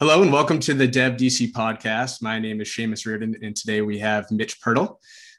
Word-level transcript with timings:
Hello 0.00 0.22
and 0.22 0.32
welcome 0.32 0.58
to 0.58 0.74
the 0.74 0.88
Dev 0.88 1.12
DC 1.12 1.52
podcast. 1.52 2.20
My 2.20 2.40
name 2.40 2.60
is 2.60 2.66
Seamus 2.68 3.06
Reardon, 3.06 3.36
and 3.44 3.54
today 3.54 3.80
we 3.80 4.00
have 4.00 4.28
Mitch 4.32 4.60
Pirtle. 4.60 4.96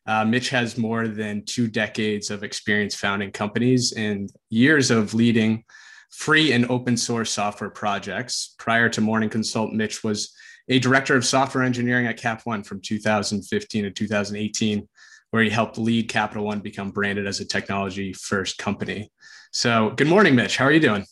Uh, 0.07 0.23
Mitch 0.23 0.49
has 0.49 0.77
more 0.77 1.09
than 1.09 1.43
two 1.43 1.67
decades 1.67 2.31
of 2.31 2.41
experience 2.41 2.95
founding 2.95 3.31
companies 3.31 3.91
and 3.91 4.31
years 4.49 4.91
of 4.91 5.13
leading 5.13 5.65
free 6.09 6.53
and 6.53 6.71
open 6.71 6.95
source 6.95 7.31
software 7.31 7.69
projects. 7.69 8.55
Prior 8.57 8.87
to 8.87 9.01
Morning 9.01 9.29
Consult, 9.29 9.73
Mitch 9.73 10.05
was 10.05 10.33
a 10.69 10.79
director 10.79 11.17
of 11.17 11.25
software 11.25 11.65
engineering 11.65 12.07
at 12.07 12.15
Cap 12.15 12.43
One 12.45 12.63
from 12.63 12.79
2015 12.79 13.83
to 13.83 13.91
2018, 13.91 14.87
where 15.31 15.43
he 15.43 15.49
helped 15.49 15.77
lead 15.77 16.07
Capital 16.07 16.45
One 16.45 16.61
become 16.61 16.91
branded 16.91 17.27
as 17.27 17.41
a 17.41 17.45
technology 17.45 18.13
first 18.13 18.57
company. 18.57 19.11
So, 19.51 19.89
good 19.89 20.07
morning, 20.07 20.33
Mitch. 20.33 20.55
How 20.55 20.63
are 20.63 20.71
you 20.71 20.79
doing? 20.79 21.05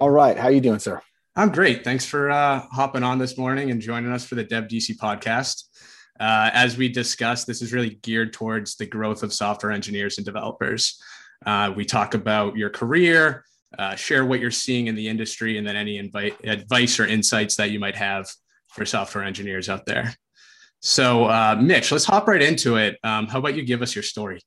All 0.00 0.10
right. 0.10 0.36
How 0.36 0.48
are 0.48 0.52
you 0.52 0.60
doing, 0.60 0.80
sir? 0.80 1.00
I'm 1.36 1.50
great. 1.50 1.84
Thanks 1.84 2.04
for 2.04 2.30
uh, 2.30 2.66
hopping 2.72 3.04
on 3.04 3.18
this 3.18 3.38
morning 3.38 3.70
and 3.70 3.80
joining 3.80 4.10
us 4.10 4.24
for 4.24 4.34
the 4.34 4.44
Dev 4.44 4.64
DC 4.64 4.96
podcast. 4.96 5.64
Uh, 6.18 6.50
as 6.52 6.76
we 6.76 6.88
discussed, 6.88 7.46
this 7.46 7.62
is 7.62 7.72
really 7.72 7.98
geared 8.02 8.32
towards 8.32 8.74
the 8.76 8.86
growth 8.86 9.22
of 9.22 9.32
software 9.32 9.70
engineers 9.70 10.18
and 10.18 10.24
developers. 10.24 11.00
Uh, 11.46 11.72
we 11.76 11.84
talk 11.84 12.14
about 12.14 12.56
your 12.56 12.70
career, 12.70 13.44
uh, 13.78 13.94
share 13.94 14.24
what 14.24 14.40
you're 14.40 14.50
seeing 14.50 14.88
in 14.88 14.96
the 14.96 15.06
industry, 15.06 15.58
and 15.58 15.66
then 15.66 15.76
any 15.76 15.98
invite, 15.98 16.34
advice 16.44 16.98
or 16.98 17.06
insights 17.06 17.54
that 17.56 17.70
you 17.70 17.78
might 17.78 17.94
have 17.94 18.28
for 18.68 18.84
software 18.84 19.22
engineers 19.22 19.68
out 19.68 19.86
there. 19.86 20.14
So, 20.80 21.24
uh, 21.26 21.56
Mitch, 21.60 21.92
let's 21.92 22.04
hop 22.04 22.26
right 22.26 22.42
into 22.42 22.76
it. 22.76 22.98
Um, 23.04 23.26
how 23.26 23.38
about 23.38 23.54
you 23.54 23.62
give 23.62 23.82
us 23.82 23.94
your 23.94 24.02
story? 24.02 24.40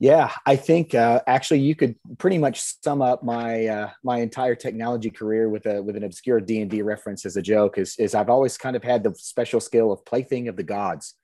Yeah, 0.00 0.32
I 0.44 0.56
think 0.56 0.94
uh, 0.94 1.20
actually 1.26 1.60
you 1.60 1.76
could 1.76 1.94
pretty 2.18 2.38
much 2.38 2.60
sum 2.82 3.00
up 3.00 3.22
my 3.22 3.66
uh, 3.66 3.90
my 4.02 4.18
entire 4.18 4.56
technology 4.56 5.10
career 5.10 5.48
with 5.48 5.66
a 5.66 5.80
with 5.82 5.96
an 5.96 6.02
obscure 6.02 6.40
D 6.40 6.60
and 6.60 6.70
D 6.70 6.82
reference 6.82 7.24
as 7.24 7.36
a 7.36 7.42
joke. 7.42 7.78
Is 7.78 7.96
is 7.98 8.14
I've 8.14 8.28
always 8.28 8.58
kind 8.58 8.74
of 8.74 8.82
had 8.82 9.04
the 9.04 9.14
special 9.14 9.60
skill 9.60 9.92
of 9.92 10.04
plaything 10.04 10.48
of 10.48 10.56
the 10.56 10.64
gods. 10.64 11.14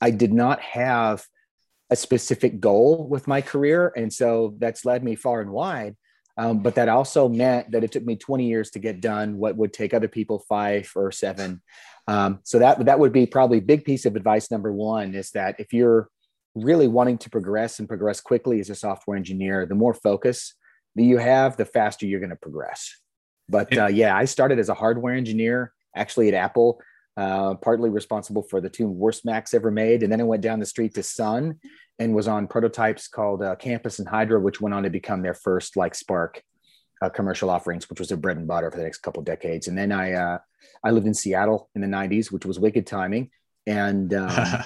I 0.00 0.10
did 0.10 0.32
not 0.32 0.60
have 0.60 1.24
a 1.88 1.96
specific 1.96 2.58
goal 2.58 3.06
with 3.08 3.28
my 3.28 3.40
career, 3.40 3.92
and 3.96 4.12
so 4.12 4.56
that's 4.58 4.84
led 4.84 5.04
me 5.04 5.14
far 5.14 5.40
and 5.40 5.50
wide. 5.50 5.96
Um, 6.36 6.58
but 6.58 6.74
that 6.74 6.88
also 6.88 7.28
meant 7.28 7.70
that 7.70 7.84
it 7.84 7.92
took 7.92 8.04
me 8.04 8.16
20 8.16 8.46
years 8.46 8.70
to 8.72 8.78
get 8.78 9.00
done 9.00 9.38
what 9.38 9.56
would 9.56 9.72
take 9.72 9.94
other 9.94 10.08
people 10.08 10.44
five 10.48 10.90
or 10.94 11.10
seven. 11.10 11.62
Um, 12.08 12.40
so 12.42 12.58
that 12.58 12.84
that 12.84 12.98
would 12.98 13.12
be 13.12 13.26
probably 13.26 13.60
big 13.60 13.84
piece 13.84 14.04
of 14.04 14.16
advice. 14.16 14.50
Number 14.50 14.72
one 14.72 15.14
is 15.14 15.30
that 15.30 15.56
if 15.58 15.72
you're 15.72 16.10
really 16.56 16.88
wanting 16.88 17.18
to 17.18 17.30
progress 17.30 17.78
and 17.78 17.88
progress 17.88 18.20
quickly 18.20 18.60
as 18.60 18.70
a 18.70 18.74
software 18.74 19.16
engineer, 19.16 19.66
the 19.66 19.74
more 19.74 19.94
focus 19.94 20.54
that 20.96 21.02
you 21.02 21.18
have, 21.18 21.56
the 21.56 21.64
faster 21.64 22.06
you're 22.06 22.20
going 22.20 22.30
to 22.30 22.36
progress. 22.36 22.96
But 23.48 23.76
uh, 23.76 23.86
yeah, 23.86 24.16
I 24.16 24.24
started 24.24 24.58
as 24.58 24.68
a 24.68 24.74
hardware 24.74 25.14
engineer 25.14 25.72
actually 25.94 26.28
at 26.28 26.34
Apple, 26.34 26.80
uh, 27.16 27.54
partly 27.54 27.90
responsible 27.90 28.42
for 28.42 28.60
the 28.60 28.68
two 28.68 28.88
worst 28.88 29.24
Macs 29.24 29.54
ever 29.54 29.70
made. 29.70 30.02
And 30.02 30.10
then 30.10 30.20
I 30.20 30.24
went 30.24 30.42
down 30.42 30.58
the 30.58 30.66
street 30.66 30.94
to 30.94 31.02
Sun 31.02 31.60
and 31.98 32.14
was 32.14 32.28
on 32.28 32.46
prototypes 32.46 33.08
called 33.08 33.42
uh, 33.42 33.56
Campus 33.56 33.98
and 33.98 34.08
Hydra, 34.08 34.40
which 34.40 34.60
went 34.60 34.74
on 34.74 34.82
to 34.82 34.90
become 34.90 35.22
their 35.22 35.34
first 35.34 35.76
like 35.76 35.94
SPARC 35.94 36.40
uh, 37.02 37.08
commercial 37.10 37.50
offerings, 37.50 37.88
which 37.88 37.98
was 37.98 38.08
their 38.08 38.18
bread 38.18 38.36
and 38.36 38.46
butter 38.46 38.70
for 38.70 38.78
the 38.78 38.82
next 38.82 38.98
couple 38.98 39.22
decades. 39.22 39.68
And 39.68 39.76
then 39.76 39.92
I 39.92 40.12
uh, 40.12 40.38
I 40.84 40.90
lived 40.90 41.06
in 41.06 41.14
Seattle 41.14 41.70
in 41.74 41.80
the 41.80 41.86
'90s, 41.86 42.30
which 42.30 42.44
was 42.44 42.58
wicked 42.58 42.86
timing. 42.86 43.30
And 43.66 44.12
um, 44.12 44.64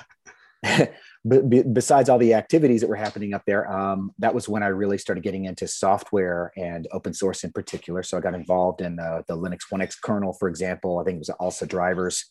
but 1.24 1.74
besides 1.74 2.08
all 2.08 2.18
the 2.18 2.32
activities 2.32 2.80
that 2.80 2.88
were 2.88 2.96
happening 2.96 3.34
up 3.34 3.42
there, 3.46 3.70
um, 3.70 4.12
that 4.18 4.34
was 4.34 4.48
when 4.48 4.62
I 4.62 4.68
really 4.68 4.96
started 4.96 5.22
getting 5.22 5.44
into 5.44 5.68
software 5.68 6.50
and 6.56 6.88
open 6.92 7.12
source 7.12 7.44
in 7.44 7.52
particular. 7.52 8.02
So 8.02 8.16
I 8.16 8.20
got 8.20 8.34
involved 8.34 8.80
in 8.80 8.96
the, 8.96 9.22
the 9.28 9.36
Linux 9.36 9.60
1X 9.70 10.00
kernel, 10.00 10.32
for 10.32 10.48
example. 10.48 10.98
I 10.98 11.04
think 11.04 11.16
it 11.16 11.18
was 11.18 11.30
ALSA 11.41 11.68
drivers 11.68 12.24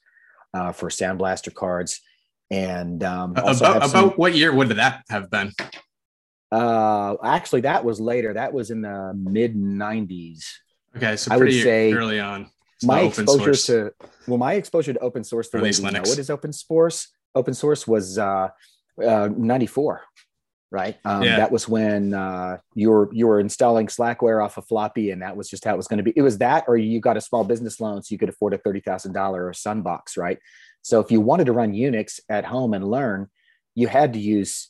uh, 0.56 0.72
for 0.72 0.90
Sound 0.90 1.20
Blaster 1.20 1.52
cards. 1.52 2.02
And 2.50 3.04
um, 3.04 3.32
about, 3.32 3.56
some, 3.58 3.78
about 3.78 4.17
what 4.17 4.34
year 4.34 4.52
would 4.52 4.70
that 4.70 5.04
have 5.10 5.30
been? 5.30 5.54
Uh, 6.52 7.16
actually, 7.23 7.61
that 7.61 7.86
was 7.86 8.00
later. 8.00 8.33
That 8.33 8.54
was 8.54 8.71
in 8.71 8.82
the 8.82 9.14
mid 9.16 9.56
90s. 9.56 10.45
Okay, 10.98 11.16
so 11.16 11.32
I 11.32 11.38
would 11.38 11.54
say 11.54 11.94
early 11.94 12.20
on. 12.20 12.50
My 12.82 13.02
exposure 13.02 13.54
source. 13.54 13.66
to 13.67 13.92
well, 14.27 14.38
my 14.38 14.54
exposure 14.54 14.94
to 14.94 15.00
open 15.00 15.23
source, 15.23 15.50
the 15.50 15.58
way 15.58 15.64
we 15.64 15.70
Linux. 15.70 15.92
know 15.94 16.02
it 16.11 16.17
is 16.17 16.30
open 16.30 16.54
source. 16.54 17.10
Open 17.36 17.54
source 17.54 17.86
was 17.86 18.17
uh, 18.17 18.50
uh, 19.04 19.30
94 19.36 20.04
right? 20.71 20.98
Um, 21.04 21.23
yeah. 21.23 21.37
that 21.37 21.52
was 21.52 21.67
when 21.67 22.14
uh, 22.14 22.58
you 22.76 22.89
were 22.89 23.10
you 23.11 23.27
were 23.27 23.39
installing 23.39 23.87
slackware 23.87 24.43
off 24.43 24.58
a 24.58 24.61
floppy 24.61 25.11
and 25.11 25.21
that 25.21 25.36
was 25.36 25.49
just 25.49 25.65
how 25.65 25.73
it 25.73 25.77
was 25.77 25.87
going 25.87 25.98
to 25.98 26.04
be. 26.04 26.14
It 26.15 26.21
was 26.21 26.37
that 26.39 26.65
or 26.67 26.77
you 26.77 26.99
got 26.99 27.17
a 27.17 27.21
small 27.21 27.43
business 27.43 27.80
loan 27.80 28.04
so 28.04 28.14
you 28.14 28.20
could 28.20 28.30
afford 28.30 28.54
a 28.54 28.59
$30000 28.59 29.15
or 29.33 29.52
sunbox 29.52 30.17
right? 30.17 30.39
So 30.82 30.99
if 30.99 31.11
you 31.11 31.21
wanted 31.21 31.45
to 31.45 31.54
run 31.54 31.73
unix 31.73 32.20
at 32.30 32.45
home 32.45 32.73
and 32.73 32.89
learn 32.89 33.30
you 33.76 33.88
had 33.88 34.14
to 34.14 34.20
use 34.20 34.70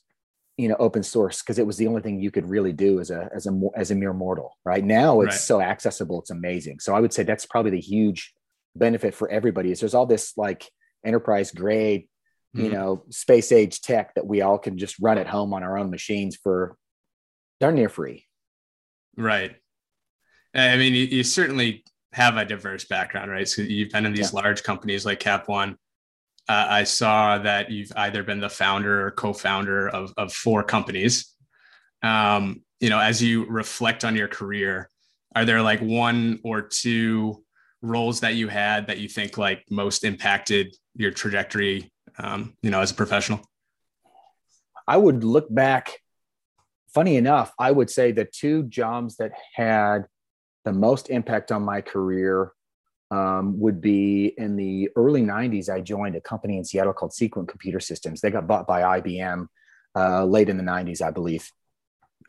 you 0.57 0.67
know 0.67 0.75
open 0.79 1.03
source 1.03 1.41
because 1.41 1.59
it 1.59 1.65
was 1.65 1.77
the 1.77 1.87
only 1.87 2.01
thing 2.01 2.19
you 2.19 2.31
could 2.31 2.49
really 2.49 2.73
do 2.73 2.99
as 2.99 3.11
a 3.11 3.29
as 3.33 3.47
a 3.47 3.59
as 3.75 3.91
a 3.91 3.95
mere 3.95 4.13
mortal 4.13 4.57
right? 4.65 4.83
Now 4.83 5.21
it's 5.21 5.33
right. 5.33 5.39
so 5.39 5.61
accessible 5.61 6.21
it's 6.21 6.31
amazing. 6.31 6.79
So 6.79 6.95
i 6.95 6.99
would 6.99 7.13
say 7.13 7.23
that's 7.23 7.45
probably 7.45 7.71
the 7.71 7.81
huge 7.81 8.33
benefit 8.75 9.13
for 9.13 9.29
everybody 9.29 9.71
is 9.71 9.79
there's 9.79 9.93
all 9.93 10.05
this 10.05 10.37
like 10.37 10.69
enterprise 11.03 11.51
grade 11.51 12.07
mm-hmm. 12.55 12.65
you 12.65 12.71
know 12.71 13.03
space 13.09 13.51
age 13.51 13.81
tech 13.81 14.13
that 14.15 14.25
we 14.25 14.41
all 14.41 14.57
can 14.57 14.77
just 14.77 14.95
run 14.99 15.17
at 15.17 15.27
home 15.27 15.53
on 15.53 15.63
our 15.63 15.77
own 15.77 15.89
machines 15.89 16.35
for 16.35 16.75
darn 17.59 17.75
near 17.75 17.89
free. 17.89 18.25
Right. 19.17 19.55
I 20.53 20.77
mean 20.77 20.93
you, 20.93 21.05
you 21.05 21.23
certainly 21.23 21.83
have 22.13 22.37
a 22.37 22.45
diverse 22.45 22.85
background 22.85 23.31
right? 23.31 23.47
So 23.47 23.61
you've 23.61 23.91
been 23.91 24.05
in 24.05 24.13
these 24.13 24.33
yeah. 24.33 24.41
large 24.41 24.63
companies 24.63 25.05
like 25.05 25.19
cap 25.19 25.47
one. 25.47 25.77
Uh, 26.47 26.65
i 26.69 26.83
saw 26.83 27.37
that 27.37 27.69
you've 27.69 27.91
either 27.95 28.23
been 28.23 28.39
the 28.39 28.49
founder 28.49 29.05
or 29.05 29.11
co-founder 29.11 29.89
of, 29.89 30.11
of 30.17 30.33
four 30.33 30.63
companies. 30.63 31.35
Um, 32.01 32.63
you 32.79 32.89
know 32.89 32.99
as 32.99 33.21
you 33.21 33.45
reflect 33.45 34.03
on 34.03 34.15
your 34.15 34.27
career 34.27 34.89
are 35.35 35.45
there 35.45 35.61
like 35.61 35.79
one 35.81 36.39
or 36.43 36.61
two 36.61 37.43
roles 37.81 38.19
that 38.21 38.35
you 38.35 38.47
had 38.47 38.87
that 38.87 38.97
you 38.97 39.07
think 39.07 39.37
like 39.37 39.63
most 39.69 40.03
impacted 40.03 40.75
your 40.95 41.11
trajectory 41.11 41.91
um, 42.19 42.55
you 42.61 42.69
know, 42.69 42.81
as 42.81 42.91
a 42.91 42.95
professional? 42.95 43.41
I 44.87 44.97
would 44.97 45.23
look 45.23 45.53
back. 45.53 45.99
Funny 46.93 47.17
enough, 47.17 47.53
I 47.59 47.71
would 47.71 47.89
say 47.89 48.11
the 48.11 48.25
two 48.25 48.63
jobs 48.63 49.17
that 49.17 49.31
had 49.53 50.07
the 50.65 50.73
most 50.73 51.09
impact 51.09 51.51
on 51.51 51.63
my 51.63 51.81
career 51.81 52.51
um, 53.11 53.59
would 53.59 53.81
be 53.81 54.33
in 54.37 54.55
the 54.55 54.89
early 54.95 55.21
90s. 55.21 55.69
I 55.69 55.81
joined 55.81 56.15
a 56.15 56.21
company 56.21 56.57
in 56.57 56.65
Seattle 56.65 56.93
called 56.93 57.13
Sequent 57.13 57.47
Computer 57.47 57.79
Systems. 57.79 58.21
They 58.21 58.31
got 58.31 58.47
bought 58.47 58.67
by 58.67 58.99
IBM 58.99 59.47
uh, 59.95 60.25
late 60.25 60.49
in 60.49 60.57
the 60.57 60.63
90s, 60.63 61.01
I 61.01 61.11
believe. 61.11 61.49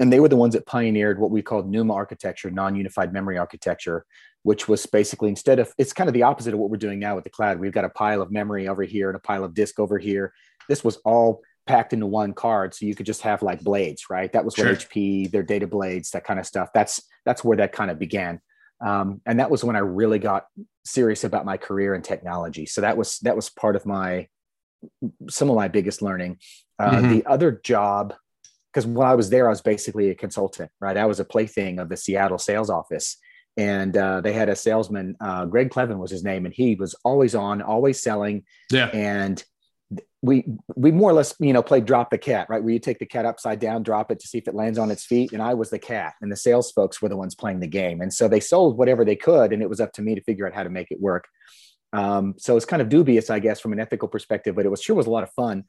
And 0.00 0.12
they 0.12 0.18
were 0.18 0.28
the 0.28 0.36
ones 0.36 0.54
that 0.54 0.66
pioneered 0.66 1.20
what 1.20 1.30
we 1.30 1.42
called 1.42 1.70
NUMA 1.70 1.94
architecture, 1.94 2.50
non 2.50 2.74
unified 2.74 3.12
memory 3.12 3.38
architecture, 3.38 4.04
which 4.42 4.66
was 4.66 4.84
basically 4.86 5.28
instead 5.28 5.58
of 5.58 5.72
it's 5.78 5.92
kind 5.92 6.08
of 6.08 6.14
the 6.14 6.22
opposite 6.22 6.54
of 6.54 6.58
what 6.58 6.70
we're 6.70 6.78
doing 6.78 6.98
now 6.98 7.14
with 7.14 7.24
the 7.24 7.30
cloud. 7.30 7.60
We've 7.60 7.72
got 7.72 7.84
a 7.84 7.90
pile 7.90 8.22
of 8.22 8.32
memory 8.32 8.66
over 8.66 8.82
here 8.82 9.10
and 9.10 9.16
a 9.16 9.20
pile 9.20 9.44
of 9.44 9.54
disk 9.54 9.78
over 9.78 9.98
here. 9.98 10.32
This 10.68 10.82
was 10.82 10.96
all 11.04 11.42
packed 11.66 11.92
into 11.92 12.06
one 12.06 12.32
card, 12.32 12.74
so 12.74 12.86
you 12.86 12.94
could 12.94 13.06
just 13.06 13.22
have 13.22 13.42
like 13.42 13.60
blades, 13.60 14.08
right? 14.08 14.32
That 14.32 14.44
was 14.44 14.56
what 14.56 14.64
sure. 14.64 14.74
HP, 14.74 15.30
their 15.30 15.42
data 15.42 15.66
blades, 15.66 16.10
that 16.10 16.24
kind 16.24 16.40
of 16.40 16.46
stuff. 16.46 16.70
That's 16.72 17.02
that's 17.26 17.44
where 17.44 17.58
that 17.58 17.72
kind 17.72 17.90
of 17.90 17.98
began, 17.98 18.40
um, 18.80 19.20
and 19.26 19.38
that 19.38 19.50
was 19.50 19.62
when 19.62 19.76
I 19.76 19.80
really 19.80 20.18
got 20.18 20.46
serious 20.84 21.24
about 21.24 21.44
my 21.44 21.58
career 21.58 21.94
in 21.94 22.00
technology. 22.00 22.64
So 22.64 22.80
that 22.80 22.96
was 22.96 23.18
that 23.20 23.36
was 23.36 23.50
part 23.50 23.76
of 23.76 23.84
my 23.84 24.28
some 25.28 25.50
of 25.50 25.56
my 25.56 25.68
biggest 25.68 26.00
learning. 26.00 26.38
Uh, 26.78 26.92
mm-hmm. 26.92 27.10
The 27.10 27.26
other 27.26 27.60
job, 27.62 28.14
because 28.72 28.86
when 28.86 29.06
I 29.06 29.14
was 29.14 29.30
there, 29.30 29.46
I 29.46 29.50
was 29.50 29.60
basically 29.60 30.10
a 30.10 30.14
consultant, 30.14 30.70
right? 30.80 30.96
I 30.96 31.06
was 31.06 31.20
a 31.20 31.24
plaything 31.24 31.78
of 31.78 31.88
the 31.88 31.96
Seattle 31.96 32.38
sales 32.38 32.70
office. 32.70 33.16
And 33.56 33.96
uh, 33.96 34.20
they 34.20 34.32
had 34.32 34.48
a 34.48 34.54
salesman 34.54 35.16
uh, 35.20 35.44
greg 35.44 35.70
clevin 35.70 35.98
was 35.98 36.10
his 36.10 36.22
name 36.22 36.46
and 36.46 36.54
he 36.54 36.76
was 36.76 36.94
always 37.04 37.34
on 37.34 37.60
always 37.60 38.00
selling. 38.00 38.44
Yeah. 38.70 38.86
And 38.86 39.42
we 40.22 40.44
we 40.76 40.92
more 40.92 41.10
or 41.10 41.14
less 41.14 41.34
you 41.40 41.52
know 41.52 41.62
played 41.62 41.84
drop 41.84 42.10
the 42.10 42.18
cat 42.18 42.46
right? 42.48 42.62
Where 42.62 42.72
you 42.72 42.78
take 42.78 43.00
the 43.00 43.06
cat 43.06 43.26
upside 43.26 43.58
down 43.58 43.82
drop 43.82 44.12
it 44.12 44.20
to 44.20 44.28
see 44.28 44.38
if 44.38 44.46
it 44.46 44.54
lands 44.54 44.78
on 44.78 44.90
its 44.90 45.04
feet 45.04 45.32
and 45.32 45.42
i 45.42 45.54
was 45.54 45.70
the 45.70 45.78
cat 45.80 46.14
and 46.20 46.30
the 46.30 46.36
sales 46.36 46.70
folks 46.70 47.02
were 47.02 47.08
the 47.08 47.16
ones 47.16 47.34
playing 47.34 47.58
the 47.58 47.66
game. 47.66 48.00
And 48.00 48.12
so 48.14 48.28
they 48.28 48.38
sold 48.38 48.78
whatever 48.78 49.04
they 49.04 49.16
could 49.16 49.52
and 49.52 49.62
it 49.62 49.68
was 49.68 49.80
up 49.80 49.92
to 49.94 50.02
me 50.02 50.14
to 50.14 50.22
figure 50.22 50.46
out 50.46 50.54
how 50.54 50.62
to 50.62 50.70
make 50.70 50.90
it 50.90 51.00
work. 51.00 51.26
Um, 51.92 52.34
so 52.38 52.56
it's 52.56 52.66
kind 52.66 52.80
of 52.80 52.88
dubious 52.88 53.30
i 53.30 53.40
guess 53.40 53.58
from 53.58 53.72
an 53.72 53.80
ethical 53.80 54.06
perspective 54.06 54.54
but 54.54 54.64
it 54.64 54.68
was 54.68 54.80
sure 54.80 54.94
was 54.94 55.06
a 55.06 55.10
lot 55.10 55.24
of 55.24 55.32
fun. 55.32 55.64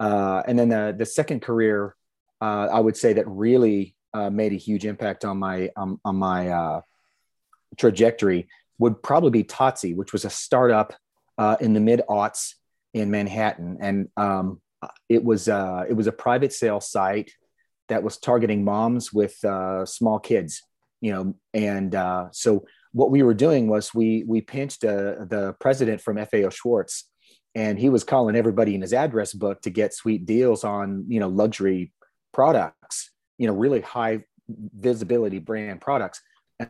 Uh, 0.00 0.42
and 0.48 0.58
then 0.58 0.70
the, 0.70 0.94
the 0.98 1.06
second 1.06 1.42
career 1.42 1.94
uh, 2.40 2.68
i 2.72 2.80
would 2.80 2.96
say 2.96 3.12
that 3.12 3.26
really 3.28 3.94
uh, 4.12 4.30
made 4.30 4.52
a 4.52 4.56
huge 4.56 4.84
impact 4.84 5.24
on 5.24 5.38
my 5.38 5.70
um, 5.76 6.00
on 6.04 6.16
my 6.16 6.48
uh, 6.48 6.80
trajectory 7.76 8.48
would 8.78 9.02
probably 9.02 9.30
be 9.30 9.44
Totsy, 9.44 9.94
which 9.94 10.12
was 10.12 10.24
a 10.24 10.30
startup 10.30 10.94
uh, 11.38 11.56
in 11.60 11.74
the 11.74 11.80
mid 11.80 12.02
aughts 12.08 12.54
in 12.94 13.10
Manhattan, 13.10 13.78
and 13.80 14.08
um, 14.16 14.60
it 15.08 15.22
was 15.22 15.48
uh, 15.48 15.84
it 15.88 15.94
was 15.94 16.06
a 16.06 16.12
private 16.12 16.52
sale 16.52 16.80
site 16.80 17.30
that 17.88 18.02
was 18.02 18.18
targeting 18.18 18.64
moms 18.64 19.12
with 19.12 19.42
uh, 19.44 19.84
small 19.84 20.18
kids, 20.18 20.62
you 21.00 21.12
know, 21.12 21.34
and 21.54 21.92
so 22.34 22.64
what 22.92 23.10
we 23.10 23.22
were 23.22 23.34
doing 23.34 23.68
was 23.68 23.94
we 23.94 24.24
we 24.26 24.40
pinched 24.40 24.80
the 24.80 25.54
president 25.60 26.00
from 26.00 26.16
FAO 26.16 26.50
Schwarz, 26.50 27.04
and 27.54 27.78
he 27.78 27.88
was 27.88 28.02
calling 28.02 28.34
everybody 28.34 28.74
in 28.74 28.80
his 28.80 28.92
address 28.92 29.32
book 29.32 29.60
to 29.62 29.70
get 29.70 29.94
sweet 29.94 30.26
deals 30.26 30.64
on 30.64 31.04
you 31.06 31.20
know 31.20 31.28
luxury 31.28 31.92
products, 32.32 33.10
you 33.40 33.46
know 33.46 33.54
really 33.54 33.80
high 33.80 34.22
visibility 34.48 35.38
brand 35.38 35.80
products 35.80 36.20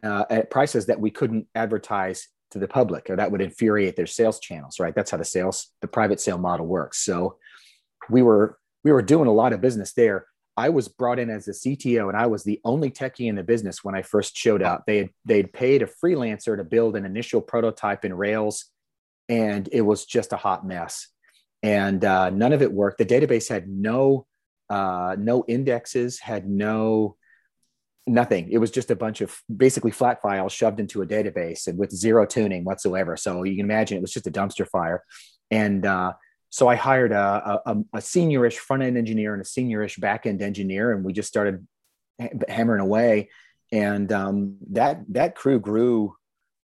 uh, 0.02 0.24
at 0.30 0.50
prices 0.50 0.86
that 0.86 1.00
we 1.00 1.10
couldn't 1.10 1.46
advertise 1.54 2.28
to 2.52 2.58
the 2.58 2.68
public 2.68 3.10
or 3.10 3.16
that 3.16 3.30
would 3.30 3.40
infuriate 3.40 3.96
their 3.96 4.06
sales 4.06 4.38
channels 4.40 4.78
right? 4.78 4.94
That's 4.94 5.10
how 5.10 5.16
the 5.16 5.24
sales 5.24 5.72
the 5.80 5.88
private 5.88 6.20
sale 6.20 6.38
model 6.38 6.66
works. 6.66 6.98
So 6.98 7.38
we 8.08 8.22
were 8.22 8.58
we 8.84 8.92
were 8.92 9.02
doing 9.02 9.26
a 9.26 9.32
lot 9.32 9.52
of 9.52 9.60
business 9.60 9.92
there. 9.92 10.26
I 10.56 10.68
was 10.68 10.88
brought 10.88 11.18
in 11.18 11.30
as 11.30 11.48
a 11.48 11.52
cto 11.52 12.08
and 12.08 12.16
i 12.16 12.26
was 12.26 12.44
the 12.44 12.60
only 12.64 12.90
techie 12.90 13.28
in 13.28 13.36
the 13.36 13.42
business 13.42 13.82
when 13.82 13.94
i 13.94 14.02
first 14.02 14.36
showed 14.36 14.62
up. 14.62 14.84
They 14.86 14.98
had 14.98 15.10
they'd 15.24 15.52
paid 15.52 15.82
a 15.82 15.88
freelancer 16.04 16.56
to 16.56 16.64
build 16.64 16.96
an 16.96 17.04
initial 17.04 17.40
prototype 17.40 18.04
in 18.04 18.14
rails 18.14 18.66
and 19.28 19.68
it 19.72 19.82
was 19.82 20.04
just 20.04 20.32
a 20.32 20.36
hot 20.36 20.64
mess. 20.64 21.08
And 21.62 22.04
uh, 22.04 22.30
none 22.30 22.52
of 22.52 22.62
it 22.62 22.72
worked. 22.72 22.98
The 22.98 23.06
database 23.06 23.48
had 23.48 23.68
no 23.68 24.26
uh, 24.70 25.16
no 25.18 25.44
indexes 25.48 26.20
had 26.20 26.48
no 26.48 27.16
nothing. 28.06 28.50
It 28.50 28.58
was 28.58 28.70
just 28.70 28.90
a 28.90 28.96
bunch 28.96 29.20
of 29.20 29.36
basically 29.54 29.90
flat 29.90 30.22
files 30.22 30.52
shoved 30.52 30.80
into 30.80 31.02
a 31.02 31.06
database 31.06 31.66
and 31.66 31.78
with 31.78 31.90
zero 31.90 32.24
tuning 32.24 32.64
whatsoever. 32.64 33.16
So 33.16 33.42
you 33.42 33.56
can 33.56 33.66
imagine 33.66 33.98
it 33.98 34.00
was 34.00 34.12
just 34.12 34.26
a 34.26 34.30
dumpster 34.30 34.66
fire. 34.66 35.04
And 35.50 35.84
uh, 35.84 36.14
so 36.48 36.68
I 36.68 36.76
hired 36.76 37.12
a, 37.12 37.60
a, 37.66 37.76
a 37.94 37.98
seniorish 37.98 38.56
front 38.56 38.82
end 38.82 38.96
engineer 38.96 39.34
and 39.34 39.42
a 39.42 39.44
seniorish 39.44 40.00
back 40.00 40.26
end 40.26 40.42
engineer, 40.42 40.92
and 40.92 41.04
we 41.04 41.12
just 41.12 41.28
started 41.28 41.66
hammering 42.48 42.80
away. 42.80 43.30
And 43.72 44.10
um, 44.12 44.56
that 44.70 45.02
that 45.10 45.34
crew 45.36 45.60
grew 45.60 46.16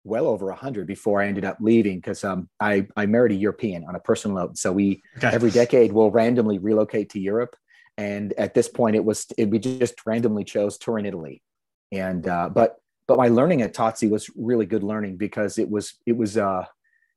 well 0.05 0.27
over 0.27 0.51
a 0.51 0.55
hundred 0.55 0.87
before 0.87 1.21
I 1.23 1.27
ended 1.27 1.45
up 1.45 1.59
leaving 1.61 1.97
because 1.97 2.25
um, 2.25 2.49
I 2.61 2.87
I 2.97 3.07
married 3.07 3.33
a 3.33 3.37
European 3.37 3.85
on 3.85 3.95
a 3.95 4.01
personal 4.01 4.39
note. 4.39 4.59
So 4.59 4.73
we 4.73 5.03
okay. 5.19 5.29
every 5.29 5.51
decade 5.51 5.93
will 5.93 6.11
randomly 6.11 6.59
relocate 6.59 7.11
to 7.11 7.21
Europe 7.21 7.57
and 7.97 8.33
at 8.35 8.55
this 8.55 8.69
point 8.69 8.97
it 8.97 9.05
was 9.05 9.27
it, 9.39 9.49
we 9.51 9.59
just 9.59 9.95
randomly 10.07 10.45
chose 10.45 10.79
turin 10.79 11.07
italy 11.07 11.43
and 11.93 12.27
uh, 12.27 12.49
but 12.49 12.77
but 13.07 13.19
my 13.19 13.29
learning 13.29 13.63
at 13.63 13.75
Totsy 13.75 14.09
was 14.09 14.31
really 14.35 14.67
good 14.67 14.83
learning 14.83 15.17
because 15.17 15.59
it 15.59 15.69
was 15.69 15.95
it 16.07 16.17
was 16.17 16.37
uh, 16.37 16.65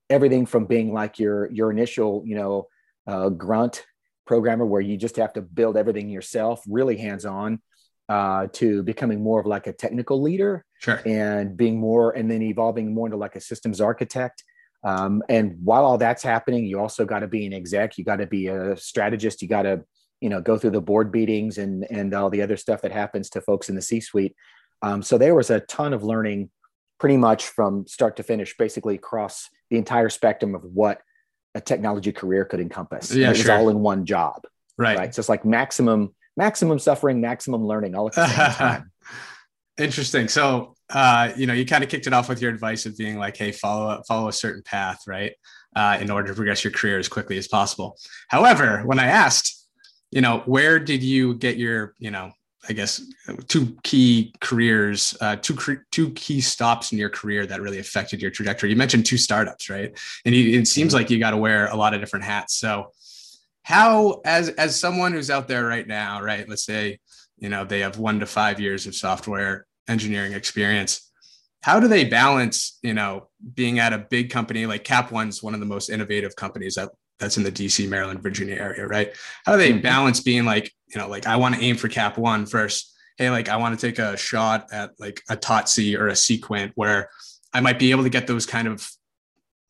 everything 0.09 0.45
from 0.45 0.65
being 0.65 0.93
like 0.93 1.19
your 1.19 1.51
your 1.51 1.71
initial 1.71 2.23
you 2.25 2.35
know 2.35 2.67
uh, 3.07 3.29
grunt 3.29 3.85
programmer 4.25 4.65
where 4.65 4.81
you 4.81 4.97
just 4.97 5.15
have 5.15 5.33
to 5.33 5.41
build 5.41 5.77
everything 5.77 6.09
yourself 6.09 6.61
really 6.67 6.97
hands 6.97 7.25
on 7.25 7.61
uh, 8.09 8.47
to 8.53 8.83
becoming 8.83 9.23
more 9.23 9.39
of 9.39 9.45
like 9.45 9.67
a 9.67 9.73
technical 9.73 10.21
leader 10.21 10.65
sure. 10.79 11.01
and 11.05 11.55
being 11.55 11.79
more 11.79 12.11
and 12.11 12.29
then 12.29 12.41
evolving 12.41 12.93
more 12.93 13.07
into 13.07 13.17
like 13.17 13.35
a 13.35 13.41
systems 13.41 13.79
architect 13.79 14.43
um, 14.83 15.23
and 15.29 15.55
while 15.63 15.85
all 15.85 15.97
that's 15.97 16.23
happening 16.23 16.65
you 16.65 16.79
also 16.79 17.05
got 17.05 17.19
to 17.19 17.27
be 17.27 17.45
an 17.45 17.53
exec 17.53 17.97
you 17.97 18.03
got 18.03 18.17
to 18.17 18.27
be 18.27 18.47
a 18.47 18.75
strategist 18.75 19.41
you 19.41 19.47
got 19.47 19.63
to 19.63 19.81
you 20.21 20.29
know 20.29 20.41
go 20.41 20.57
through 20.57 20.71
the 20.71 20.81
board 20.81 21.13
meetings 21.13 21.57
and 21.57 21.85
and 21.89 22.13
all 22.13 22.29
the 22.29 22.41
other 22.41 22.57
stuff 22.57 22.81
that 22.81 22.91
happens 22.91 23.29
to 23.29 23.41
folks 23.41 23.69
in 23.69 23.75
the 23.75 23.81
c 23.81 23.99
suite 23.99 24.35
um, 24.81 25.01
so 25.01 25.17
there 25.17 25.35
was 25.35 25.49
a 25.49 25.59
ton 25.61 25.93
of 25.93 26.03
learning 26.03 26.49
pretty 26.99 27.17
much 27.17 27.47
from 27.47 27.85
start 27.87 28.17
to 28.17 28.23
finish 28.23 28.55
basically 28.57 28.95
across 28.95 29.49
the 29.69 29.77
entire 29.77 30.09
spectrum 30.09 30.55
of 30.55 30.63
what 30.63 31.01
a 31.55 31.61
technology 31.61 32.11
career 32.11 32.45
could 32.45 32.59
encompass. 32.59 33.13
Yeah, 33.13 33.27
it 33.27 33.37
was 33.37 33.49
all 33.49 33.69
in 33.69 33.79
one 33.79 34.05
job 34.05 34.43
right. 34.77 34.97
right? 34.97 35.15
So 35.15 35.19
it's 35.19 35.29
like 35.29 35.45
maximum 35.45 36.15
maximum 36.35 36.77
suffering 36.79 37.19
maximum 37.19 37.65
learning 37.65 37.95
all 37.95 38.07
at 38.07 38.13
the 38.13 38.27
same 38.27 38.51
time. 38.53 38.91
Interesting. 39.77 40.27
So 40.27 40.75
uh, 40.89 41.31
you 41.35 41.47
know 41.47 41.53
you 41.53 41.65
kind 41.65 41.83
of 41.83 41.89
kicked 41.89 42.07
it 42.07 42.13
off 42.13 42.29
with 42.29 42.41
your 42.41 42.51
advice 42.51 42.85
of 42.85 42.97
being 42.97 43.17
like 43.17 43.35
hey 43.35 43.51
follow 43.51 44.01
follow 44.07 44.27
a 44.27 44.33
certain 44.33 44.63
path 44.63 45.01
right? 45.07 45.33
Uh, 45.75 45.97
in 46.01 46.09
order 46.09 46.29
to 46.29 46.33
progress 46.33 46.63
your 46.63 46.71
career 46.71 46.97
as 46.97 47.07
quickly 47.07 47.37
as 47.37 47.47
possible. 47.47 47.97
However 48.29 48.83
when 48.85 48.99
i 48.99 49.05
asked 49.05 49.56
you 50.11 50.21
know, 50.21 50.39
where 50.45 50.79
did 50.79 51.03
you 51.03 51.35
get 51.35 51.57
your, 51.57 51.93
you 51.99 52.11
know, 52.11 52.31
I 52.69 52.73
guess 52.73 53.01
two 53.47 53.77
key 53.83 54.33
careers, 54.41 55.15
uh, 55.21 55.37
two 55.37 55.57
two 55.91 56.11
key 56.11 56.41
stops 56.41 56.91
in 56.91 56.97
your 56.97 57.09
career 57.09 57.45
that 57.45 57.61
really 57.61 57.79
affected 57.79 58.21
your 58.21 58.31
trajectory. 58.31 58.69
You 58.69 58.75
mentioned 58.75 59.05
two 59.05 59.17
startups, 59.17 59.69
right? 59.69 59.97
And 60.25 60.35
you, 60.35 60.59
it 60.59 60.67
seems 60.67 60.89
mm-hmm. 60.89 60.97
like 60.97 61.09
you 61.09 61.19
got 61.19 61.31
to 61.31 61.37
wear 61.37 61.67
a 61.67 61.75
lot 61.75 61.93
of 61.93 62.01
different 62.01 62.25
hats. 62.25 62.55
So, 62.55 62.91
how, 63.63 64.21
as 64.25 64.49
as 64.49 64.79
someone 64.79 65.13
who's 65.13 65.29
out 65.29 65.47
there 65.47 65.65
right 65.65 65.87
now, 65.87 66.21
right? 66.21 66.47
Let's 66.47 66.65
say, 66.65 66.99
you 67.37 67.49
know, 67.49 67.63
they 67.63 67.79
have 67.81 67.97
one 67.99 68.19
to 68.19 68.25
five 68.25 68.59
years 68.59 68.85
of 68.85 68.95
software 68.95 69.65
engineering 69.87 70.33
experience. 70.33 71.09
How 71.61 71.79
do 71.79 71.87
they 71.87 72.05
balance, 72.05 72.79
you 72.81 72.93
know, 72.93 73.29
being 73.55 73.79
at 73.79 73.93
a 73.93 73.97
big 73.97 74.29
company 74.29 74.65
like 74.65 74.83
Cap 74.83 75.11
One's 75.11 75.41
one 75.41 75.53
of 75.53 75.59
the 75.59 75.65
most 75.65 75.89
innovative 75.89 76.35
companies 76.35 76.75
that 76.75 76.89
that's 77.19 77.37
in 77.37 77.43
the 77.43 77.51
DC, 77.51 77.87
Maryland, 77.89 78.21
Virginia 78.21 78.55
area, 78.55 78.85
right? 78.87 79.13
How 79.45 79.53
do 79.53 79.57
they 79.57 79.71
mm-hmm. 79.71 79.81
balance 79.81 80.19
being 80.19 80.45
like, 80.45 80.71
you 80.87 80.99
know, 80.99 81.07
like 81.07 81.27
I 81.27 81.35
want 81.35 81.55
to 81.55 81.61
aim 81.61 81.75
for 81.75 81.87
cap 81.87 82.17
one 82.17 82.45
first. 82.45 82.93
Hey, 83.17 83.29
like 83.29 83.49
I 83.49 83.57
want 83.57 83.77
to 83.77 83.87
take 83.87 83.99
a 83.99 84.15
shot 84.15 84.67
at 84.71 84.91
like 84.99 85.21
a 85.29 85.35
Totsy 85.35 85.97
or 85.97 86.07
a 86.07 86.15
Sequent 86.15 86.73
where 86.75 87.09
I 87.53 87.61
might 87.61 87.79
be 87.79 87.91
able 87.91 88.03
to 88.03 88.09
get 88.09 88.27
those 88.27 88.45
kind 88.45 88.67
of, 88.67 88.87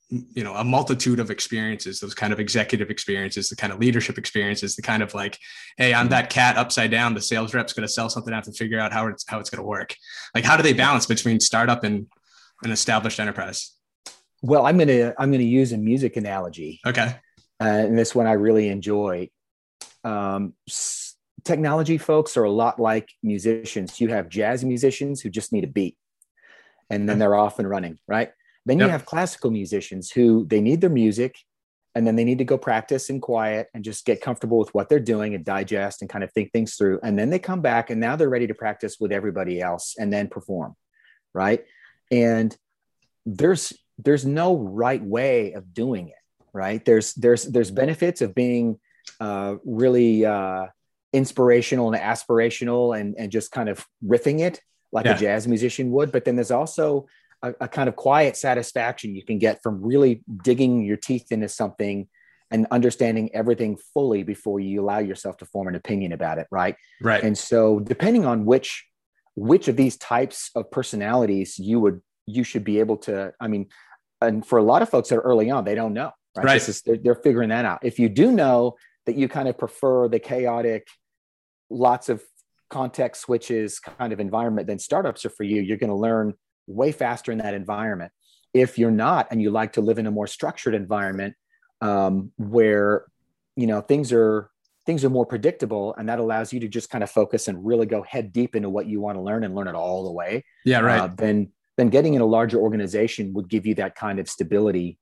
you 0.10 0.44
know, 0.44 0.54
a 0.54 0.64
multitude 0.64 1.20
of 1.20 1.32
experiences, 1.32 2.00
those 2.00 2.14
kind 2.14 2.34
of 2.34 2.40
executive 2.40 2.90
experiences, 2.90 3.50
the 3.50 3.56
kind 3.56 3.72
of 3.72 3.80
leadership 3.80 4.18
experiences, 4.18 4.76
the 4.76 4.82
kind 4.82 5.02
of 5.02 5.14
like, 5.14 5.38
hey, 5.78 5.94
I'm 5.94 6.06
mm-hmm. 6.06 6.12
that 6.12 6.30
cat 6.30 6.58
upside 6.58 6.92
down. 6.92 7.14
The 7.14 7.22
sales 7.22 7.54
rep's 7.54 7.74
going 7.74 7.88
to 7.88 7.94
sell 7.94 8.10
something. 8.10 8.34
I 8.34 8.38
have 8.38 8.46
to 8.46 8.52
figure 8.52 8.80
out 8.80 8.92
how 8.92 9.08
it's 9.08 9.26
how 9.28 9.40
it's 9.40 9.50
going 9.50 9.64
to 9.64 9.68
work. 9.68 9.96
Like, 10.36 10.44
how 10.44 10.58
do 10.58 10.64
they 10.64 10.74
balance 10.74 11.06
between 11.06 11.40
startup 11.40 11.86
and 11.86 12.08
an 12.64 12.72
established 12.72 13.20
enterprise? 13.20 13.74
Well, 14.42 14.66
I'm 14.66 14.78
gonna 14.78 15.14
I'm 15.18 15.32
gonna 15.32 15.44
use 15.44 15.72
a 15.72 15.78
music 15.78 16.18
analogy. 16.18 16.80
Okay 16.86 17.16
and 17.60 17.98
this 17.98 18.14
one 18.14 18.28
I 18.28 18.34
really 18.34 18.70
enjoy. 18.70 19.30
Um, 20.04 20.54
technology 21.44 21.98
folks 21.98 22.38
are 22.38 22.44
a 22.44 22.52
lot 22.52 22.80
like 22.80 23.10
musicians. 23.24 24.00
You 24.00 24.10
have 24.10 24.30
jazz 24.30 24.64
musicians 24.64 25.22
who 25.22 25.30
just 25.30 25.52
need 25.52 25.64
a 25.64 25.68
beat, 25.68 25.98
and 26.90 27.08
then 27.08 27.20
they're 27.20 27.36
off 27.36 27.60
and 27.60 27.70
running, 27.70 27.98
right? 28.08 28.32
Then 28.66 28.80
you 28.80 28.88
have 28.88 29.06
classical 29.06 29.50
musicians 29.50 30.12
who 30.12 30.46
they 30.46 30.60
need 30.60 30.82
their 30.82 30.90
music, 30.90 31.36
and 31.96 32.06
then 32.06 32.16
they 32.16 32.26
need 32.26 32.38
to 32.40 32.44
go 32.44 32.58
practice 32.58 33.10
in 33.10 33.22
quiet 33.22 33.70
and 33.74 33.84
just 33.84 34.06
get 34.06 34.22
comfortable 34.22 34.60
with 34.60 34.74
what 34.74 34.90
they're 34.90 35.00
doing 35.00 35.34
and 35.36 35.46
digest 35.46 36.02
and 36.02 36.10
kind 36.10 36.24
of 36.24 36.32
think 36.34 36.52
things 36.52 36.76
through. 36.76 37.00
And 37.02 37.18
then 37.18 37.30
they 37.30 37.40
come 37.40 37.62
back, 37.62 37.90
and 37.90 38.00
now 38.00 38.16
they're 38.16 38.30
ready 38.30 38.48
to 38.48 38.54
practice 38.54 38.98
with 39.00 39.12
everybody 39.12 39.62
else 39.62 39.96
and 39.98 40.12
then 40.12 40.28
perform, 40.28 40.76
right? 41.34 41.64
And 42.12 42.56
there's 43.26 43.74
there's 43.98 44.26
no 44.26 44.58
right 44.58 45.04
way 45.04 45.54
of 45.54 45.74
doing 45.74 46.10
it 46.10 46.16
right? 46.58 46.84
There's 46.84 47.14
there's 47.14 47.46
there's 47.46 47.72
benefits 47.72 48.22
of 48.22 48.36
being 48.36 48.80
uh, 49.20 49.56
really 49.64 50.26
uh, 50.26 50.68
inspirational 51.14 51.94
and 51.94 52.02
aspirational 52.02 53.00
and 53.00 53.16
and 53.18 53.32
just 53.32 53.52
kind 53.52 53.70
of 53.70 53.86
riffing 54.04 54.40
it 54.40 54.62
like 54.92 55.06
yeah. 55.06 55.16
a 55.16 55.18
jazz 55.18 55.48
musician 55.48 55.92
would 55.92 56.12
but 56.12 56.26
then 56.26 56.36
there's 56.36 56.52
also 56.52 57.08
a, 57.42 57.54
a, 57.62 57.68
kind 57.68 57.88
of 57.88 57.96
quiet 57.96 58.36
satisfaction 58.36 59.16
you 59.16 59.24
can 59.24 59.38
get 59.38 59.62
from 59.64 59.82
really 59.82 60.24
digging 60.44 60.84
your 60.84 60.98
teeth 60.98 61.32
into 61.32 61.48
something 61.48 62.08
and 62.52 62.68
understanding 62.72 63.30
everything 63.34 63.78
fully 63.94 64.24
before 64.24 64.60
you 64.60 64.82
allow 64.82 65.00
yourself 65.00 65.38
to 65.38 65.46
form 65.46 65.68
an 65.68 65.76
opinion 65.76 66.12
about 66.12 66.38
it 66.38 66.48
right? 66.52 66.76
Right. 67.02 67.24
And 67.24 67.38
so 67.38 67.80
depending 67.80 68.26
on 68.26 68.46
which 68.46 68.86
which 69.36 69.68
of 69.68 69.76
these 69.76 69.98
types 69.98 70.52
of 70.56 70.70
personalities 70.72 71.58
you 71.60 71.80
would 71.80 72.02
you 72.26 72.44
should 72.44 72.64
be 72.64 72.80
able 72.80 72.98
to 72.98 73.32
i 73.40 73.48
mean 73.48 73.68
and 74.20 74.46
for 74.46 74.58
a 74.58 74.64
lot 74.64 74.82
of 74.82 74.90
folks 74.90 75.10
that 75.10 75.18
are 75.18 75.22
early 75.22 75.50
on 75.50 75.64
they 75.64 75.76
don't 75.76 75.94
know 75.94 76.12
right? 76.38 76.46
right. 76.46 76.70
Is, 76.70 76.82
they're, 76.82 76.98
they're 76.98 77.16
figuring 77.16 77.50
that 77.50 77.66
out. 77.66 77.80
If 77.84 78.00
you 78.00 78.10
do 78.10 78.32
know 78.32 78.76
that 79.06 79.16
you 79.16 79.28
kind 79.28 79.48
of 79.48 79.58
prefer 79.58 80.08
the 80.08 80.20
chaotic, 80.20 80.88
lots 81.70 82.10
of 82.10 82.24
context 82.70 83.22
switches 83.22 83.80
kind 83.80 84.14
of 84.14 84.20
environment, 84.20 84.68
then 84.68 84.80
startups 84.80 85.26
are 85.26 85.30
for 85.30 85.44
you. 85.44 85.62
You're 85.62 85.78
going 85.78 85.90
to 85.90 85.96
learn 85.96 86.34
way 86.68 86.92
faster 86.92 87.32
in 87.32 87.38
that 87.40 87.54
environment. 87.54 88.12
If 88.54 88.78
you're 88.78 88.92
not, 88.92 89.28
and 89.32 89.42
you 89.42 89.52
like 89.52 89.74
to 89.74 89.82
live 89.82 90.00
in 90.00 90.08
a 90.08 90.12
more 90.12 90.28
structured 90.28 90.74
environment 90.74 91.36
um, 91.82 92.32
where 92.38 93.06
you 93.56 93.68
know 93.68 93.82
things 93.82 94.12
are 94.12 94.50
things 94.86 95.04
are 95.04 95.10
more 95.10 95.26
predictable, 95.26 95.94
and 95.96 96.10
that 96.10 96.20
allows 96.20 96.54
you 96.54 96.60
to 96.62 96.68
just 96.68 96.90
kind 96.90 97.04
of 97.04 97.12
focus 97.12 97.48
and 97.48 97.66
really 97.66 97.86
go 97.86 98.02
head 98.04 98.32
deep 98.32 98.56
into 98.56 98.70
what 98.70 98.88
you 98.88 99.00
want 99.02 99.18
to 99.18 99.22
learn 99.22 99.44
and 99.44 99.54
learn 99.54 99.68
it 99.68 99.76
all 99.76 100.06
the 100.06 100.12
way. 100.12 100.44
Yeah, 100.66 100.80
right. 100.80 101.02
Uh, 101.02 101.10
then 101.16 101.52
then 101.78 101.90
getting 101.90 102.16
in 102.16 102.22
a 102.22 102.26
larger 102.26 102.58
organization 102.58 103.34
would 103.34 103.50
give 103.50 103.66
you 103.66 103.76
that 103.76 103.96
kind 103.96 104.20
of 104.20 104.28
stability 104.28 104.98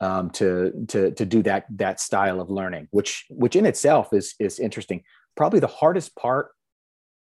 um, 0.00 0.30
to 0.30 0.72
to 0.88 1.10
to 1.12 1.24
do 1.24 1.42
that 1.42 1.66
that 1.70 2.00
style 2.00 2.40
of 2.40 2.50
learning, 2.50 2.88
which 2.90 3.24
which 3.30 3.56
in 3.56 3.66
itself 3.66 4.12
is 4.12 4.34
is 4.38 4.58
interesting. 4.58 5.02
Probably 5.36 5.60
the 5.60 5.66
hardest 5.66 6.16
part 6.16 6.50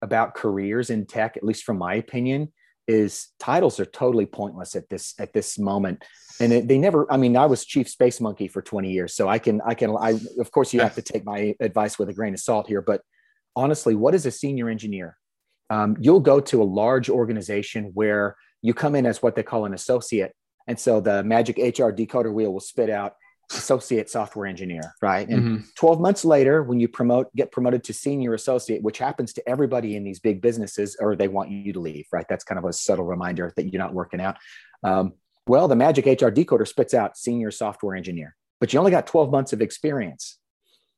about 0.01 0.35
careers 0.35 0.91
in 0.91 1.07
tech, 1.07 1.37
at 1.37 1.45
least 1.45 1.65
from 1.65 1.79
my 1.79 1.95
opinion, 1.95 2.53
is 2.87 3.29
titles 3.39 3.81
are 3.81 3.87
totally 3.87 4.27
pointless 4.27 4.75
at 4.75 4.89
this 4.89 5.15
at 5.19 5.33
this 5.33 5.59
moment 5.59 6.05
and 6.41 6.53
it, 6.53 6.69
they 6.69 6.79
never 6.79 7.13
i 7.13 7.17
mean 7.19 7.37
i 7.37 7.45
was 7.45 7.65
chief 7.67 7.89
space 7.89 8.19
monkey 8.21 8.49
for 8.49 8.63
20 8.63 8.91
years 8.91 9.15
so 9.15 9.29
i 9.29 9.39
can 9.39 9.61
i 9.67 9.75
can 9.75 9.95
i 10.01 10.19
of 10.39 10.51
course 10.53 10.73
you 10.73 10.81
have 10.81 10.95
to 10.95 11.03
take 11.03 11.25
my 11.25 11.55
advice 11.61 11.99
with 11.99 12.09
a 12.09 12.15
grain 12.15 12.33
of 12.33 12.41
salt 12.41 12.67
here 12.67 12.81
but 12.81 13.03
honestly 13.57 13.95
what 13.95 14.15
is 14.15 14.25
a 14.25 14.31
senior 14.31 14.71
engineer 14.71 15.19
um, 15.71 15.97
you'll 16.01 16.21
go 16.21 16.41
to 16.41 16.63
a 16.63 16.65
large 16.65 17.11
organization 17.11 17.91
where 17.95 18.37
you 18.63 18.75
come 18.75 18.95
in 18.95 19.07
as 19.07 19.23
what 19.23 19.37
they 19.37 19.43
call 19.43 19.65
an 19.65 19.75
associate. 19.75 20.33
And 20.69 20.79
so 20.79 21.01
the 21.01 21.25
magic 21.25 21.57
HR 21.57 21.91
decoder 21.91 22.33
wheel 22.33 22.53
will 22.53 22.61
spit 22.61 22.91
out 22.91 23.15
associate 23.51 24.11
software 24.11 24.47
engineer, 24.47 24.95
right? 25.01 25.27
And 25.27 25.43
mm-hmm. 25.43 25.65
12 25.75 26.01
months 26.01 26.25
later, 26.25 26.63
when 26.63 26.79
you 26.79 26.87
promote, 26.87 27.35
get 27.35 27.51
promoted 27.51 27.83
to 27.85 27.95
senior 27.95 28.35
associate, 28.35 28.83
which 28.83 28.99
happens 28.99 29.33
to 29.33 29.49
everybody 29.49 29.97
in 29.97 30.05
these 30.05 30.21
big 30.21 30.43
businesses, 30.43 30.97
or 31.01 31.17
they 31.17 31.29
want 31.29 31.51
you 31.51 31.73
to 31.73 31.81
leave, 31.81 32.07
right? 32.13 32.27
That's 32.29 32.45
kind 32.45 32.59
of 32.59 32.67
a 32.67 32.73
subtle 32.75 33.07
reminder 33.07 33.51
that 33.57 33.73
you're 33.73 33.83
not 33.83 33.95
working 33.95 34.21
out. 34.21 34.37
Um, 34.83 35.15
well, 35.47 35.67
the 35.67 35.77
magic 35.77 36.05
HR 36.05 36.29
decoder 36.29 36.69
spits 36.69 36.93
out 36.93 37.17
senior 37.17 37.51
software 37.51 37.97
engineer, 37.97 38.37
but 38.61 38.73
you 38.73 38.79
only 38.79 38.91
got 38.91 39.07
12 39.07 39.31
months 39.31 39.55
of 39.55 39.63
experience. 39.63 40.39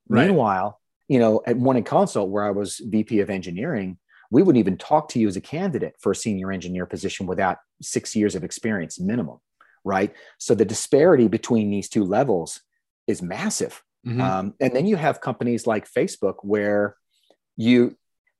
Right. 0.09 0.27
Meanwhile, 0.27 0.81
you 1.07 1.21
know, 1.21 1.43
at 1.47 1.57
Morning 1.57 1.85
Consult, 1.85 2.31
where 2.31 2.45
I 2.45 2.51
was 2.51 2.83
VP 2.85 3.21
of 3.21 3.31
engineering, 3.31 3.99
we 4.33 4.43
wouldn't 4.43 4.61
even 4.61 4.77
talk 4.77 5.09
to 5.11 5.21
you 5.21 5.29
as 5.29 5.37
a 5.37 5.41
candidate 5.41 5.95
for 6.01 6.11
a 6.11 6.17
senior 6.17 6.51
engineer 6.51 6.87
position 6.87 7.27
without 7.27 7.59
six 7.81 8.17
years 8.17 8.35
of 8.35 8.43
experience 8.43 8.99
minimum 8.99 9.39
right? 9.85 10.15
So 10.39 10.55
the 10.55 10.65
disparity 10.65 11.29
between 11.29 11.71
these 11.71 11.89
two 11.89 12.05
levels 12.05 12.61
is 13.07 13.23
massive. 13.23 13.83
Mm-hmm. 14.07 14.21
Um, 14.21 14.55
and 14.61 14.75
then 14.75 14.87
you 14.87 14.97
have 14.97 15.21
companies 15.21 15.67
like 15.67 15.91
Facebook 15.91 16.37
where 16.43 16.97
you 17.57 17.97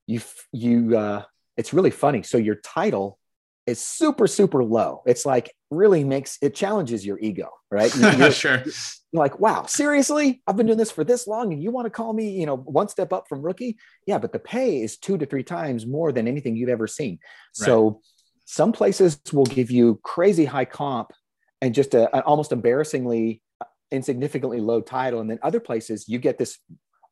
you 0.07 0.21
you 0.53 0.97
uh, 0.97 1.25
it's 1.57 1.73
really 1.73 1.91
funny. 1.91 2.23
So 2.23 2.39
your 2.39 2.57
title 2.57 3.19
is 3.67 3.81
super 3.81 4.27
super 4.27 4.65
low. 4.65 5.03
It's 5.07 5.27
like 5.27 5.53
really 5.71 6.03
makes 6.03 6.39
it 6.43 6.55
challenges 6.55 7.05
your 7.05 7.19
ego, 7.21 7.51
right? 7.71 7.95
You're, 8.19 8.33
sure. 8.33 8.63
You're 8.65 9.23
like, 9.23 9.39
wow, 9.39 9.67
seriously, 9.67 10.43
I've 10.47 10.57
been 10.57 10.67
doing 10.67 10.79
this 10.79 10.91
for 10.91 11.05
this 11.05 11.27
long, 11.27 11.53
and 11.53 11.63
you 11.63 11.71
want 11.71 11.87
to 11.87 11.91
call 11.91 12.13
me, 12.13 12.31
you 12.31 12.47
know, 12.47 12.57
one 12.57 12.89
step 12.89 13.13
up 13.13 13.29
from 13.29 13.43
rookie? 13.43 13.79
Yeah, 14.07 14.19
but 14.19 14.33
the 14.33 14.39
pay 14.39 14.81
is 14.81 14.97
two 14.97 15.19
to 15.19 15.27
three 15.27 15.45
times 15.45 15.87
more 15.87 16.11
than 16.11 16.27
anything 16.27 16.57
you've 16.57 16.69
ever 16.71 16.87
seen. 16.87 17.19
Right. 17.61 17.67
So 17.67 18.01
some 18.47 18.73
places 18.73 19.21
will 19.33 19.45
give 19.45 19.71
you 19.71 20.01
crazy 20.03 20.45
high 20.45 20.65
comp 20.65 21.13
and 21.61 21.75
just 21.75 21.95
a, 21.95 22.15
an 22.15 22.23
almost 22.23 22.53
embarrassingly 22.53 23.43
insignificantly 23.91 24.61
low 24.61 24.81
title. 24.81 25.21
And 25.21 25.31
then 25.31 25.39
other 25.43 25.61
places 25.61 26.09
you 26.09 26.19
get 26.19 26.39
this 26.39 26.59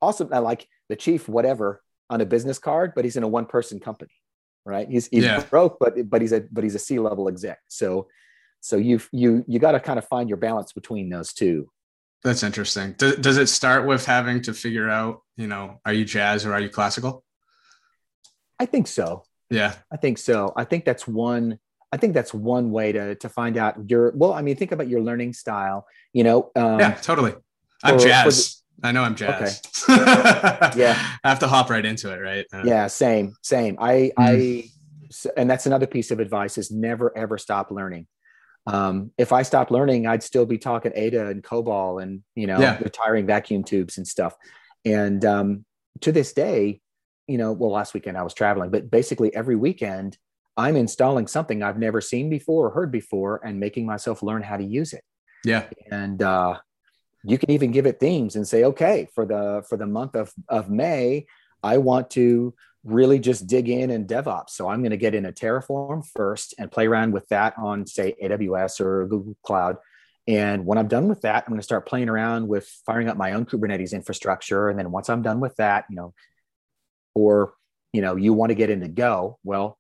awesome, 0.01 0.33
uh, 0.33 0.41
like 0.41 0.69
the 0.89 0.97
chief, 0.97 1.29
whatever, 1.29 1.83
on 2.11 2.21
a 2.21 2.27
business 2.27 2.59
card, 2.59 2.93
but 2.95 3.05
he's 3.05 3.17
in 3.17 3.23
a 3.23 3.29
one 3.29 3.47
person 3.47 3.81
company, 3.81 4.15
right? 4.65 4.89
He's, 4.89 5.09
he's 5.09 5.25
yeah. 5.25 5.43
broke, 5.43 5.79
but 5.79 6.09
but 6.09 6.23
he's 6.23 6.33
a 6.33 6.41
but 6.51 6.65
he's 6.65 6.75
a 6.75 6.79
C 6.79 6.99
level 6.99 7.29
exec. 7.29 7.59
So 7.69 8.09
so 8.61 8.77
you 8.77 9.01
you 9.13 9.45
you 9.47 9.59
got 9.59 9.73
to 9.73 9.81
kind 9.81 9.99
of 9.99 10.07
find 10.07 10.29
your 10.29 10.39
balance 10.39 10.73
between 10.73 11.11
those 11.11 11.33
two. 11.33 11.71
That's 12.25 12.43
interesting. 12.43 12.95
Does, 12.99 13.17
does 13.17 13.37
it 13.37 13.49
start 13.49 13.87
with 13.87 14.05
having 14.05 14.43
to 14.43 14.55
figure 14.55 14.89
out, 14.89 15.23
you 15.37 15.47
know, 15.47 15.81
are 15.85 15.93
you 15.93 16.05
jazz 16.05 16.45
or 16.45 16.53
are 16.53 16.61
you 16.61 16.69
classical? 16.69 17.25
I 18.59 18.67
think 18.67 18.89
so. 18.89 19.25
Yeah. 19.51 19.75
I 19.93 19.97
think 19.97 20.19
so. 20.19 20.53
I 20.57 20.65
think 20.65 20.85
that's 20.85 21.07
one 21.07 21.59
I 21.93 21.97
think 21.97 22.15
that's 22.15 22.35
one 22.35 22.71
way 22.71 22.93
to 22.93 23.15
to 23.17 23.29
find 23.29 23.57
out 23.57 23.91
your 23.91 24.13
well. 24.15 24.33
I 24.33 24.43
mean, 24.43 24.57
think 24.57 24.73
about 24.73 24.89
your 24.89 25.01
learning 25.01 25.33
style. 25.33 25.87
You 26.13 26.25
know. 26.25 26.51
Um, 26.55 26.81
yeah, 26.81 26.93
totally. 26.93 27.35
I'm 27.83 27.99
for, 27.99 28.05
jazz. 28.05 28.25
For 28.25 28.81
the, 28.81 28.89
I 28.89 28.93
know 28.93 29.03
I'm 29.03 29.15
jazz. 29.15 29.61
Okay. 29.89 30.01
yeah. 30.77 31.17
I 31.25 31.29
have 31.29 31.41
to 31.41 31.49
hop 31.49 31.71
right 31.71 31.85
into 31.85 32.13
it, 32.13 32.19
right? 32.19 32.47
Uh, 32.53 32.63
yeah, 32.65 32.87
same, 32.87 33.35
same. 33.43 33.77
I, 33.81 34.13
mm. 34.19 34.65
I, 34.65 35.31
and 35.37 35.51
that's 35.51 35.67
another 35.67 35.87
piece 35.87 36.11
of 36.11 36.21
advice 36.21 36.59
is 36.59 36.71
never 36.71 37.17
ever 37.17 37.39
stop 37.39 37.71
learning. 37.71 38.07
Um, 38.67 39.13
if 39.17 39.33
I 39.33 39.43
stopped 39.43 39.71
learning, 39.71 40.07
I'd 40.07 40.23
still 40.23 40.45
be 40.45 40.59
talking 40.59 40.93
Ada 40.95 41.29
and 41.29 41.43
COBOL 41.43 42.03
and 42.03 42.23
you 42.35 42.47
know 42.47 42.61
yeah. 42.61 42.79
retiring 42.79 43.27
vacuum 43.27 43.65
tubes 43.65 43.97
and 43.97 44.07
stuff. 44.07 44.35
And 44.85 45.25
um, 45.25 45.65
to 46.03 46.13
this 46.13 46.33
day, 46.33 46.81
you 47.27 47.39
know, 47.39 47.53
well, 47.53 47.71
last 47.71 47.95
weekend 47.95 48.17
I 48.17 48.23
was 48.23 48.35
traveling, 48.35 48.71
but 48.71 48.91
basically 48.91 49.35
every 49.35 49.57
weekend 49.57 50.19
I'm 50.59 50.77
installing 50.77 51.29
something 51.29 51.63
I've 51.63 51.79
never 51.79 52.01
seen 52.01 52.29
before 52.29 52.67
or 52.67 52.71
heard 52.71 52.91
before 52.91 53.41
and 53.45 53.61
making 53.61 53.87
myself 53.87 54.25
learn 54.25 54.43
how 54.43 54.57
to 54.57 54.65
use 54.65 54.93
it. 54.93 55.05
Yeah. 55.45 55.67
And 55.91 56.21
uh, 56.21 56.59
you 57.23 57.39
can 57.39 57.53
even 57.53 57.71
give 57.71 57.87
it 57.87 58.01
themes 58.01 58.35
and 58.35 58.47
say, 58.47 58.65
okay, 58.65 59.07
for 59.15 59.25
the 59.25 59.65
for 59.69 59.79
the 59.79 59.87
month 59.87 60.17
of, 60.17 60.33
of 60.49 60.69
May, 60.69 61.27
I 61.63 61.79
want 61.79 62.11
to 62.11 62.55
really 62.83 63.21
just 63.21 63.47
dig 63.47 63.69
in 63.69 63.91
in 63.91 64.07
DevOps. 64.07 64.51
So 64.51 64.69
I'm 64.69 64.81
going 64.81 64.91
to 64.91 64.97
get 64.97 65.15
in 65.15 65.27
a 65.27 65.33
Terraform 65.33 66.05
first 66.05 66.55
and 66.59 66.73
play 66.73 66.89
around 66.89 67.13
with 67.13 67.29
that 67.29 67.55
on, 67.57 67.87
say, 67.87 68.17
AWS 68.23 68.81
or 68.81 69.07
Google 69.07 69.37
Cloud. 69.45 69.77
And 70.27 70.67
when 70.67 70.77
I'm 70.77 70.89
done 70.89 71.09
with 71.09 71.21
that, 71.23 71.45
I'm 71.45 71.53
going 71.53 71.61
to 71.61 71.65
start 71.65 71.87
playing 71.87 72.09
around 72.09 72.49
with 72.49 72.69
firing 72.85 73.09
up 73.09 73.17
my 73.17 73.33
own 73.33 73.47
Kubernetes 73.47 73.93
infrastructure. 73.93 74.69
And 74.69 74.79
then 74.79 74.91
once 74.91 75.09
I'm 75.09 75.23
done 75.23 75.39
with 75.41 75.55
that, 75.57 75.85
you 75.89 75.97
know, 75.97 76.15
or 77.15 77.55
you 77.93 78.03
know, 78.03 78.17
you 78.17 78.33
want 78.33 78.51
to 78.51 78.55
get 78.55 78.71
into 78.71 78.89
Go, 78.89 79.39
well, 79.45 79.78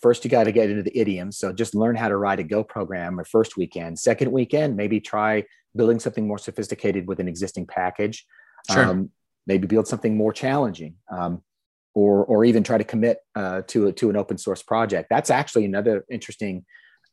first 0.00 0.24
you 0.24 0.30
got 0.30 0.44
to 0.44 0.52
get 0.52 0.70
into 0.70 0.82
the 0.82 0.96
idioms. 0.98 1.38
So 1.38 1.52
just 1.52 1.74
learn 1.74 1.96
how 1.96 2.08
to 2.08 2.16
write 2.16 2.40
a 2.40 2.44
Go 2.44 2.64
program 2.64 3.18
or 3.18 3.24
first 3.24 3.56
weekend. 3.56 3.98
Second 3.98 4.32
weekend, 4.32 4.76
maybe 4.76 5.00
try 5.00 5.44
building 5.76 5.98
something 5.98 6.26
more 6.26 6.38
sophisticated 6.38 7.06
with 7.06 7.20
an 7.20 7.28
existing 7.28 7.66
package. 7.66 8.26
Sure. 8.70 8.84
Um, 8.84 9.10
maybe 9.46 9.66
build 9.66 9.86
something 9.86 10.16
more 10.16 10.32
challenging. 10.32 10.96
Um, 11.10 11.42
or, 11.96 12.24
or 12.24 12.44
even 12.44 12.64
try 12.64 12.76
to 12.76 12.82
commit 12.82 13.18
uh, 13.36 13.62
to, 13.68 13.86
a, 13.86 13.92
to 13.92 14.10
an 14.10 14.16
open 14.16 14.36
source 14.36 14.64
project. 14.64 15.06
That's 15.10 15.30
actually 15.30 15.64
another 15.64 16.04
interesting 16.10 16.64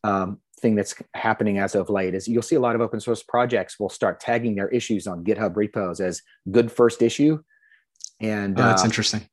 um, 0.02 0.40
thing 0.60 0.74
that's 0.74 0.96
happening 1.14 1.58
as 1.58 1.76
of 1.76 1.88
late 1.88 2.16
is 2.16 2.26
you'll 2.26 2.42
see 2.42 2.56
a 2.56 2.60
lot 2.60 2.74
of 2.74 2.80
open 2.80 2.98
source 2.98 3.22
projects 3.22 3.78
will 3.78 3.88
start 3.88 4.18
tagging 4.18 4.56
their 4.56 4.68
issues 4.70 5.06
on 5.06 5.22
GitHub 5.22 5.54
repos 5.54 6.00
as 6.00 6.22
good 6.50 6.72
first 6.72 7.00
issue. 7.00 7.38
And 8.20 8.58
oh, 8.58 8.62
that's 8.64 8.82
uh, 8.82 8.86
interesting. 8.86 9.28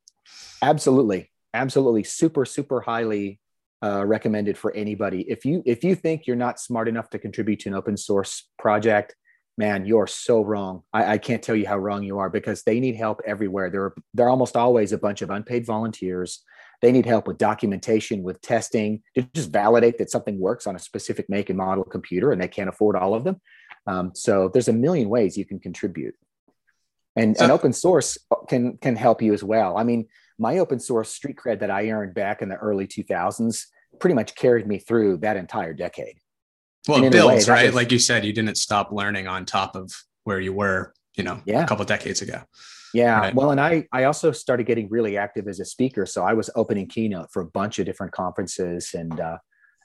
Absolutely 0.62 1.30
absolutely 1.54 2.04
super 2.04 2.44
super 2.44 2.80
highly 2.80 3.40
uh, 3.82 4.04
recommended 4.04 4.58
for 4.58 4.72
anybody. 4.74 5.22
If 5.28 5.44
you 5.44 5.62
if 5.64 5.84
you 5.84 5.94
think 5.94 6.26
you're 6.26 6.36
not 6.36 6.60
smart 6.60 6.88
enough 6.88 7.10
to 7.10 7.18
contribute 7.18 7.60
to 7.60 7.70
an 7.70 7.74
open 7.74 7.96
source 7.96 8.48
project 8.58 9.14
man 9.60 9.84
you're 9.84 10.06
so 10.06 10.42
wrong. 10.42 10.82
I, 10.92 11.12
I 11.12 11.18
can't 11.18 11.42
tell 11.42 11.54
you 11.54 11.66
how 11.66 11.78
wrong 11.78 12.02
you 12.02 12.18
are 12.18 12.30
because 12.30 12.62
they 12.62 12.80
need 12.80 12.96
help 12.96 13.20
everywhere. 13.26 13.70
There 13.70 13.84
are 13.84 13.94
there 14.14 14.26
are 14.26 14.30
almost 14.30 14.56
always 14.56 14.92
a 14.92 14.98
bunch 14.98 15.22
of 15.22 15.30
unpaid 15.30 15.66
volunteers. 15.66 16.42
They 16.82 16.92
need 16.92 17.04
help 17.04 17.26
with 17.28 17.36
documentation 17.36 18.22
with 18.22 18.40
testing 18.40 19.02
to 19.14 19.22
just 19.34 19.52
validate 19.52 19.98
that 19.98 20.10
something 20.10 20.40
works 20.40 20.66
on 20.66 20.76
a 20.76 20.78
specific 20.78 21.28
make 21.28 21.50
and 21.50 21.58
model 21.58 21.84
computer 21.84 22.32
and 22.32 22.40
they 22.40 22.48
can't 22.48 22.70
afford 22.70 22.96
all 22.96 23.14
of 23.14 23.22
them. 23.22 23.40
Um, 23.86 24.12
so 24.14 24.48
there's 24.48 24.68
a 24.68 24.72
million 24.72 25.10
ways 25.10 25.36
you 25.36 25.44
can 25.44 25.58
contribute. 25.58 26.14
And, 27.16 27.36
so, 27.36 27.44
and 27.44 27.52
open 27.52 27.74
source 27.74 28.16
can 28.48 28.78
can 28.78 28.96
help 28.96 29.20
you 29.20 29.34
as 29.34 29.44
well. 29.44 29.76
I 29.76 29.84
mean 29.84 30.08
my 30.40 30.58
open 30.58 30.80
source 30.80 31.10
street 31.10 31.36
cred 31.36 31.60
that 31.60 31.70
I 31.70 31.90
earned 31.90 32.14
back 32.14 32.42
in 32.42 32.48
the 32.48 32.56
early 32.56 32.86
2000s 32.86 33.66
pretty 34.00 34.14
much 34.14 34.34
carried 34.34 34.66
me 34.66 34.78
through 34.78 35.18
that 35.18 35.36
entire 35.36 35.74
decade. 35.74 36.16
Well, 36.88 37.04
it 37.04 37.12
builds, 37.12 37.46
way, 37.46 37.54
right? 37.54 37.66
Was, 37.66 37.74
like 37.74 37.92
you 37.92 37.98
said, 37.98 38.24
you 38.24 38.32
didn't 38.32 38.56
stop 38.56 38.90
learning 38.90 39.28
on 39.28 39.44
top 39.44 39.76
of 39.76 39.92
where 40.24 40.40
you 40.40 40.54
were, 40.54 40.94
you 41.14 41.24
know, 41.24 41.42
yeah. 41.44 41.62
a 41.62 41.66
couple 41.66 41.84
decades 41.84 42.22
ago. 42.22 42.42
Yeah. 42.94 43.20
Right? 43.20 43.34
Well, 43.34 43.50
and 43.50 43.60
I 43.60 43.86
I 43.92 44.04
also 44.04 44.32
started 44.32 44.66
getting 44.66 44.88
really 44.88 45.16
active 45.16 45.46
as 45.46 45.60
a 45.60 45.64
speaker. 45.64 46.06
So 46.06 46.24
I 46.24 46.32
was 46.32 46.48
opening 46.56 46.88
keynote 46.88 47.28
for 47.32 47.42
a 47.42 47.46
bunch 47.46 47.78
of 47.78 47.86
different 47.86 48.12
conferences 48.12 48.94
and 48.94 49.20
uh 49.20 49.38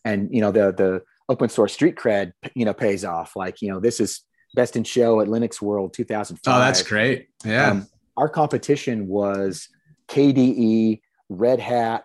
and 0.06 0.30
you 0.34 0.42
know 0.42 0.52
the 0.52 0.72
the 0.72 1.02
open 1.30 1.50
source 1.50 1.74
street 1.74 1.96
cred, 1.96 2.32
you 2.56 2.66
know, 2.66 2.74
pays 2.74 3.04
off. 3.04 3.36
Like, 3.36 3.62
you 3.62 3.70
know, 3.70 3.80
this 3.80 4.00
is 4.00 4.22
best 4.56 4.76
in 4.76 4.84
show 4.84 5.20
at 5.22 5.28
Linux 5.28 5.62
World 5.62 5.94
2005. 5.94 6.54
Oh, 6.54 6.60
that's 6.60 6.82
great. 6.82 7.28
Yeah. 7.44 7.72
Um, 7.72 7.88
our 8.18 8.30
competition 8.30 9.08
was 9.08 9.68
KDE, 10.10 11.02
Red 11.30 11.60
Hat, 11.60 12.04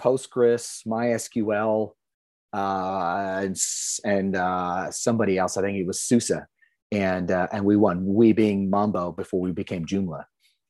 Postgres, 0.00 0.86
MySQL, 0.86 1.92
uh, 2.52 3.40
and, 3.42 3.56
and 4.04 4.36
uh, 4.36 4.90
somebody 4.90 5.38
else. 5.38 5.56
I 5.56 5.62
think 5.62 5.78
it 5.78 5.86
was 5.86 6.00
SUSE, 6.00 6.32
and 6.92 7.30
uh, 7.30 7.48
and 7.52 7.64
we 7.64 7.76
won. 7.76 8.04
We 8.06 8.32
being 8.32 8.70
Mambo 8.70 9.12
before 9.12 9.40
we 9.40 9.52
became 9.52 9.84
Joomla, 9.84 10.24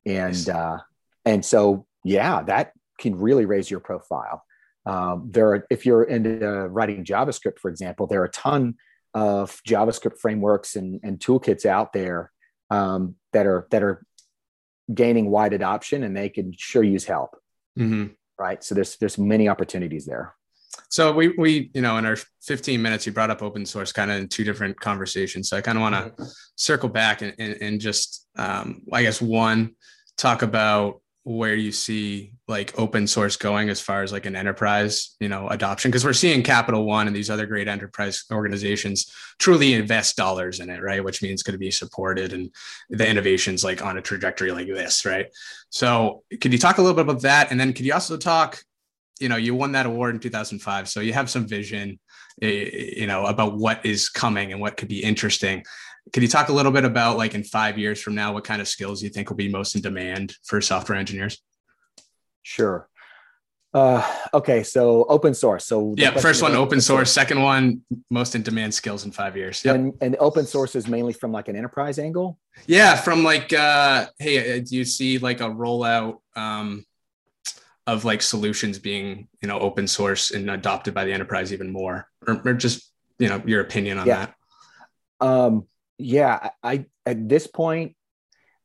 and 0.07 0.49
uh, 0.49 0.79
and 1.25 1.45
so 1.45 1.87
yeah, 2.05 2.43
that 2.43 2.73
can 2.99 3.15
really 3.17 3.45
raise 3.45 3.71
your 3.71 3.81
profile. 3.81 4.43
Um, 4.87 5.29
there 5.31 5.49
are 5.49 5.67
if 5.71 5.87
you're 5.87 6.05
into 6.05 6.69
writing 6.69 7.05
JavaScript, 7.05 7.59
for 7.61 7.71
example, 7.71 8.07
there 8.07 8.23
are 8.23 8.27
a 8.27 8.31
ton 8.31 8.75
of 9.15 9.61
JavaScript 9.67 10.19
frameworks 10.19 10.77
and, 10.77 11.00
and 11.03 11.19
toolkits 11.19 11.67
out 11.67 11.93
there 11.93 12.33
um, 12.71 13.15
that 13.33 13.47
are 13.47 13.67
that 13.71 13.83
are 13.83 14.05
gaining 14.92 15.30
wide 15.30 15.52
adoption 15.52 16.02
and 16.02 16.16
they 16.16 16.28
can 16.28 16.52
sure 16.57 16.83
use 16.83 17.04
help. 17.04 17.37
Mm-hmm. 17.78 18.12
Right. 18.38 18.62
So 18.62 18.75
there's 18.75 18.97
there's 18.97 19.18
many 19.18 19.49
opportunities 19.49 20.07
there. 20.07 20.35
So 20.88 21.12
we 21.12 21.28
we 21.28 21.71
you 21.75 21.83
know 21.83 21.97
in 21.97 22.07
our 22.07 22.16
15 22.42 22.80
minutes 22.80 23.07
you 23.07 23.12
brought 23.12 23.30
up 23.30 23.42
open 23.42 23.66
source 23.66 23.92
kind 23.92 24.11
of 24.11 24.18
in 24.18 24.28
two 24.28 24.45
different 24.45 24.78
conversations. 24.78 25.49
So 25.49 25.57
I 25.57 25.61
kind 25.61 25.76
of 25.76 25.83
want 25.83 25.95
to 25.95 26.00
mm-hmm. 26.11 26.25
circle 26.57 26.88
back 26.88 27.23
and, 27.23 27.35
and, 27.38 27.57
and 27.61 27.80
just 27.80 28.26
um, 28.37 28.83
I 28.92 29.02
guess 29.02 29.21
one 29.21 29.75
talk 30.16 30.42
about 30.42 31.00
where 31.28 31.54
you 31.54 31.70
see 31.70 32.32
like 32.47 32.73
open 32.78 33.06
source 33.06 33.37
going 33.37 33.68
as 33.68 33.80
far 33.80 34.02
as 34.02 34.12
like 34.12 34.25
an 34.25 34.35
enterprise 34.35 35.14
you 35.20 35.28
know 35.28 35.47
adoption 35.49 35.90
because 35.90 36.04
we're 36.04 36.14
seeing 36.14 36.42
capital 36.42 36.87
one 36.87 37.06
and 37.06 37.14
these 37.14 37.28
other 37.28 37.44
great 37.44 37.68
enterprise 37.68 38.25
organizations 38.32 39.12
truly 39.38 39.75
invest 39.75 40.16
dollars 40.16 40.58
in 40.58 40.70
it 40.70 40.82
right? 40.82 41.04
Which 41.04 41.23
means 41.23 41.42
going 41.42 41.52
to 41.52 41.58
be 41.58 41.70
supported 41.70 42.32
and 42.32 42.50
the 42.88 43.06
innovations 43.06 43.62
like 43.62 43.85
on 43.85 43.99
a 43.99 44.02
trajectory 44.02 44.52
like 44.52 44.68
this 44.68 45.04
right? 45.04 45.26
So 45.68 46.23
could 46.40 46.52
you 46.52 46.58
talk 46.58 46.78
a 46.78 46.82
little 46.82 46.97
bit 46.97 47.08
about 47.08 47.23
that? 47.23 47.50
And 47.50 47.61
then 47.61 47.75
could 47.75 47.85
you 47.85 47.92
also 47.92 48.16
talk 48.16 48.62
you 49.20 49.28
know, 49.28 49.37
you 49.37 49.54
won 49.54 49.73
that 49.73 49.87
award 49.87 50.14
in 50.14 50.20
2005, 50.20 50.88
so 50.88 51.00
you 51.00 51.12
have 51.12 51.28
some 51.28 51.47
vision, 51.47 51.99
eh, 52.40 52.94
you 52.97 53.06
know, 53.06 53.26
about 53.26 53.56
what 53.56 53.85
is 53.85 54.08
coming 54.08 54.52
and 54.52 54.61
what 54.61 54.76
could 54.76 54.88
be 54.88 55.02
interesting. 55.02 55.64
Could 56.12 56.23
you 56.23 56.29
talk 56.29 56.49
a 56.49 56.53
little 56.53 56.73
bit 56.73 56.85
about 56.85 57.17
like 57.17 57.35
in 57.35 57.45
five 57.45 57.79
years 57.79 58.00
from 58.00 58.15
now, 58.15 58.33
what 58.33 58.45
kind 58.45 58.61
of 58.61 58.69
skills 58.69 59.03
you 59.03 59.09
think 59.09 59.31
will 59.31 59.37
be 59.37 59.49
most 59.49 59.75
in 59.75 59.83
demand 59.83 60.35
for 60.45 60.61
software 60.61 60.99
engineers? 60.99 61.43
Sure. 62.43 62.88
Uh, 63.75 64.03
okay, 64.33 64.62
so 64.62 65.05
open 65.05 65.35
source. 65.35 65.67
So 65.67 65.95
yeah, 65.99 66.17
first 66.17 66.43
one 66.43 66.55
open 66.55 66.81
source. 66.81 67.12
Second 67.12 67.43
one, 67.43 67.83
most 68.11 68.35
in 68.35 68.43
demand 68.43 68.73
skills 68.73 69.05
in 69.05 69.12
five 69.12 69.37
years. 69.37 69.62
Yep. 69.65 69.75
And, 69.75 69.93
and 70.00 70.17
open 70.19 70.47
source 70.47 70.75
is 70.75 70.88
mainly 70.88 71.12
from 71.12 71.33
like 71.33 71.49
an 71.49 71.57
enterprise 71.57 71.99
angle. 71.99 72.38
Yeah, 72.67 72.97
from 72.97 73.25
like, 73.25 73.53
uh, 73.53 74.07
hey, 74.19 74.59
uh, 74.59 74.65
do 74.67 74.75
you 74.77 74.85
see 74.85 75.19
like 75.19 75.41
a 75.41 75.45
rollout 75.45 76.19
um, 76.35 76.87
of 77.87 78.07
like 78.07 78.23
solutions 78.23 78.79
being 78.79 79.29
you 79.43 79.49
know 79.49 79.59
open 79.59 79.87
source 79.87 80.31
and 80.31 80.50
adopted 80.50 80.95
by 80.95 81.05
the 81.05 81.12
enterprise 81.12 81.53
even 81.53 81.71
more, 81.71 82.09
or, 82.27 82.41
or 82.47 82.55
just 82.55 82.91
you 83.19 83.29
know 83.29 83.43
your 83.45 83.61
opinion 83.61 83.99
on 83.99 84.07
yeah. 84.07 84.27
that? 85.21 85.27
Um, 85.27 85.67
yeah, 85.99 86.50
I 86.62 86.87
at 87.05 87.28
this 87.28 87.47
point, 87.47 87.97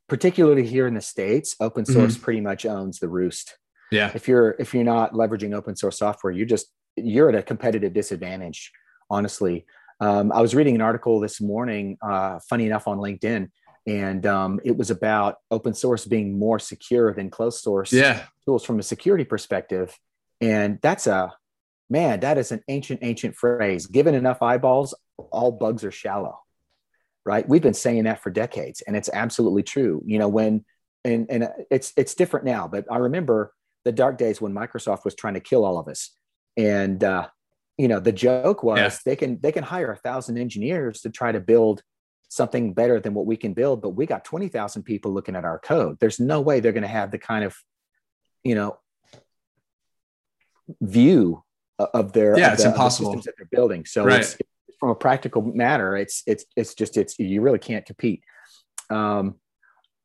particularly 0.07 0.65
here 0.65 0.87
in 0.87 0.93
the 0.93 1.01
states, 1.01 1.55
open 1.59 1.85
source 1.85 2.13
mm-hmm. 2.13 2.23
pretty 2.23 2.41
much 2.41 2.65
owns 2.65 2.99
the 2.99 3.09
roost. 3.09 3.57
Yeah. 3.91 4.11
If 4.13 4.27
you're 4.27 4.55
if 4.59 4.73
you're 4.73 4.83
not 4.83 5.13
leveraging 5.13 5.55
open 5.55 5.75
source 5.75 5.99
software 5.99 6.31
you're 6.31 6.47
just 6.47 6.67
you're 6.95 7.29
at 7.29 7.35
a 7.35 7.43
competitive 7.43 7.93
disadvantage 7.93 8.71
honestly. 9.09 9.65
Um, 9.99 10.31
i 10.31 10.41
was 10.41 10.55
reading 10.55 10.73
an 10.75 10.81
article 10.81 11.19
this 11.19 11.39
morning 11.39 11.97
uh, 12.01 12.39
funny 12.49 12.65
enough 12.65 12.87
on 12.87 12.97
linkedin 12.97 13.49
and 13.85 14.25
um, 14.25 14.59
it 14.63 14.75
was 14.75 14.89
about 14.89 15.37
open 15.51 15.73
source 15.73 16.05
being 16.05 16.37
more 16.37 16.57
secure 16.57 17.13
than 17.13 17.29
closed 17.29 17.61
source 17.61 17.93
yeah. 17.93 18.23
tools 18.45 18.63
from 18.65 18.79
a 18.79 18.83
security 18.83 19.25
perspective. 19.25 19.97
And 20.41 20.79
that's 20.81 21.05
a 21.05 21.33
man 21.89 22.21
that 22.21 22.37
is 22.37 22.51
an 22.51 22.63
ancient 22.69 23.01
ancient 23.03 23.35
phrase. 23.35 23.85
Given 23.87 24.15
enough 24.15 24.41
eyeballs 24.41 24.95
all 25.31 25.51
bugs 25.51 25.83
are 25.83 25.91
shallow 25.91 26.39
right 27.25 27.47
we've 27.47 27.61
been 27.61 27.73
saying 27.73 28.03
that 28.03 28.21
for 28.21 28.29
decades 28.29 28.81
and 28.81 28.95
it's 28.95 29.09
absolutely 29.13 29.63
true 29.63 30.01
you 30.05 30.19
know 30.19 30.27
when 30.27 30.63
and 31.05 31.27
and 31.29 31.49
it's 31.71 31.93
it's 31.97 32.15
different 32.15 32.45
now 32.45 32.67
but 32.67 32.85
i 32.91 32.97
remember 32.97 33.53
the 33.83 33.91
dark 33.91 34.17
days 34.17 34.41
when 34.41 34.53
Microsoft 34.53 35.05
was 35.05 35.15
trying 35.15 35.33
to 35.33 35.39
kill 35.39 35.65
all 35.65 35.77
of 35.77 35.87
us. 35.87 36.11
And 36.57 37.03
uh, 37.03 37.27
you 37.77 37.87
know, 37.87 37.99
the 37.99 38.11
joke 38.11 38.63
was 38.63 38.77
yeah. 38.79 38.91
they 39.05 39.15
can 39.15 39.39
they 39.41 39.51
can 39.51 39.63
hire 39.63 39.91
a 39.91 39.97
thousand 39.97 40.37
engineers 40.37 41.01
to 41.01 41.09
try 41.09 41.31
to 41.31 41.39
build 41.39 41.81
something 42.29 42.73
better 42.73 42.99
than 42.99 43.13
what 43.13 43.25
we 43.25 43.37
can 43.37 43.53
build, 43.53 43.81
but 43.81 43.89
we 43.89 44.05
got 44.05 44.25
twenty 44.25 44.47
thousand 44.47 44.83
people 44.83 45.11
looking 45.11 45.35
at 45.35 45.45
our 45.45 45.59
code. 45.59 45.97
There's 45.99 46.19
no 46.19 46.41
way 46.41 46.59
they're 46.59 46.71
going 46.71 46.83
to 46.83 46.87
have 46.87 47.11
the 47.11 47.17
kind 47.17 47.43
of, 47.43 47.55
you 48.43 48.55
know, 48.55 48.77
view 50.79 51.43
of 51.79 52.13
their 52.13 52.37
yeah, 52.37 52.47
of 52.47 52.53
it's 52.53 52.63
the, 52.63 52.69
impossible 52.69 53.09
systems 53.09 53.25
that 53.25 53.33
they're 53.37 53.47
building. 53.51 53.85
So 53.85 54.05
right. 54.05 54.21
it's, 54.21 54.37
from 54.83 54.89
a 54.89 54.95
practical 54.95 55.41
matter, 55.41 55.95
it's 55.95 56.23
it's 56.27 56.43
it's 56.57 56.73
just 56.73 56.97
it's 56.97 57.17
you 57.17 57.39
really 57.39 57.57
can't 57.57 57.85
compete. 57.85 58.21
Um, 58.89 59.35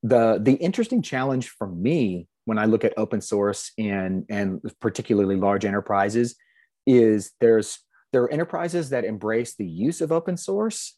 the 0.04 0.38
the 0.40 0.52
interesting 0.52 1.02
challenge 1.02 1.48
for 1.48 1.66
me 1.66 2.28
when 2.44 2.58
I 2.58 2.66
look 2.66 2.84
at 2.84 2.94
open 2.96 3.20
source 3.20 3.72
and 3.76 4.24
and 4.30 4.60
particularly 4.80 5.34
large 5.34 5.64
enterprises 5.64 6.36
is 6.86 7.32
there's 7.40 7.80
there 8.12 8.22
are 8.22 8.32
enterprises 8.32 8.90
that 8.90 9.04
embrace 9.04 9.56
the 9.56 9.66
use 9.66 10.00
of 10.00 10.12
open 10.12 10.36
source, 10.36 10.96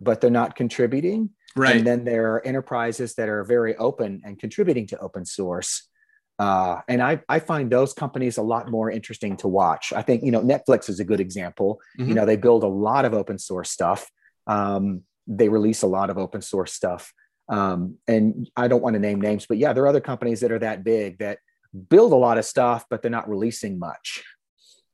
but 0.00 0.20
they're 0.20 0.30
not 0.30 0.54
contributing. 0.54 1.30
Right. 1.56 1.74
And 1.74 1.84
then 1.84 2.04
there 2.04 2.34
are 2.34 2.46
enterprises 2.46 3.16
that 3.16 3.28
are 3.28 3.42
very 3.42 3.74
open 3.78 4.22
and 4.24 4.38
contributing 4.38 4.86
to 4.86 4.98
open 5.00 5.26
source. 5.26 5.88
Uh, 6.38 6.80
and 6.86 7.02
I, 7.02 7.20
I 7.28 7.40
find 7.40 7.70
those 7.70 7.92
companies 7.92 8.36
a 8.36 8.42
lot 8.42 8.70
more 8.70 8.90
interesting 8.90 9.36
to 9.38 9.48
watch. 9.48 9.92
I 9.92 10.02
think, 10.02 10.22
you 10.22 10.30
know, 10.30 10.40
Netflix 10.40 10.88
is 10.88 11.00
a 11.00 11.04
good 11.04 11.20
example. 11.20 11.80
Mm-hmm. 11.98 12.10
You 12.10 12.14
know, 12.14 12.26
they 12.26 12.36
build 12.36 12.62
a 12.62 12.68
lot 12.68 13.04
of 13.04 13.12
open 13.12 13.38
source 13.38 13.70
stuff. 13.70 14.08
Um, 14.46 15.02
they 15.26 15.48
release 15.48 15.82
a 15.82 15.88
lot 15.88 16.10
of 16.10 16.18
open 16.18 16.40
source 16.40 16.72
stuff. 16.72 17.12
Um, 17.48 17.96
and 18.06 18.48
I 18.56 18.68
don't 18.68 18.82
want 18.82 18.94
to 18.94 19.00
name 19.00 19.20
names, 19.20 19.46
but 19.46 19.58
yeah, 19.58 19.72
there 19.72 19.82
are 19.84 19.88
other 19.88 20.00
companies 20.00 20.40
that 20.40 20.52
are 20.52 20.58
that 20.58 20.84
big 20.84 21.18
that 21.18 21.38
build 21.88 22.12
a 22.12 22.16
lot 22.16 22.38
of 22.38 22.44
stuff, 22.44 22.84
but 22.88 23.02
they're 23.02 23.10
not 23.10 23.28
releasing 23.28 23.78
much. 23.78 24.22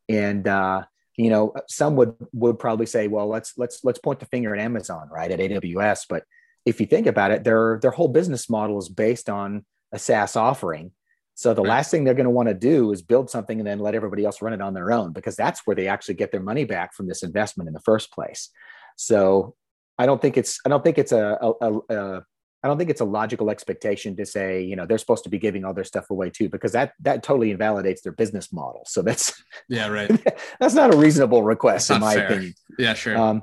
And 0.08 0.46
uh, 0.46 0.84
you 1.16 1.30
know, 1.30 1.52
some 1.68 1.96
would 1.96 2.14
would 2.32 2.58
probably 2.58 2.86
say, 2.86 3.08
well, 3.08 3.28
let's 3.28 3.54
let's 3.56 3.84
let's 3.84 3.98
point 3.98 4.20
the 4.20 4.26
finger 4.26 4.54
at 4.54 4.60
Amazon, 4.60 5.08
right, 5.10 5.30
at 5.30 5.38
AWS. 5.38 6.02
But 6.08 6.24
if 6.64 6.80
you 6.80 6.86
think 6.86 7.06
about 7.06 7.30
it, 7.30 7.44
their 7.44 7.78
their 7.80 7.90
whole 7.90 8.08
business 8.08 8.50
model 8.50 8.78
is 8.78 8.88
based 8.88 9.28
on 9.28 9.64
a 9.92 9.98
SaaS 9.98 10.36
offering. 10.36 10.92
So 11.34 11.52
the 11.52 11.62
right. 11.62 11.70
last 11.70 11.90
thing 11.90 12.04
they're 12.04 12.14
going 12.14 12.24
to 12.24 12.30
want 12.30 12.48
to 12.48 12.54
do 12.54 12.92
is 12.92 13.02
build 13.02 13.28
something 13.28 13.58
and 13.58 13.66
then 13.66 13.80
let 13.80 13.94
everybody 13.94 14.24
else 14.24 14.40
run 14.40 14.52
it 14.52 14.60
on 14.60 14.72
their 14.72 14.92
own 14.92 15.12
because 15.12 15.34
that's 15.34 15.62
where 15.64 15.74
they 15.74 15.88
actually 15.88 16.14
get 16.14 16.30
their 16.30 16.42
money 16.42 16.64
back 16.64 16.94
from 16.94 17.08
this 17.08 17.22
investment 17.22 17.66
in 17.66 17.74
the 17.74 17.80
first 17.80 18.12
place. 18.12 18.50
So 18.96 19.56
I 19.98 20.06
don't 20.06 20.22
think 20.22 20.36
it's 20.36 20.60
I 20.64 20.68
don't 20.68 20.84
think 20.84 20.98
it's 20.98 21.12
a, 21.12 21.38
a, 21.40 21.72
a, 21.90 22.24
I 22.62 22.68
don't 22.68 22.78
think 22.78 22.88
it's 22.88 23.00
a 23.00 23.04
logical 23.04 23.50
expectation 23.50 24.16
to 24.16 24.24
say, 24.24 24.62
you 24.62 24.74
know, 24.74 24.86
they're 24.86 24.98
supposed 24.98 25.24
to 25.24 25.30
be 25.30 25.38
giving 25.38 25.64
all 25.64 25.74
their 25.74 25.84
stuff 25.84 26.08
away 26.10 26.30
too, 26.30 26.48
because 26.48 26.72
that 26.72 26.92
that 27.00 27.22
totally 27.22 27.50
invalidates 27.50 28.02
their 28.02 28.12
business 28.12 28.52
model. 28.52 28.84
So 28.86 29.02
that's 29.02 29.42
yeah, 29.68 29.88
right. 29.88 30.10
that's 30.60 30.74
not 30.74 30.94
a 30.94 30.96
reasonable 30.96 31.42
request, 31.42 31.90
in 31.90 32.00
my 32.00 32.14
fair. 32.14 32.26
opinion. 32.26 32.54
Yeah, 32.78 32.94
sure. 32.94 33.18
Um, 33.18 33.42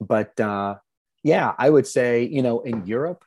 but 0.00 0.38
uh, 0.40 0.76
yeah, 1.22 1.54
I 1.58 1.70
would 1.70 1.86
say, 1.86 2.24
you 2.24 2.42
know, 2.42 2.60
in 2.60 2.86
Europe, 2.86 3.24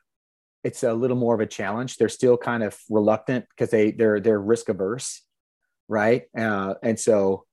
it's 0.64 0.84
a 0.84 0.94
little 0.94 1.18
more 1.18 1.36
of 1.36 1.42
a 1.42 1.46
challenge. 1.46 1.98
They're 1.98 2.10
still 2.10 2.38
kind 2.38 2.64
of 2.64 2.78
reluctant 2.90 3.46
because 3.50 3.70
they 3.70 3.92
they're 3.92 4.20
they're 4.20 4.40
risk 4.40 4.70
averse, 4.70 5.22
right? 5.88 6.24
Uh, 6.38 6.76
and 6.82 7.00
so, 7.00 7.46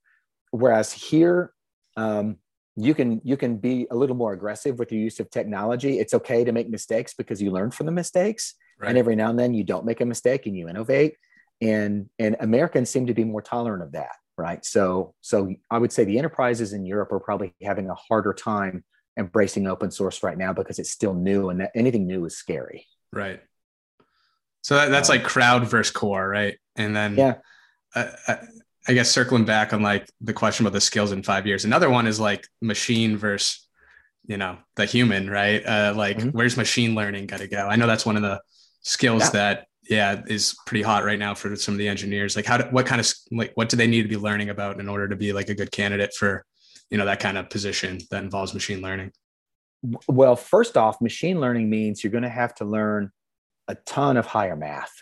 whereas 0.51 0.93
here, 0.93 1.53
um, 1.97 2.37
you 2.77 2.95
can 2.95 3.21
you 3.25 3.37
can 3.37 3.57
be 3.57 3.87
a 3.91 3.97
little 3.97 4.17
more 4.17 4.33
aggressive 4.33 4.79
with 4.79 4.93
your 4.93 5.01
use 5.01 5.21
of 5.21 5.31
technology 5.31 5.99
it's 5.99 6.15
okay 6.15 6.45
to 6.45 6.53
make 6.53 6.69
mistakes 6.69 7.15
because 7.15 7.43
you 7.43 7.51
learn 7.51 7.71
from 7.71 7.87
the 7.87 7.93
mistakes 7.93 8.55
right. 8.79 8.89
and 8.89 8.99
every 8.99 9.17
now 9.17 9.31
and 9.31 9.39
then 9.39 9.55
you 9.55 9.65
don't 9.65 9.85
make 9.85 10.01
a 10.01 10.07
mistake 10.07 10.47
and 10.47 10.57
you 10.57 10.69
innovate 10.69 11.15
and 11.61 12.09
and 12.19 12.37
americans 12.41 12.89
seem 12.89 13.07
to 13.07 13.15
be 13.15 13.25
more 13.25 13.43
tolerant 13.43 13.83
of 13.83 13.93
that 13.93 14.17
right 14.39 14.65
so 14.65 15.15
so 15.21 15.53
i 15.71 15.79
would 15.79 15.93
say 15.93 16.05
the 16.05 16.19
enterprises 16.19 16.73
in 16.73 16.87
europe 16.87 17.13
are 17.13 17.21
probably 17.21 17.55
having 17.63 17.91
a 17.91 17.95
harder 17.95 18.33
time 18.33 18.85
embracing 19.19 19.67
open 19.67 19.91
source 19.91 20.23
right 20.23 20.39
now 20.39 20.53
because 20.53 20.79
it's 20.79 20.91
still 20.91 21.15
new 21.15 21.51
and 21.51 21.61
that 21.61 21.73
anything 21.75 22.07
new 22.07 22.25
is 22.25 22.37
scary 22.37 22.87
right 23.13 23.41
so 24.63 24.77
that, 24.77 24.91
that's 24.91 25.11
um, 25.11 25.17
like 25.17 25.25
crowd 25.25 25.67
versus 25.69 25.93
core 25.93 26.29
right 26.29 26.59
and 26.77 26.95
then 26.95 27.17
yeah 27.17 27.35
uh, 27.95 28.11
uh 28.29 28.37
I 28.89 28.93
guess 28.93 29.11
circling 29.11 29.45
back 29.45 29.73
on 29.73 29.83
like 29.83 30.11
the 30.21 30.33
question 30.33 30.67
about 30.67 30.73
the 30.73 30.81
skills 30.81 31.13
in 31.13 31.23
five 31.23 31.47
years. 31.47 31.65
Another 31.65 31.91
one 31.91 32.07
is 32.07 32.19
like 32.19 32.47
machine 32.63 33.17
versus, 33.17 33.67
you 34.27 34.37
know, 34.37 34.59
the 34.77 34.87
human, 34.87 35.29
right? 35.29 35.65
Uh, 35.65 35.93
like 35.95 36.19
mm-hmm. 36.19 36.31
where's 36.31 36.57
machine 36.57 36.95
learning 36.95 37.27
got 37.27 37.41
to 37.41 37.49
go? 37.49 37.69
I 37.69 37.77
know 37.77 37.87
that's 37.87 38.07
one 38.07 38.17
of 38.17 38.23
the 38.23 38.41
skills 38.83 39.23
yeah. 39.25 39.31
that 39.31 39.67
yeah 39.89 40.23
is 40.27 40.57
pretty 40.67 40.83
hot 40.83 41.05
right 41.05 41.19
now 41.19 41.35
for 41.35 41.55
some 41.57 41.75
of 41.75 41.79
the 41.79 41.89
engineers. 41.89 42.37
Like 42.37 42.47
how 42.47 42.57
do, 42.57 42.65
what 42.71 42.87
kind 42.87 43.01
of 43.01 43.13
like 43.31 43.53
what 43.55 43.69
do 43.69 43.77
they 43.77 43.87
need 43.87 44.03
to 44.03 44.09
be 44.09 44.17
learning 44.17 44.49
about 44.49 44.81
in 44.81 44.89
order 44.89 45.09
to 45.09 45.17
be 45.17 45.33
like 45.33 45.51
a 45.51 45.55
good 45.55 45.71
candidate 45.71 46.15
for 46.15 46.45
you 46.91 46.99
know 46.99 47.05
that 47.05 47.21
kind 47.21 47.37
of 47.39 47.51
position 47.51 48.01
that 48.11 48.25
involves 48.25 48.55
machine 48.55 48.81
learning? 48.81 49.13
Well, 50.09 50.37
first 50.37 50.77
off, 50.77 51.01
machine 51.01 51.41
learning 51.41 51.71
means 51.71 52.05
you're 52.05 52.11
going 52.11 52.25
to 52.25 52.29
have 52.29 52.55
to 52.57 52.65
learn 52.65 53.11
a 53.69 53.75
ton 53.87 54.17
of 54.17 54.27
higher 54.27 54.57
math, 54.57 54.93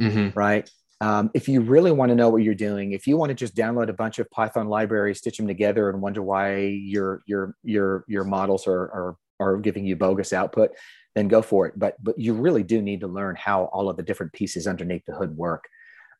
mm-hmm. 0.00 0.38
right? 0.38 0.68
Um, 1.00 1.30
if 1.32 1.48
you 1.48 1.60
really 1.60 1.92
want 1.92 2.10
to 2.10 2.16
know 2.16 2.28
what 2.28 2.42
you're 2.42 2.54
doing, 2.54 2.92
if 2.92 3.06
you 3.06 3.16
want 3.16 3.30
to 3.30 3.34
just 3.34 3.54
download 3.54 3.88
a 3.88 3.92
bunch 3.92 4.18
of 4.18 4.28
Python 4.30 4.68
libraries, 4.68 5.18
stitch 5.18 5.36
them 5.36 5.46
together, 5.46 5.88
and 5.90 6.02
wonder 6.02 6.22
why 6.22 6.58
your 6.58 7.22
your 7.26 7.54
your 7.62 8.04
your 8.08 8.24
models 8.24 8.66
are 8.66 8.82
are 8.82 9.16
are 9.38 9.56
giving 9.58 9.86
you 9.86 9.94
bogus 9.94 10.32
output, 10.32 10.70
then 11.14 11.28
go 11.28 11.40
for 11.40 11.66
it. 11.66 11.78
But 11.78 12.02
but 12.02 12.18
you 12.18 12.34
really 12.34 12.64
do 12.64 12.82
need 12.82 13.00
to 13.00 13.06
learn 13.06 13.36
how 13.36 13.64
all 13.66 13.88
of 13.88 13.96
the 13.96 14.02
different 14.02 14.32
pieces 14.32 14.66
underneath 14.66 15.04
the 15.06 15.14
hood 15.14 15.36
work. 15.36 15.68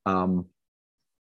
Um, 0.07 0.47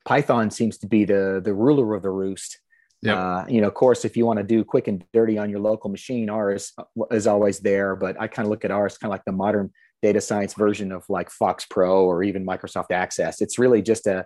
Python 0.06 0.52
seems 0.52 0.78
to 0.80 0.88
be 0.88 1.06
the 1.06 1.42
the 1.44 1.54
ruler 1.54 1.96
of 1.96 2.04
the 2.04 2.12
roost. 2.12 2.60
Yep. 3.04 3.18
Uh, 3.18 3.46
you 3.48 3.62
know, 3.62 3.68
of 3.68 3.74
course, 3.74 4.06
if 4.06 4.18
you 4.18 4.26
want 4.26 4.38
to 4.38 4.44
do 4.44 4.64
quick 4.64 4.88
and 4.88 5.04
dirty 5.14 5.38
on 5.38 5.50
your 5.50 5.60
local 5.60 5.90
machine, 5.90 6.30
R 6.30 6.54
is, 6.54 6.74
is 7.12 7.28
always 7.28 7.60
there. 7.60 7.96
But 7.96 8.20
I 8.20 8.28
kind 8.28 8.46
of 8.46 8.50
look 8.50 8.66
at 8.66 8.72
as 8.72 8.98
kind 8.98 9.10
of 9.10 9.14
like 9.14 9.26
the 9.26 9.32
modern 9.32 9.72
data 10.02 10.22
science 10.22 10.54
version 10.54 10.92
of 10.92 11.04
like 11.10 11.30
FoxPro 11.30 12.04
or 12.04 12.24
even 12.24 12.46
Microsoft 12.46 12.92
Access. 12.92 13.42
It's 13.42 13.60
really 13.60 13.82
just 13.82 14.08
a 14.08 14.26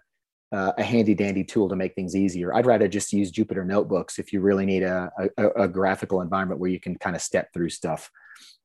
uh, 0.52 0.74
a 0.78 0.84
handy 0.84 1.14
dandy 1.14 1.44
tool 1.44 1.70
to 1.70 1.76
make 1.76 1.96
things 1.96 2.16
easier. 2.16 2.54
I'd 2.54 2.66
rather 2.66 2.88
just 2.88 3.14
use 3.14 3.32
Jupyter 3.32 3.66
notebooks 3.66 4.20
if 4.20 4.34
you 4.34 4.42
really 4.42 4.66
need 4.66 4.84
a, 4.84 5.10
a, 5.38 5.50
a 5.64 5.68
graphical 5.68 6.22
environment 6.22 6.60
where 6.60 6.70
you 6.70 6.80
can 6.80 6.98
kind 6.98 7.16
of 7.16 7.22
step 7.22 7.48
through 7.54 7.70
stuff. 7.70 8.10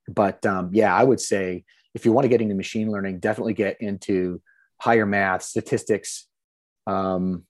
But 0.08 0.44
um, 0.46 0.70
yeah, 0.72 0.94
I 0.94 1.04
would 1.04 1.20
say 1.20 1.64
if 1.94 2.04
you 2.04 2.12
want 2.12 2.24
to 2.24 2.28
get 2.28 2.40
into 2.40 2.54
machine 2.54 2.90
learning, 2.90 3.20
definitely 3.20 3.54
get 3.54 3.80
into 3.80 4.42
higher 4.80 5.06
math, 5.06 5.42
statistics, 5.42 6.26
um, 6.86 7.44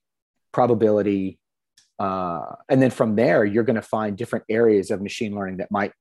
probability. 0.53 1.39
Uh, 1.99 2.55
and 2.69 2.81
then 2.83 2.91
from 2.91 3.17
there, 3.17 3.45
you're 3.45 3.65
going 3.65 3.77
to 3.77 3.83
find 3.83 4.17
different 4.17 4.45
areas 4.49 4.91
of 4.91 5.01
machine 5.01 5.35
learning 5.35 5.59
that 5.59 5.71
might 5.71 5.93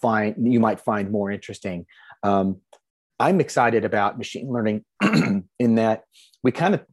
find 0.00 0.52
you 0.52 0.60
might 0.60 0.80
find 0.80 1.10
more 1.10 1.30
interesting. 1.30 1.86
Um, 2.22 2.60
I'm 3.18 3.40
excited 3.40 3.84
about 3.84 4.16
machine 4.16 4.48
learning 4.48 4.84
in 5.58 5.74
that 5.74 6.04
we 6.42 6.52
kind 6.52 6.74
of 6.74 6.84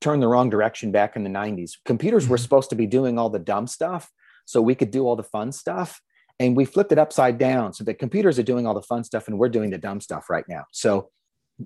turned 0.00 0.22
the 0.22 0.28
wrong 0.28 0.50
direction 0.50 0.92
back 0.92 1.16
in 1.16 1.24
the 1.24 1.30
90s. 1.30 1.72
Computers 1.84 2.26
were 2.26 2.36
mm-hmm. 2.36 2.42
supposed 2.42 2.70
to 2.70 2.76
be 2.76 2.86
doing 2.86 3.18
all 3.18 3.28
the 3.28 3.38
dumb 3.38 3.66
stuff 3.66 4.10
so 4.46 4.62
we 4.62 4.74
could 4.74 4.90
do 4.90 5.06
all 5.06 5.16
the 5.16 5.22
fun 5.22 5.52
stuff. 5.52 6.00
And 6.40 6.56
we 6.56 6.64
flipped 6.64 6.90
it 6.90 6.98
upside 6.98 7.38
down 7.38 7.74
so 7.74 7.84
that 7.84 7.98
computers 7.98 8.38
are 8.38 8.44
doing 8.44 8.66
all 8.66 8.74
the 8.74 8.82
fun 8.82 9.04
stuff 9.04 9.28
and 9.28 9.38
we're 9.38 9.48
doing 9.48 9.70
the 9.70 9.78
dumb 9.78 10.00
stuff 10.00 10.28
right 10.28 10.44
now. 10.48 10.64
So 10.72 11.10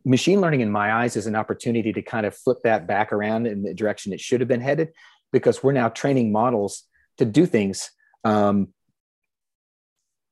machine 0.04 0.40
learning 0.40 0.60
in 0.60 0.70
my 0.70 0.92
eyes 0.92 1.16
is 1.16 1.26
an 1.26 1.34
opportunity 1.34 1.92
to 1.92 2.02
kind 2.02 2.26
of 2.26 2.36
flip 2.36 2.58
that 2.64 2.86
back 2.86 3.12
around 3.12 3.46
in 3.46 3.62
the 3.62 3.72
direction 3.72 4.12
it 4.12 4.20
should 4.20 4.40
have 4.40 4.48
been 4.48 4.60
headed 4.60 4.90
because 5.32 5.62
we're 5.62 5.72
now 5.72 5.88
training 5.88 6.32
models 6.32 6.84
to 7.18 7.24
do 7.24 7.46
things 7.46 7.90
um, 8.24 8.68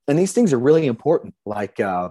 and 0.08 0.18
these 0.18 0.32
things 0.32 0.52
are 0.52 0.58
really 0.58 0.86
important. 0.86 1.34
Like 1.44 1.80
uh, 1.80 2.10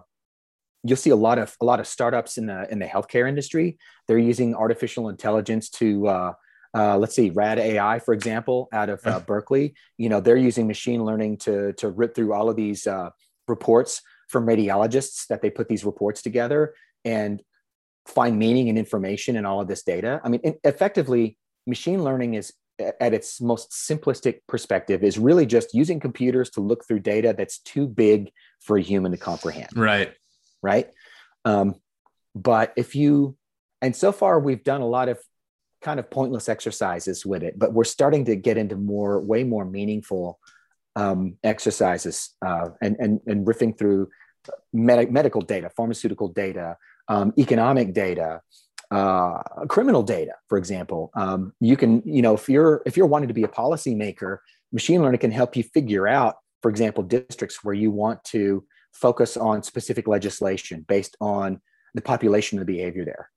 you'll 0.84 0.98
see 0.98 1.10
a 1.10 1.16
lot 1.16 1.40
of 1.40 1.56
a 1.62 1.66
lot 1.66 1.80
of 1.80 1.88
startups 1.88 2.38
in 2.38 2.48
the 2.48 2.72
in 2.72 2.80
the 2.80 2.86
healthcare 2.86 3.28
industry. 3.28 3.78
They're 4.08 4.18
using 4.18 4.56
artificial 4.56 5.10
intelligence 5.10 5.70
to 5.72 6.08
uh, 6.08 6.34
uh, 6.74 6.98
let's 6.98 7.16
see 7.16 7.30
rad 7.30 7.58
ai 7.58 8.00
for 8.00 8.14
example 8.14 8.68
out 8.74 8.90
of 8.90 9.06
uh, 9.06 9.20
berkeley. 9.20 9.76
You 9.98 10.10
know 10.10 10.20
they're 10.20 10.38
using 10.38 10.68
machine 10.68 11.04
learning 11.06 11.38
to 11.40 11.74
to 11.74 11.90
rip 11.90 12.16
through 12.16 12.34
all 12.34 12.50
of 12.50 12.56
these 12.56 12.86
uh, 12.86 13.12
reports 13.48 14.02
from 14.28 14.46
radiologists 14.46 15.28
that 15.28 15.42
they 15.42 15.50
put 15.50 15.70
these 15.70 15.86
reports 15.86 16.22
together 16.22 16.74
and 17.06 17.42
find 18.08 18.38
meaning 18.38 18.70
and 18.70 18.78
information 18.78 19.36
in 19.36 19.46
all 19.46 19.62
of 19.62 19.68
this 19.68 19.84
data. 19.84 20.20
I 20.24 20.30
mean 20.30 20.42
effectively 20.64 21.38
machine 21.66 22.04
learning 22.04 22.34
is 22.36 22.54
at 22.80 23.14
its 23.14 23.40
most 23.40 23.72
simplistic 23.72 24.40
perspective 24.48 25.04
is 25.04 25.18
really 25.18 25.46
just 25.46 25.74
using 25.74 26.00
computers 26.00 26.50
to 26.50 26.62
look 26.62 26.86
through 26.86 27.00
data 27.00 27.34
that's 27.38 27.60
too 27.60 27.88
big 27.88 28.32
for 28.60 28.78
a 28.78 28.82
human 28.82 29.12
to 29.12 29.18
comprehend. 29.18 29.70
Right. 29.76 30.14
Right? 30.62 30.90
Um, 31.46 31.76
but 32.36 32.74
if 32.76 32.96
you 32.96 33.38
and 33.82 33.96
so 33.96 34.12
far 34.12 34.40
we've 34.40 34.64
done 34.64 34.82
a 34.82 34.88
lot 34.88 35.10
of 35.10 35.20
kind 35.82 36.00
of 36.00 36.10
pointless 36.10 36.50
exercises 36.50 37.26
with 37.26 37.44
it 37.44 37.58
but 37.58 37.74
we're 37.74 37.84
starting 37.84 38.26
to 38.26 38.36
get 38.36 38.58
into 38.58 38.76
more 38.76 39.20
way 39.22 39.44
more 39.44 39.66
meaningful 39.66 40.40
um, 40.98 41.38
exercises 41.44 42.36
uh, 42.46 42.70
and, 42.82 42.98
and 43.00 43.22
and 43.26 43.48
riffing 43.48 43.78
through 43.78 44.10
med- 44.74 45.12
medical 45.12 45.42
data 45.42 45.70
pharmaceutical 45.70 46.28
data 46.28 46.78
um, 47.08 47.34
economic 47.38 47.94
data 47.94 48.42
uh, 48.92 49.42
criminal 49.68 50.04
data, 50.04 50.34
for 50.48 50.58
example. 50.58 51.12
Um, 51.16 51.54
you 51.60 51.78
can, 51.78 52.02
you 52.06 52.22
know, 52.22 52.34
if 52.34 52.50
you're 52.50 52.82
if 52.86 52.98
you're 52.98 53.08
wanting 53.08 53.28
to 53.28 53.34
be 53.34 53.44
a 53.44 53.48
policymaker, 53.48 54.40
machine 54.72 55.02
learning 55.02 55.20
can 55.20 55.32
help 55.32 55.56
you 55.56 55.64
figure 55.64 56.08
out, 56.08 56.36
for 56.62 56.70
example, 56.70 57.04
districts 57.04 57.64
where 57.64 57.74
you 57.74 57.92
want 57.92 58.24
to 58.26 58.64
focus 58.94 59.38
on 59.38 59.64
specific 59.64 60.08
legislation 60.08 60.86
based 60.88 61.16
on 61.20 61.62
the 61.94 62.02
population 62.02 62.58
and 62.58 62.68
the 62.68 62.74
behavior 62.74 63.06
there. 63.06 63.30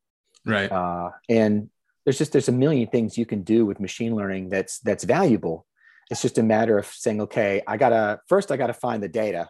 Right. 0.45 0.71
Uh, 0.71 1.11
and 1.29 1.71
there's 2.05 2.19
just 2.19 2.33
there's 2.33 2.49
a 2.49 2.53
million 2.53 2.89
things 2.89 3.19
you 3.19 3.27
can 3.27 3.43
do 3.43 3.67
with 3.67 3.81
machine 3.81 4.15
learning 4.15 4.49
that's 4.49 4.79
that's 4.81 5.05
valuable. 5.05 5.67
It's 6.11 6.23
just 6.23 6.39
a 6.39 6.43
matter 6.43 6.79
of 6.79 6.87
saying, 6.87 7.21
okay, 7.23 7.63
I 7.67 7.77
gotta 7.77 8.21
first 8.29 8.51
I 8.51 8.57
gotta 8.57 8.73
find 8.73 9.03
the 9.03 9.09
data 9.09 9.49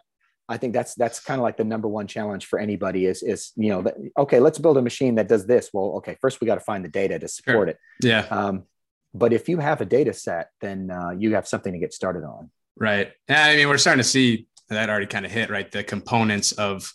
I 0.49 0.57
think 0.57 0.73
that's 0.73 0.95
that's 0.95 1.19
kind 1.19 1.39
of 1.39 1.43
like 1.43 1.57
the 1.57 1.63
number 1.63 1.87
one 1.87 2.07
challenge 2.07 2.47
for 2.47 2.57
anybody 2.57 3.05
is 3.05 3.21
is 3.21 3.51
you 3.55 3.69
know 3.69 3.83
that, 3.83 3.95
okay 4.17 4.39
let's 4.39 4.57
build 4.57 4.77
a 4.77 4.81
machine 4.81 5.15
that 5.15 5.27
does 5.27 5.45
this. 5.45 5.69
Well 5.71 5.97
okay 5.97 6.17
first 6.19 6.41
we 6.41 6.47
got 6.47 6.55
to 6.55 6.61
find 6.61 6.83
the 6.83 6.89
data 6.89 7.19
to 7.19 7.27
support 7.27 7.67
sure. 7.67 7.67
it. 7.67 7.77
Yeah. 8.01 8.25
Um, 8.31 8.63
but 9.13 9.31
if 9.31 9.47
you 9.47 9.59
have 9.59 9.79
a 9.79 9.85
data 9.85 10.11
set 10.11 10.49
then 10.59 10.89
uh, 10.89 11.11
you 11.11 11.35
have 11.35 11.47
something 11.47 11.71
to 11.71 11.79
get 11.79 11.93
started 11.93 12.23
on. 12.23 12.49
Right. 12.75 13.11
Yeah 13.29 13.45
I 13.45 13.55
mean 13.55 13.69
we're 13.69 13.77
starting 13.77 14.03
to 14.03 14.09
see 14.09 14.47
that 14.69 14.89
already 14.89 15.05
kind 15.05 15.25
of 15.25 15.31
hit 15.31 15.51
right? 15.51 15.71
The 15.71 15.83
components 15.83 16.51
of 16.53 16.91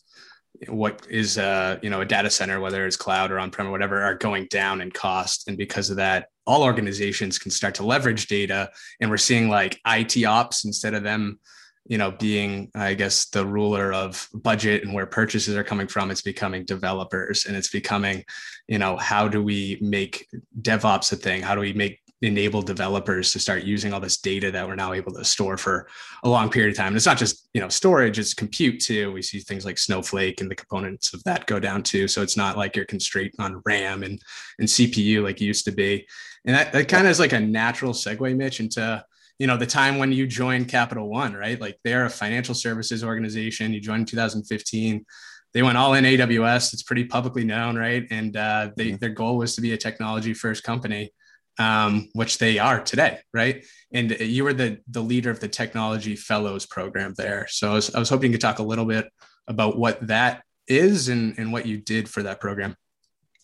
what 0.68 1.06
is 1.08 1.38
uh 1.38 1.78
you 1.82 1.90
know 1.90 2.00
a 2.00 2.04
data 2.04 2.30
center 2.30 2.60
whether 2.60 2.86
it's 2.86 2.96
cloud 2.96 3.30
or 3.30 3.38
on-prem 3.38 3.68
or 3.68 3.70
whatever 3.70 4.02
are 4.02 4.14
going 4.16 4.48
down 4.50 4.80
in 4.80 4.90
cost. 4.90 5.46
And 5.46 5.56
because 5.56 5.90
of 5.90 5.96
that 5.96 6.26
all 6.44 6.64
organizations 6.64 7.38
can 7.38 7.52
start 7.52 7.76
to 7.76 7.86
leverage 7.86 8.26
data. 8.26 8.70
And 9.00 9.10
we're 9.10 9.16
seeing 9.16 9.48
like 9.48 9.80
IT 9.86 10.24
ops 10.24 10.64
instead 10.64 10.94
of 10.94 11.04
them 11.04 11.38
you 11.87 11.99
know 11.99 12.11
being 12.11 12.70
i 12.75 12.94
guess 12.94 13.27
the 13.27 13.44
ruler 13.44 13.92
of 13.92 14.29
budget 14.33 14.85
and 14.85 14.94
where 14.94 15.07
purchases 15.07 15.55
are 15.55 15.64
coming 15.64 15.87
from 15.87 16.11
it's 16.11 16.23
becoming 16.23 16.64
developers 16.64 17.44
and 17.44 17.57
it's 17.57 17.70
becoming 17.70 18.25
you 18.68 18.79
know 18.79 18.97
how 18.97 19.29
do 19.29 19.42
we 19.42 19.79
make 19.81 20.29
devops 20.61 21.12
a 21.12 21.16
thing? 21.16 21.42
How 21.42 21.55
do 21.55 21.61
we 21.61 21.73
make 21.73 22.01
enable 22.23 22.62
developers 22.62 23.33
to 23.33 23.38
start 23.38 23.64
using 23.64 23.92
all 23.92 24.01
this 24.01 24.16
data 24.16 24.51
that 24.51 24.66
we're 24.66 24.75
now 24.75 24.94
able 24.94 25.12
to 25.12 25.25
store 25.25 25.59
for 25.59 25.87
a 26.23 26.29
long 26.29 26.49
period 26.49 26.70
of 26.70 26.77
time? 26.77 26.88
And 26.88 26.97
it's 26.97 27.07
not 27.07 27.18
just 27.18 27.49
you 27.53 27.61
know 27.61 27.68
storage 27.68 28.18
it's 28.18 28.35
compute 28.35 28.81
too. 28.81 29.12
We 29.12 29.23
see 29.23 29.40
things 29.40 29.64
like 29.64 29.79
snowflake 29.79 30.40
and 30.40 30.51
the 30.51 30.55
components 30.55 31.12
of 31.12 31.23
that 31.25 31.47
go 31.47 31.61
down 31.61 31.83
too. 31.83 32.09
So 32.09 32.23
it's 32.23 32.37
not 32.37 32.57
like 32.57 32.77
you're 32.77 32.87
constrained 32.87 33.35
on 33.38 33.62
ram 33.66 34.03
and 34.03 34.20
and 34.59 34.68
cpu 34.68 35.23
like 35.23 35.40
it 35.40 35.44
used 35.44 35.64
to 35.66 35.73
be. 35.73 36.07
And 36.47 36.55
that, 36.57 36.73
that 36.73 36.88
kind 36.88 37.07
of 37.07 37.11
is 37.11 37.20
like 37.20 37.33
a 37.33 37.40
natural 37.40 37.92
segue 37.92 38.37
mitch 38.37 38.61
into 38.61 39.05
you 39.38 39.47
know 39.47 39.57
the 39.57 39.66
time 39.66 39.99
when 39.99 40.12
you 40.12 40.27
joined 40.27 40.68
capital 40.68 41.09
one 41.09 41.35
right? 41.35 41.61
Like 41.61 41.79
they're 41.85 42.07
a 42.07 42.11
financial 42.11 42.55
services 42.55 43.03
organization. 43.03 43.73
You 43.73 43.81
joined 43.81 44.01
in 44.01 44.07
2015 44.07 45.05
they 45.53 45.62
went 45.62 45.79
all 45.79 45.94
in 45.94 46.05
aws 46.05 46.73
it's 46.73 46.83
pretty 46.83 47.05
publicly 47.05 47.44
known 47.44 47.77
right? 47.77 48.07
And 48.11 48.37
uh, 48.37 48.70
they, 48.77 48.88
mm-hmm. 48.88 48.97
their 48.97 49.11
goal 49.11 49.38
was 49.38 49.55
to 49.55 49.61
be 49.61 49.73
a 49.73 49.77
technology 49.77 50.35
first 50.35 50.64
company 50.64 51.12
um, 51.59 52.09
which 52.14 52.38
they 52.38 52.59
are 52.59 52.81
today 52.81 53.20
right? 53.33 53.64
And 53.92 54.11
you 54.20 54.44
were 54.44 54.55
the 54.55 54.79
the 54.88 55.03
leader 55.03 55.31
of 55.31 55.40
the 55.40 55.49
technology 55.49 56.16
fellows 56.16 56.66
program 56.66 57.14
there. 57.16 57.47
So 57.49 57.70
i 57.70 57.75
was, 57.75 57.94
I 57.94 57.99
was 57.99 58.09
hoping 58.09 58.31
you 58.31 58.38
could 58.38 58.42
talk 58.42 58.59
a 58.59 58.64
little 58.64 58.85
bit 58.85 59.09
about 59.47 59.79
what 59.79 60.07
that 60.07 60.42
is 60.66 61.09
and, 61.09 61.38
and 61.38 61.53
what 61.53 61.66
you 61.66 61.77
did 61.77 62.09
for 62.09 62.23
that 62.23 62.40
program. 62.40 62.75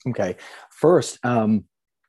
Okay. 0.09 0.37
First 0.73 1.19
um, 1.25 1.65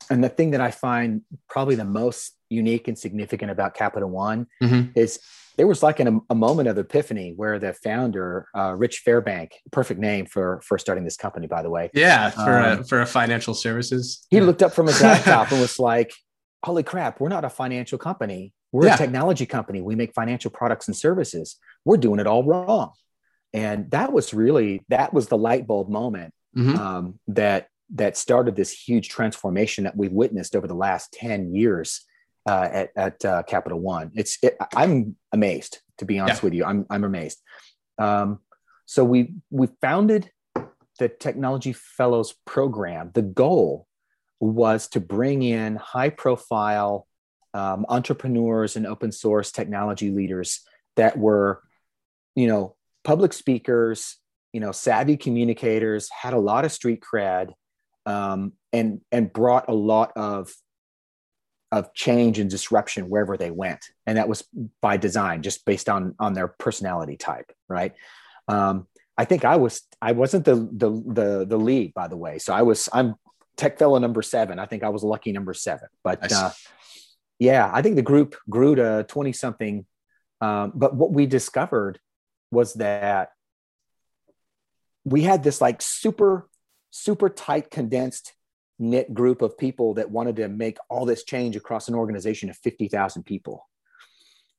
and 0.10 0.24
the 0.24 0.30
thing 0.30 0.52
that 0.52 0.62
i 0.62 0.72
find 0.72 1.22
probably 1.48 1.76
the 1.76 1.86
most 1.86 2.36
unique 2.52 2.88
and 2.88 2.98
significant 2.98 3.52
about 3.52 3.74
Capital 3.74 4.10
One 4.10 4.48
mm-hmm. 4.62 4.92
is 4.96 5.20
there 5.58 5.68
was 5.68 5.84
like 5.84 6.00
an, 6.00 6.22
a 6.30 6.36
moment 6.36 6.70
of 6.70 6.78
epiphany 6.78 7.34
where 7.36 7.60
the 7.60 7.74
founder, 7.74 8.48
uh, 8.56 8.74
Rich 8.76 9.04
Fairbank, 9.06 9.52
perfect 9.72 10.00
name 10.00 10.26
for 10.26 10.62
for 10.62 10.78
starting 10.78 11.04
this 11.04 11.18
company, 11.18 11.48
by 11.48 11.62
the 11.62 11.70
way. 11.70 11.90
Yeah, 11.94 12.30
for 12.30 12.60
um, 12.60 12.80
a, 12.80 12.84
for 12.84 13.02
a 13.02 13.06
financial 13.06 13.54
services. 13.54 14.26
He 14.30 14.38
yeah. 14.38 14.44
looked 14.44 14.64
up 14.64 14.74
from 14.74 14.88
his 14.88 15.02
laptop 15.04 15.52
and 15.52 15.62
was 15.62 15.80
like, 15.80 16.14
"Holy 16.64 16.84
crap, 16.84 17.20
we're 17.20 17.30
not 17.30 17.46
a 17.46 17.50
financial 17.50 17.98
company. 17.98 18.54
We're 18.72 18.88
yeah. 18.88 18.96
a 18.96 18.98
technology 18.98 19.46
company. 19.46 19.82
We 19.82 19.96
make 19.96 20.14
financial 20.14 20.52
products 20.52 20.88
and 20.88 20.96
services. 20.96 21.58
We're 21.86 21.98
doing 21.98 22.20
it 22.20 22.28
all 22.28 22.44
wrong." 22.44 22.92
And 23.54 23.92
that 23.92 24.14
was 24.14 24.34
really 24.34 24.84
that 24.90 25.14
was 25.14 25.28
the 25.28 25.38
light 25.38 25.68
bulb 25.68 25.90
moment 25.90 26.34
mm-hmm. 26.56 26.78
um, 26.78 27.20
that 27.28 27.68
that 27.94 28.16
started 28.16 28.56
this 28.56 28.72
huge 28.72 29.10
transformation 29.10 29.84
that 29.84 29.98
we've 29.98 30.14
witnessed 30.14 30.56
over 30.56 30.68
the 30.68 30.74
last 30.74 31.12
ten 31.12 31.54
years 31.54 32.06
uh, 32.48 32.70
at, 32.72 32.92
at 32.96 33.26
uh, 33.26 33.44
Capital 33.44 33.80
One. 33.80 34.12
It's 34.16 34.38
it, 34.42 34.58
I'm 34.76 35.16
amazed 35.32 35.80
to 36.02 36.06
be 36.06 36.20
honest 36.20 36.42
yeah. 36.42 36.46
with 36.46 36.54
you. 36.54 36.66
I'm 36.66 36.86
I'm 36.90 37.04
amazed. 37.04 37.42
Um, 37.98 38.40
so 38.86 39.06
we 39.06 39.36
we 39.50 39.68
founded 39.82 40.30
the 41.00 41.08
Technology 41.08 41.74
Fellows 41.74 42.36
program. 42.46 43.12
The 43.14 43.22
goal 43.22 43.88
was 44.40 44.88
to 44.90 45.00
bring 45.00 45.44
in 45.44 45.76
high 45.78 46.10
profile 46.10 47.08
um, 47.54 47.86
entrepreneurs 47.88 48.76
and 48.76 48.88
open 48.88 49.12
source 49.12 49.52
technology 49.52 50.10
leaders 50.10 50.62
that 50.96 51.18
were, 51.18 51.62
you 52.36 52.48
know, 52.48 52.76
public 53.04 53.34
speakers, 53.34 54.18
you 54.54 54.60
know, 54.60 54.72
savvy 54.72 55.18
communicators, 55.18 56.10
had 56.10 56.34
a 56.34 56.40
lot 56.40 56.66
of 56.66 56.72
street 56.72 57.02
cred, 57.02 57.54
um, 58.06 58.54
and 58.74 59.02
and 59.12 59.32
brought 59.32 59.70
a 59.70 59.74
lot 59.74 60.12
of 60.16 60.52
of 61.72 61.94
change 61.94 62.38
and 62.40 62.50
disruption 62.50 63.10
wherever 63.10 63.38
they 63.38 63.52
went. 63.52 63.86
And 64.06 64.18
that 64.18 64.28
was 64.28 64.44
by 64.82 64.98
design 64.98 65.42
just 65.42 65.66
based 65.66 65.88
on 65.90 66.16
on 66.20 66.34
their 66.34 66.48
personality 66.48 67.18
type 67.18 67.52
right? 67.72 67.94
Um, 68.48 68.88
i 69.18 69.26
think 69.26 69.44
i 69.44 69.58
was 69.58 69.82
i 70.02 70.14
wasn't 70.14 70.46
the 70.46 70.56
the 70.56 70.90
the, 70.90 71.46
the 71.46 71.58
lead 71.58 71.94
by 71.94 72.08
the 72.08 72.18
way. 72.18 72.38
So 72.40 72.54
i 72.54 72.62
was 72.62 72.90
i'm 72.94 73.16
tech 73.58 73.78
fellow 73.80 73.98
number 74.00 74.22
seven. 74.22 74.60
I 74.60 74.66
think 74.66 74.84
i 74.84 74.90
was 74.90 75.04
lucky 75.04 75.32
number 75.32 75.54
seven. 75.54 75.88
But 76.04 76.32
uh, 76.32 76.52
yeah 77.40 77.70
i 77.74 77.82
think 77.82 77.96
the 77.96 78.02
group 78.02 78.36
grew 78.50 78.76
to 78.76 79.06
20 79.08 79.34
something. 79.34 79.86
Um, 80.42 80.72
but 80.74 80.96
what 80.96 81.12
we 81.12 81.28
discovered 81.28 82.00
was 82.52 82.74
that 82.76 83.30
we 85.06 85.22
had 85.22 85.44
this 85.44 85.62
like 85.62 85.82
super 85.82 86.50
super 86.90 87.30
tight 87.30 87.72
condensed 87.72 88.34
knit 88.82 89.14
group 89.14 89.42
of 89.42 89.58
people 89.58 89.94
that 89.94 90.10
wanted 90.10 90.36
to 90.38 90.50
make 90.50 90.78
all 90.90 91.06
this 91.06 91.24
change 91.24 91.56
across 91.56 91.88
an 91.88 91.96
organization 91.96 92.50
of 92.50 92.58
50,000 92.58 93.24
people. 93.24 93.68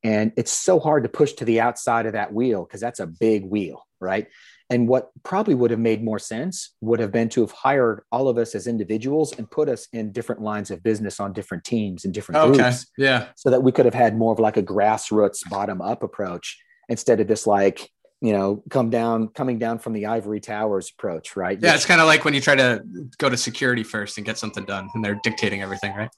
And 0.05 0.33
it's 0.37 0.53
so 0.53 0.81
hard 0.81 1.05
to 1.05 1.09
push 1.09 1.35
to 1.35 1.45
the 1.45 1.61
outside 1.61 2.07
of 2.07 2.15
that 2.15 2.33
wheel 2.33 2.65
because 2.65 2.81
that's 2.81 3.01
a 3.01 3.07
big 3.07 3.45
wheel, 3.45 3.87
right? 4.01 4.27
And 4.69 4.89
what 4.89 5.11
probably 5.23 5.55
would 5.55 5.71
have 5.71 5.79
made 5.79 6.03
more 6.03 6.19
sense 6.19 6.75
would 6.81 6.99
have 6.99 7.13
been 7.13 7.29
to 7.31 7.43
have 7.43 7.53
hired 7.53 8.03
all 8.11 8.29
of 8.29 8.39
us 8.39 8.55
as 8.55 8.67
individuals 8.67 9.33
and 9.37 9.51
put 9.51 9.69
us 9.69 9.87
in 9.93 10.13
different 10.13 10.41
lines 10.41 10.71
of 10.71 10.83
business 10.83 11.21
on 11.21 11.33
different 11.33 11.63
teams 11.63 12.05
and 12.05 12.15
different 12.15 12.41
okay. 12.41 12.59
groups. 12.59 12.87
Yeah. 12.97 13.29
So 13.37 13.51
that 13.51 13.63
we 13.63 13.71
could 13.71 13.85
have 13.85 13.95
had 13.95 14.17
more 14.17 14.33
of 14.33 14.39
like 14.39 14.57
a 14.57 14.63
grassroots 14.63 15.49
bottom 15.49 15.81
up 15.81 16.03
approach 16.03 16.59
instead 16.89 17.21
of 17.21 17.29
this 17.29 17.47
like 17.47 17.91
you 18.23 18.33
know, 18.33 18.63
come 18.71 18.89
down, 18.89 19.27
coming 19.27 19.59
down 19.59 19.81
from 19.81 19.95
the 19.95 20.07
ivory 20.07 20.39
towers 20.39 20.93
approach, 20.97 21.35
right? 21.35 21.59
Yeah, 21.61 21.75
it's 21.75 21.85
kind 21.85 22.01
of 22.01 22.07
like 22.07 22.25
when 22.25 22.35
you 22.35 22.41
try 22.41 22.55
to 22.55 22.85
go 23.19 23.29
to 23.29 23.37
security 23.37 23.83
first 23.83 24.17
and 24.17 24.25
get 24.25 24.39
something 24.39 24.65
done, 24.65 24.89
and 24.95 25.05
they're 25.05 25.19
dictating 25.25 25.61
everything, 25.61 25.93
right? 25.97 26.09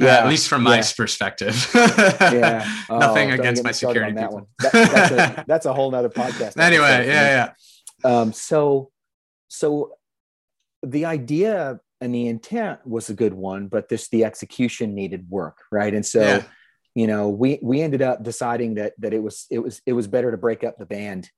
Yeah, 0.00 0.16
uh, 0.16 0.22
at 0.22 0.28
least 0.28 0.48
from 0.48 0.64
my 0.64 0.78
yeah. 0.78 0.90
perspective. 0.96 1.70
yeah, 1.72 2.68
nothing 2.90 3.30
oh, 3.30 3.34
against 3.34 3.62
my 3.62 3.70
security 3.70 4.10
on 4.10 4.14
that 4.16 4.22
people. 4.22 4.34
one. 4.34 4.46
That, 4.58 4.72
that's, 4.72 5.10
a, 5.12 5.44
that's 5.46 5.66
a 5.66 5.72
whole 5.72 5.88
nother 5.92 6.10
podcast. 6.10 6.58
anyway, 6.58 7.06
yeah, 7.06 7.52
yeah. 8.04 8.10
Um, 8.20 8.32
so, 8.32 8.90
so 9.46 9.92
the 10.82 11.04
idea 11.04 11.78
and 12.00 12.12
the 12.12 12.26
intent 12.26 12.84
was 12.84 13.08
a 13.08 13.14
good 13.14 13.34
one, 13.34 13.68
but 13.68 13.88
this 13.88 14.08
the 14.08 14.24
execution 14.24 14.96
needed 14.96 15.30
work, 15.30 15.58
right? 15.70 15.94
And 15.94 16.04
so. 16.04 16.22
Yeah 16.22 16.42
you 16.96 17.06
know, 17.06 17.28
we 17.28 17.58
we 17.62 17.82
ended 17.82 18.00
up 18.00 18.22
deciding 18.22 18.76
that 18.76 18.94
that 19.00 19.12
it 19.12 19.22
was 19.22 19.46
it 19.50 19.58
was 19.58 19.82
it 19.84 19.92
was 19.92 20.06
better 20.06 20.30
to 20.30 20.38
break 20.38 20.64
up 20.64 20.78
the 20.78 20.86
band 20.86 21.30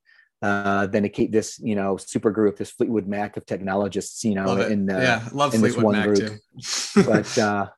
uh, 0.42 0.87
than 0.87 1.03
to 1.03 1.09
keep 1.09 1.33
this 1.33 1.59
you 1.59 1.74
know 1.74 1.96
super 1.96 2.31
group, 2.31 2.57
this 2.57 2.70
Fleetwood 2.70 3.07
Mac 3.07 3.37
of 3.37 3.46
technologists, 3.46 4.24
you 4.24 4.35
know, 4.35 4.61
in 4.61 4.90
uh, 4.90 4.98
yeah, 4.98 5.29
love 5.33 5.55
in 5.55 5.61
Fleetwood 5.61 5.92
Mac 5.92 6.05
group. 6.07 6.18
too. 6.18 7.03
but 7.07 7.38
uh, 7.38 7.68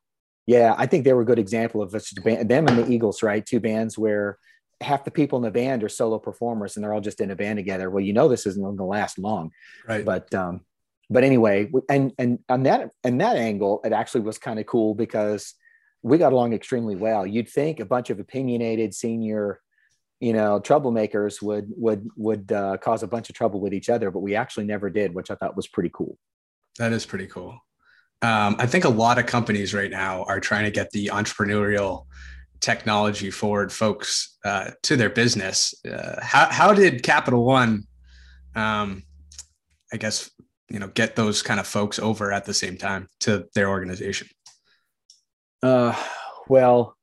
yeah, 0.47 0.75
I 0.77 0.85
think 0.85 1.05
they 1.05 1.13
were 1.13 1.21
a 1.21 1.25
good 1.25 1.39
example 1.39 1.81
of 1.81 1.95
band, 2.23 2.49
them 2.49 2.67
and 2.67 2.77
the 2.77 2.91
Eagles, 2.91 3.23
right? 3.23 3.45
Two 3.45 3.59
bands 3.59 3.97
where 3.97 4.37
half 4.81 5.05
the 5.05 5.11
people 5.11 5.37
in 5.37 5.43
the 5.43 5.51
band 5.51 5.83
are 5.83 5.89
solo 5.89 6.19
performers 6.19 6.75
and 6.75 6.83
they're 6.83 6.93
all 6.93 7.01
just 7.01 7.21
in 7.21 7.31
a 7.31 7.35
band 7.35 7.57
together. 7.57 7.89
Well, 7.89 8.03
you 8.03 8.13
know, 8.13 8.27
this 8.27 8.45
isn't 8.45 8.61
going 8.61 8.77
to 8.77 8.83
last 8.83 9.19
long, 9.19 9.51
right? 9.87 10.03
But 10.03 10.33
um, 10.33 10.61
but 11.09 11.23
anyway, 11.23 11.71
and 11.89 12.13
and 12.17 12.39
on 12.49 12.63
that 12.63 12.91
and 13.03 13.19
that 13.21 13.37
angle, 13.37 13.81
it 13.83 13.93
actually 13.93 14.21
was 14.21 14.37
kind 14.37 14.59
of 14.59 14.65
cool 14.65 14.95
because 14.95 15.53
we 16.03 16.17
got 16.17 16.33
along 16.33 16.53
extremely 16.53 16.95
well. 16.95 17.27
You'd 17.27 17.49
think 17.49 17.79
a 17.79 17.85
bunch 17.85 18.09
of 18.09 18.19
opinionated 18.19 18.93
senior, 18.93 19.59
you 20.21 20.33
know, 20.33 20.61
troublemakers 20.61 21.41
would 21.41 21.73
would 21.75 22.07
would 22.15 22.51
uh, 22.51 22.77
cause 22.77 23.01
a 23.01 23.07
bunch 23.07 23.29
of 23.29 23.35
trouble 23.35 23.59
with 23.59 23.73
each 23.73 23.89
other, 23.89 24.11
but 24.11 24.19
we 24.19 24.35
actually 24.35 24.65
never 24.65 24.89
did, 24.89 25.13
which 25.15 25.31
I 25.31 25.35
thought 25.35 25.57
was 25.57 25.67
pretty 25.67 25.89
cool. 25.91 26.17
That 26.77 26.93
is 26.93 27.05
pretty 27.05 27.27
cool. 27.27 27.59
Um, 28.21 28.55
I 28.59 28.67
think 28.67 28.85
a 28.85 28.89
lot 28.89 29.17
of 29.17 29.25
companies 29.25 29.73
right 29.73 29.89
now 29.89 30.23
are 30.23 30.39
trying 30.39 30.65
to 30.65 30.71
get 30.71 30.91
the 30.91 31.07
entrepreneurial 31.07 32.05
technology 32.59 33.31
forward 33.31 33.73
folks 33.73 34.37
uh, 34.45 34.69
to 34.83 34.95
their 34.95 35.09
business. 35.09 35.73
Uh, 35.83 36.19
how 36.21 36.45
how 36.51 36.71
did 36.71 37.01
Capital 37.01 37.43
One, 37.43 37.87
um, 38.55 39.01
I 39.91 39.97
guess, 39.97 40.29
you 40.69 40.77
know, 40.77 40.89
get 40.89 41.15
those 41.15 41.41
kind 41.41 41.59
of 41.59 41.65
folks 41.65 41.97
over 41.97 42.31
at 42.31 42.45
the 42.45 42.53
same 42.53 42.77
time 42.77 43.07
to 43.21 43.47
their 43.55 43.69
organization? 43.69 44.27
Uh, 45.63 45.95
well, 46.47 46.95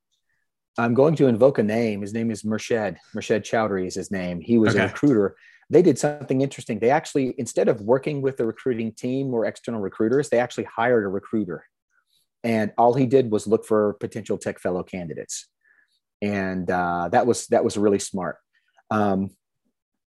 I'm 0.79 0.95
going 0.95 1.17
to 1.17 1.27
invoke 1.27 1.59
a 1.59 1.63
name. 1.63 2.03
His 2.03 2.15
name 2.15 2.31
is 2.31 2.45
Murshed. 2.45 2.97
Murshed 3.15 3.43
Chowdhury 3.43 3.89
is 3.89 3.97
his 3.97 4.13
name. 4.13 4.41
He 4.41 4.59
was 4.59 4.75
okay. 4.77 4.85
a 4.85 4.87
recruiter. 4.87 5.37
They 5.69 5.83
did 5.83 5.99
something 5.99 6.41
interesting. 6.41 6.79
They 6.79 6.91
actually, 6.91 7.35
instead 7.37 7.69
of 7.69 7.81
working 7.83 8.23
with 8.23 8.37
the 8.37 8.47
recruiting 8.47 8.93
team 8.93 9.35
or 9.35 9.45
external 9.45 9.81
recruiters, 9.81 10.29
they 10.29 10.39
actually 10.39 10.65
hired 10.65 11.05
a 11.05 11.09
recruiter. 11.09 11.65
And 12.45 12.73
all 12.79 12.95
he 12.95 13.07
did 13.07 13.31
was 13.33 13.49
look 13.49 13.67
for 13.67 13.95
potential 13.95 14.39
tech 14.39 14.61
fellow 14.61 14.85
candidates. 14.85 15.49
And 16.23 16.71
uh, 16.71 17.09
that 17.11 17.27
was 17.27 17.49
that 17.49 17.65
was 17.65 17.77
really 17.77 17.99
smart. 17.99 18.39
Um, 18.91 19.31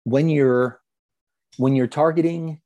when 0.03 0.29
you're 0.29 0.81
when 1.57 1.75
you're 1.75 1.87
targeting, 1.87 2.61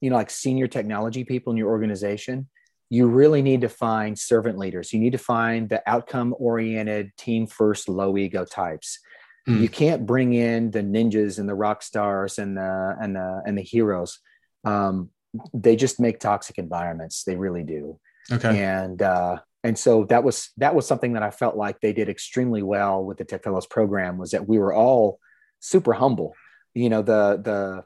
you 0.00 0.10
know, 0.10 0.16
like 0.16 0.30
senior 0.30 0.66
technology 0.66 1.24
people 1.24 1.50
in 1.52 1.56
your 1.56 1.70
organization, 1.70 2.48
you 2.88 3.08
really 3.08 3.42
need 3.42 3.62
to 3.62 3.68
find 3.68 4.18
servant 4.18 4.58
leaders. 4.58 4.92
You 4.92 5.00
need 5.00 5.12
to 5.12 5.18
find 5.18 5.68
the 5.68 5.82
outcome 5.86 6.34
oriented, 6.38 7.10
team 7.16 7.46
first, 7.46 7.88
low 7.88 8.16
ego 8.16 8.44
types. 8.44 9.00
Mm. 9.48 9.60
You 9.60 9.68
can't 9.68 10.06
bring 10.06 10.34
in 10.34 10.70
the 10.70 10.82
ninjas 10.82 11.38
and 11.38 11.48
the 11.48 11.54
rock 11.54 11.82
stars 11.82 12.38
and 12.38 12.56
the 12.56 12.96
and 13.00 13.16
the 13.16 13.42
and 13.44 13.58
the 13.58 13.62
heroes. 13.62 14.18
Um, 14.64 15.10
they 15.52 15.76
just 15.76 16.00
make 16.00 16.20
toxic 16.20 16.58
environments. 16.58 17.24
They 17.24 17.36
really 17.36 17.64
do. 17.64 17.98
Okay. 18.30 18.62
And 18.62 19.02
uh, 19.02 19.38
and 19.64 19.76
so 19.76 20.04
that 20.04 20.22
was 20.22 20.50
that 20.56 20.74
was 20.74 20.86
something 20.86 21.14
that 21.14 21.22
I 21.22 21.30
felt 21.30 21.56
like 21.56 21.80
they 21.80 21.92
did 21.92 22.08
extremely 22.08 22.62
well 22.62 23.04
with 23.04 23.18
the 23.18 23.24
Tech 23.24 23.42
Fellows 23.42 23.66
program 23.66 24.18
was 24.18 24.30
that 24.30 24.48
we 24.48 24.58
were 24.58 24.72
all 24.72 25.18
super 25.60 25.92
humble. 25.92 26.34
You 26.74 26.88
know 26.88 27.02
the 27.02 27.40
the 27.42 27.84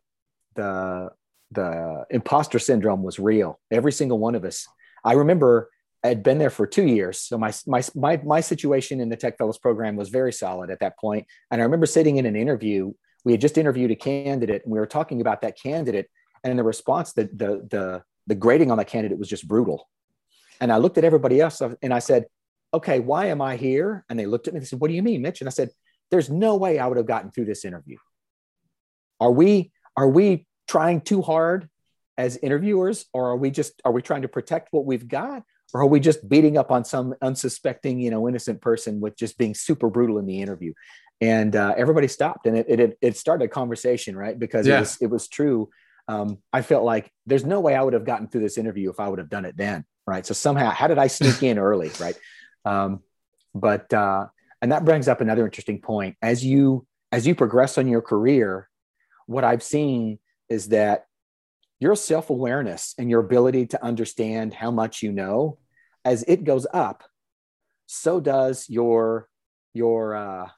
the 0.57 1.11
the 1.53 2.05
imposter 2.11 2.59
syndrome 2.59 3.03
was 3.03 3.19
real. 3.19 3.59
Every 3.71 3.93
single 3.93 4.19
one 4.19 4.35
of 4.35 4.45
us 4.45 4.67
I 5.05 5.13
remember 5.13 5.71
I 6.03 6.09
had 6.09 6.23
been 6.23 6.39
there 6.39 6.51
for 6.51 6.67
two 6.67 6.87
years. 6.87 7.21
So 7.21 7.37
my, 7.37 7.53
my, 7.67 7.83
my, 7.95 8.17
my 8.25 8.41
situation 8.41 9.01
in 9.01 9.09
the 9.09 9.17
Tech 9.17 9.37
Fellows 9.37 9.59
program 9.59 9.97
was 9.97 10.09
very 10.09 10.33
solid 10.33 10.71
at 10.71 10.81
that 10.81 10.99
point. 10.99 11.27
And 11.51 11.61
I 11.61 11.65
remember 11.65 11.87
sitting 11.87 12.17
in 12.17 12.27
an 12.27 12.37
interview, 12.37 12.93
we 13.25 13.33
had 13.33 13.41
just 13.41 13.59
interviewed 13.59 13.91
a 13.91 13.97
candidate 13.97 14.63
and 14.65 14.73
we 14.73 14.79
were 14.79 14.87
talking 14.87 15.21
about 15.21 15.43
that 15.43 15.59
candidate 15.61 16.09
and 16.43 16.59
the 16.59 16.65
response, 16.65 17.13
the, 17.13 17.25
the, 17.35 17.67
the, 17.71 18.03
the 18.27 18.35
grading 18.35 18.71
on 18.71 18.79
that 18.79 18.87
candidate 18.87 19.19
was 19.19 19.29
just 19.29 19.47
brutal. 19.47 19.89
And 20.61 20.73
I 20.73 20.79
looked 20.79 20.97
at 20.97 21.05
everybody 21.05 21.41
else 21.41 21.61
and 21.61 21.93
I 21.93 21.99
said, 21.99 22.27
okay, 22.73 23.01
why 23.01 23.27
am 23.27 23.43
I 23.43 23.57
here? 23.57 24.05
And 24.09 24.19
they 24.19 24.27
looked 24.27 24.49
at 24.49 24.55
me 24.55 24.59
and 24.59 24.67
said, 24.67 24.81
what 24.81 24.89
do 24.89 24.95
you 24.95 25.03
mean, 25.03 25.23
Mitch? 25.23 25.41
And 25.41 25.49
I 25.49 25.51
said, 25.51 25.71
there's 26.11 26.31
no 26.31 26.57
way 26.57 26.79
I 26.79 26.87
would 26.87 26.97
have 26.97 27.07
gotten 27.07 27.31
through 27.31 27.47
this 27.47 27.65
interview. 27.65 27.97
Are 29.21 29.31
we, 29.31 29.73
are 29.97 30.09
we 30.09 30.47
trying 30.67 31.03
too 31.03 31.21
hard 31.21 31.69
as 32.19 32.37
interviewers 32.37 33.07
or 33.13 33.31
are 33.31 33.37
we 33.37 33.51
just 33.51 33.81
are 33.85 33.93
we 33.93 34.03
trying 34.03 34.23
to 34.23 34.29
protect 34.29 34.69
what 34.73 34.85
we've 34.85 35.09
got? 35.09 35.43
Or 35.73 35.83
are 35.83 35.87
we 35.87 36.01
just 36.01 36.29
beating 36.29 36.59
up 36.59 36.73
on 36.73 36.85
some 36.85 37.15
unsuspecting 37.23 38.01
you 38.01 38.11
know 38.11 38.29
innocent 38.29 38.61
person 38.61 39.01
with 39.01 39.17
just 39.17 39.39
being 39.39 39.55
super 39.55 39.89
brutal 39.89 40.19
in 40.19 40.27
the 40.27 40.41
interview? 40.41 40.73
And 41.21 41.55
uh, 41.55 41.75
everybody 41.77 42.09
stopped 42.09 42.47
and 42.47 42.57
it, 42.57 42.69
it 42.69 42.99
it 43.01 43.17
started 43.17 43.45
a 43.45 43.49
conversation 43.49 44.17
right? 44.17 44.39
Because 44.39 44.67
yeah. 44.67 44.77
it 44.77 44.81
was 44.81 44.99
it 45.03 45.11
was 45.11 45.29
true. 45.29 45.71
Um, 46.09 46.39
i 46.53 46.61
felt 46.61 46.83
like 46.83 47.13
there's 47.27 47.45
no 47.45 47.61
way 47.61 47.77
i 47.77 47.83
would 47.83 47.93
have 47.93 48.05
gotten 48.05 48.27
through 48.27 48.41
this 48.41 48.59
interview 48.59 48.91
if 48.91 48.99
i 48.99 49.07
would 49.07 49.21
have 49.21 49.29
done 49.29 49.45
it 49.45 49.57
then 49.57 49.85
right? 50.07 50.27
So 50.27 50.35
somehow 50.35 50.71
how 50.71 50.89
did 50.89 50.99
i 50.99 51.07
sneak 51.07 51.43
in 51.43 51.59
early 51.71 51.91
right? 52.01 52.17
Um, 52.65 53.01
but 53.55 53.93
uh, 53.93 54.27
and 54.61 54.73
that 54.73 54.85
brings 54.85 55.07
up 55.09 55.21
another 55.21 55.45
interesting 55.45 55.81
point. 55.81 56.17
As 56.21 56.45
you 56.45 56.87
as 57.13 57.27
you 57.27 57.35
progress 57.35 57.79
on 57.79 57.89
your 57.89 58.03
career 58.03 58.69
what 59.27 59.45
i've 59.45 59.63
seen 59.63 60.19
is 60.49 60.69
that 60.69 61.07
your 61.81 61.97
self 61.97 62.31
awareness 62.31 62.95
and 62.99 63.11
your 63.11 63.21
ability 63.21 63.67
to 63.67 63.85
understand 63.85 64.55
how 64.55 64.71
much 64.71 65.03
you 65.03 65.11
know, 65.11 65.59
as 66.05 66.23
it 66.29 66.45
goes 66.45 66.67
up, 66.73 67.03
so 67.87 68.21
does 68.21 68.69
your 68.69 69.29
your 69.75 70.15
uh, 70.15 70.49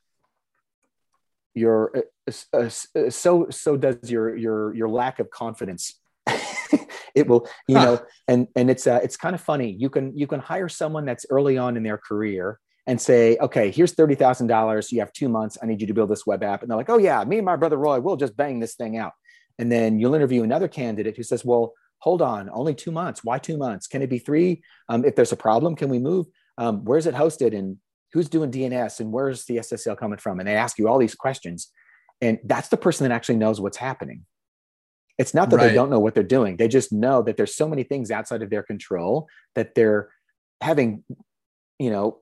your 1.55 1.97
uh, 1.97 2.33
uh, 2.53 2.71
uh 2.99 3.11
so 3.11 3.47
so 3.51 3.77
does 3.77 4.11
your 4.11 4.37
your 4.37 4.75
your 4.75 4.89
lack 4.89 5.21
of 5.21 5.31
confidence. 5.31 5.99
it 7.15 7.27
will 7.27 7.49
you 7.69 7.77
huh. 7.77 7.85
know 7.85 8.01
and 8.29 8.49
and 8.57 8.71
it's 8.71 8.87
uh, 8.87 9.01
it's 9.03 9.17
kind 9.17 9.35
of 9.35 9.41
funny 9.41 9.71
you 9.71 9.91
can 9.91 10.17
you 10.17 10.27
can 10.27 10.41
hire 10.41 10.69
someone 10.69 11.05
that's 11.05 11.27
early 11.31 11.59
on 11.59 11.77
in 11.77 11.83
their 11.83 11.99
career 11.99 12.59
and 12.87 13.01
say, 13.01 13.37
okay, 13.41 13.71
here's 13.71 13.95
$30,000. 13.95 14.93
You 14.93 15.01
have 15.01 15.13
two 15.13 15.29
months. 15.29 15.57
I 15.63 15.67
need 15.67 15.81
you 15.81 15.87
to 15.87 15.95
build 15.95 16.11
this 16.11 16.27
web 16.27 16.43
app. 16.43 16.63
And 16.63 16.71
they're 16.71 16.77
like, 16.77 16.91
oh, 16.91 16.99
yeah, 16.99 17.23
me 17.25 17.39
and 17.39 17.47
my 17.47 17.57
brother 17.57 17.77
Roy, 17.77 18.01
we'll 18.01 18.17
just 18.17 18.37
bang 18.37 18.59
this 18.59 18.75
thing 18.75 18.97
out. 18.97 19.13
And 19.59 19.71
then 19.71 19.99
you'll 19.99 20.15
interview 20.15 20.43
another 20.43 20.69
candidate 20.69 21.17
who 21.17 21.23
says, 21.23 21.45
well, 21.45 21.73
hold 21.99 22.21
on, 22.21 22.51
only 22.53 22.75
two 22.75 22.91
months. 22.91 23.23
Why 23.23 23.39
two 23.39 23.57
months? 23.57 23.87
Can 23.87 24.03
it 24.03 24.11
be 24.11 24.19
three? 24.19 24.63
Um, 24.89 25.05
if 25.05 25.15
there's 25.15 25.33
a 25.33 25.37
problem, 25.37 25.77
can 25.77 25.89
we 25.89 25.99
move? 25.99 26.27
Um, 26.59 26.85
where's 26.85 27.07
it 27.07 27.15
hosted? 27.15 27.57
And 27.57 27.79
who's 28.13 28.29
doing 28.29 28.51
DNS? 28.51 29.01
And 29.01 29.13
where's 29.13 29.45
the 29.45 29.59
SSL 29.59 29.97
coming 29.97 30.19
from? 30.19 30.41
And 30.41 30.49
they 30.49 30.57
ask 30.57 30.79
you 30.79 30.89
all 30.89 30.99
these 30.99 31.15
questions. 31.15 31.71
And 32.21 32.39
that's 32.45 32.69
the 32.69 32.77
person 32.77 33.09
that 33.09 33.15
actually 33.15 33.37
knows 33.37 33.61
what's 33.61 33.77
happening. 33.77 34.25
It's 35.19 35.35
not 35.35 35.51
that 35.51 35.57
right. 35.57 35.69
they 35.69 35.75
don't 35.75 35.91
know 35.91 36.01
what 36.01 36.15
they're 36.15 36.23
doing. 36.23 36.57
They 36.57 36.69
just 36.69 36.93
know 36.93 37.23
that 37.23 37.37
there's 37.37 37.55
so 37.55 37.69
many 37.69 37.85
things 37.85 38.11
outside 38.11 38.43
of 38.43 38.51
their 38.51 38.63
control 38.63 39.29
that 39.55 39.75
they're 39.75 40.09
having, 40.61 41.05
you 41.79 41.91
know, 41.91 42.21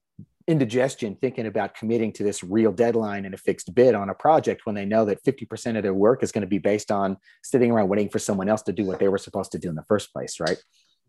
indigestion 0.50 1.14
thinking 1.14 1.46
about 1.46 1.74
committing 1.74 2.12
to 2.12 2.24
this 2.24 2.42
real 2.42 2.72
deadline 2.72 3.24
and 3.24 3.34
a 3.34 3.38
fixed 3.38 3.72
bid 3.74 3.94
on 3.94 4.10
a 4.10 4.14
project 4.14 4.66
when 4.66 4.74
they 4.74 4.84
know 4.84 5.04
that 5.04 5.22
50% 5.24 5.76
of 5.76 5.82
their 5.84 5.94
work 5.94 6.22
is 6.22 6.32
going 6.32 6.42
to 6.42 6.48
be 6.48 6.58
based 6.58 6.90
on 6.90 7.16
sitting 7.42 7.70
around 7.70 7.88
waiting 7.88 8.08
for 8.08 8.18
someone 8.18 8.48
else 8.48 8.62
to 8.62 8.72
do 8.72 8.84
what 8.84 8.98
they 8.98 9.08
were 9.08 9.18
supposed 9.18 9.52
to 9.52 9.58
do 9.58 9.68
in 9.68 9.76
the 9.76 9.84
first 9.84 10.12
place 10.12 10.40
right? 10.40 10.62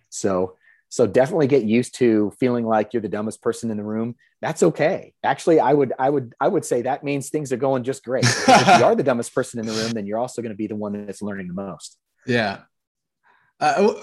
So 0.10 0.58
so 0.89 1.08
definitely 1.08 1.47
get 1.47 1.63
used 1.63 1.95
to 1.95 2.34
feeling 2.38 2.65
like 2.65 2.93
you're 2.93 3.01
the 3.01 3.08
dumbest 3.08 3.41
person 3.41 3.71
in 3.71 3.77
the 3.77 3.84
room. 3.84 4.15
That's 4.41 4.62
okay. 4.62 5.13
Actually 5.23 5.60
i 5.60 5.73
would 5.73 5.93
i 5.97 6.10
would 6.10 6.34
i 6.39 6.47
would 6.47 6.63
say 6.63 6.84
that 6.84 7.04
means 7.04 7.30
things 7.30 7.51
are 7.51 7.58
going 7.58 7.84
just 7.84 8.06
great. 8.06 8.25
If 8.25 8.47
you 8.47 8.54
are 8.86 8.95
the 8.95 9.04
dumbest 9.04 9.34
person 9.34 9.60
in 9.60 9.65
the 9.65 9.73
room 9.73 9.91
then 9.91 10.06
you're 10.06 10.19
also 10.19 10.41
going 10.41 10.54
to 10.54 10.58
be 10.58 10.67
the 10.67 10.75
one 10.75 11.06
that's 11.06 11.21
learning 11.21 11.47
the 11.47 11.54
most. 11.54 11.97
Yeah. 12.27 12.60
Uh, 13.60 13.93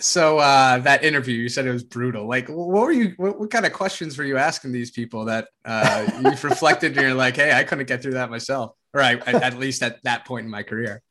so 0.00 0.38
uh, 0.38 0.78
that 0.78 1.04
interview, 1.04 1.36
you 1.36 1.48
said 1.48 1.66
it 1.66 1.72
was 1.72 1.82
brutal. 1.82 2.28
Like, 2.28 2.48
what 2.48 2.68
were 2.68 2.92
you? 2.92 3.14
What, 3.16 3.40
what 3.40 3.50
kind 3.50 3.66
of 3.66 3.72
questions 3.72 4.16
were 4.16 4.24
you 4.24 4.36
asking 4.36 4.72
these 4.72 4.90
people 4.90 5.24
that 5.26 5.48
uh, 5.64 6.06
you've 6.22 6.44
reflected? 6.44 6.92
and 6.92 7.00
you're 7.00 7.14
like, 7.14 7.36
hey, 7.36 7.52
I 7.52 7.64
couldn't 7.64 7.86
get 7.86 8.02
through 8.02 8.14
that 8.14 8.30
myself, 8.30 8.72
or 8.94 9.02
I, 9.02 9.14
at 9.14 9.58
least 9.58 9.82
at 9.82 10.02
that 10.04 10.24
point 10.24 10.44
in 10.44 10.50
my 10.50 10.62
career. 10.62 11.02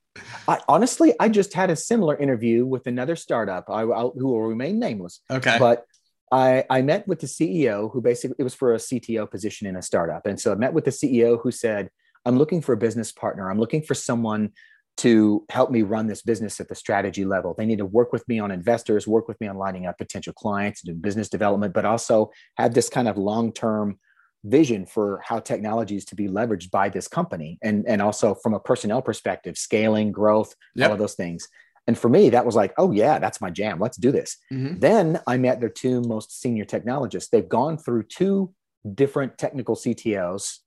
I, 0.48 0.60
honestly, 0.70 1.14
I 1.20 1.28
just 1.28 1.54
had 1.54 1.70
a 1.70 1.76
similar 1.76 2.16
interview 2.16 2.66
with 2.66 2.88
another 2.88 3.18
startup 3.18 3.70
I, 3.70 3.82
I, 3.82 4.02
who 4.02 4.28
will 4.28 4.44
remain 4.44 4.80
nameless. 4.80 5.20
Okay, 5.30 5.58
but 5.60 5.86
I, 6.32 6.64
I 6.70 6.82
met 6.82 7.08
with 7.08 7.20
the 7.20 7.28
CEO 7.28 7.92
who 7.92 8.02
basically 8.02 8.38
it 8.40 8.44
was 8.44 8.54
for 8.54 8.74
a 8.74 8.78
CTO 8.78 9.30
position 9.30 9.68
in 9.68 9.76
a 9.76 9.82
startup, 9.82 10.26
and 10.26 10.40
so 10.40 10.54
I 10.54 10.56
met 10.56 10.74
with 10.74 10.86
the 10.86 10.92
CEO 10.92 11.42
who 11.42 11.52
said, 11.52 11.90
I'm 12.26 12.38
looking 12.38 12.62
for 12.62 12.74
a 12.74 12.78
business 12.78 13.12
partner. 13.12 13.50
I'm 13.52 13.60
looking 13.60 13.84
for 13.84 13.94
someone 13.94 14.52
to 14.98 15.46
help 15.50 15.72
me 15.72 15.82
run 15.82 16.08
this 16.08 16.22
business 16.22 16.60
at 16.60 16.70
the 16.70 16.76
strategy 16.76 17.26
level. 17.26 17.54
They 17.58 17.66
need 17.66 17.80
to 17.80 17.86
work 17.86 18.14
with 18.14 18.28
me 18.28 18.40
on 18.40 18.52
investors, 18.52 19.08
work 19.08 19.28
with 19.28 19.40
me 19.42 19.48
on 19.48 19.58
lining 19.58 19.86
up 19.86 19.98
potential 19.98 20.34
clients, 20.34 20.82
do 20.82 20.94
business 20.94 21.28
development, 21.28 21.74
but 21.74 21.86
also 21.86 22.32
have 22.58 22.74
this 22.74 22.90
kind 22.90 23.08
of 23.08 23.18
long 23.18 23.52
term 23.52 24.00
vision 24.46 24.86
for 24.86 25.22
how 25.24 25.40
technology 25.40 25.96
is 25.96 26.06
to 26.06 26.16
be 26.16 26.28
leveraged 26.28 26.72
by 26.72 26.88
this 26.88 27.08
company. 27.08 27.58
And, 27.62 27.86
and 27.88 28.02
also 28.02 28.36
from 28.36 28.54
a 28.54 28.60
personnel 28.60 29.02
perspective, 29.02 29.58
scaling, 29.58 30.12
growth, 30.12 30.56
yep. 30.76 30.88
all 30.88 30.94
of 30.94 31.00
those 31.00 31.16
things. 31.16 31.48
And 31.88 31.98
for 31.98 32.10
me, 32.10 32.30
that 32.30 32.46
was 32.46 32.56
like, 32.56 32.74
oh, 32.78 32.92
yeah, 32.92 33.20
that's 33.20 33.42
my 33.42 33.50
jam. 33.50 33.80
Let's 33.80 33.98
do 33.98 34.12
this. 34.12 34.38
Mm-hmm. 34.52 34.80
Then 34.80 35.22
I 35.28 35.38
met 35.38 35.60
their 35.60 35.70
two 35.70 36.02
most 36.02 36.42
senior 36.42 36.66
technologists. 36.66 37.30
They've 37.30 37.48
gone 37.48 37.78
through 37.78 38.04
two 38.04 38.54
different 38.94 39.38
technical 39.38 39.76
CTOs 39.76 40.60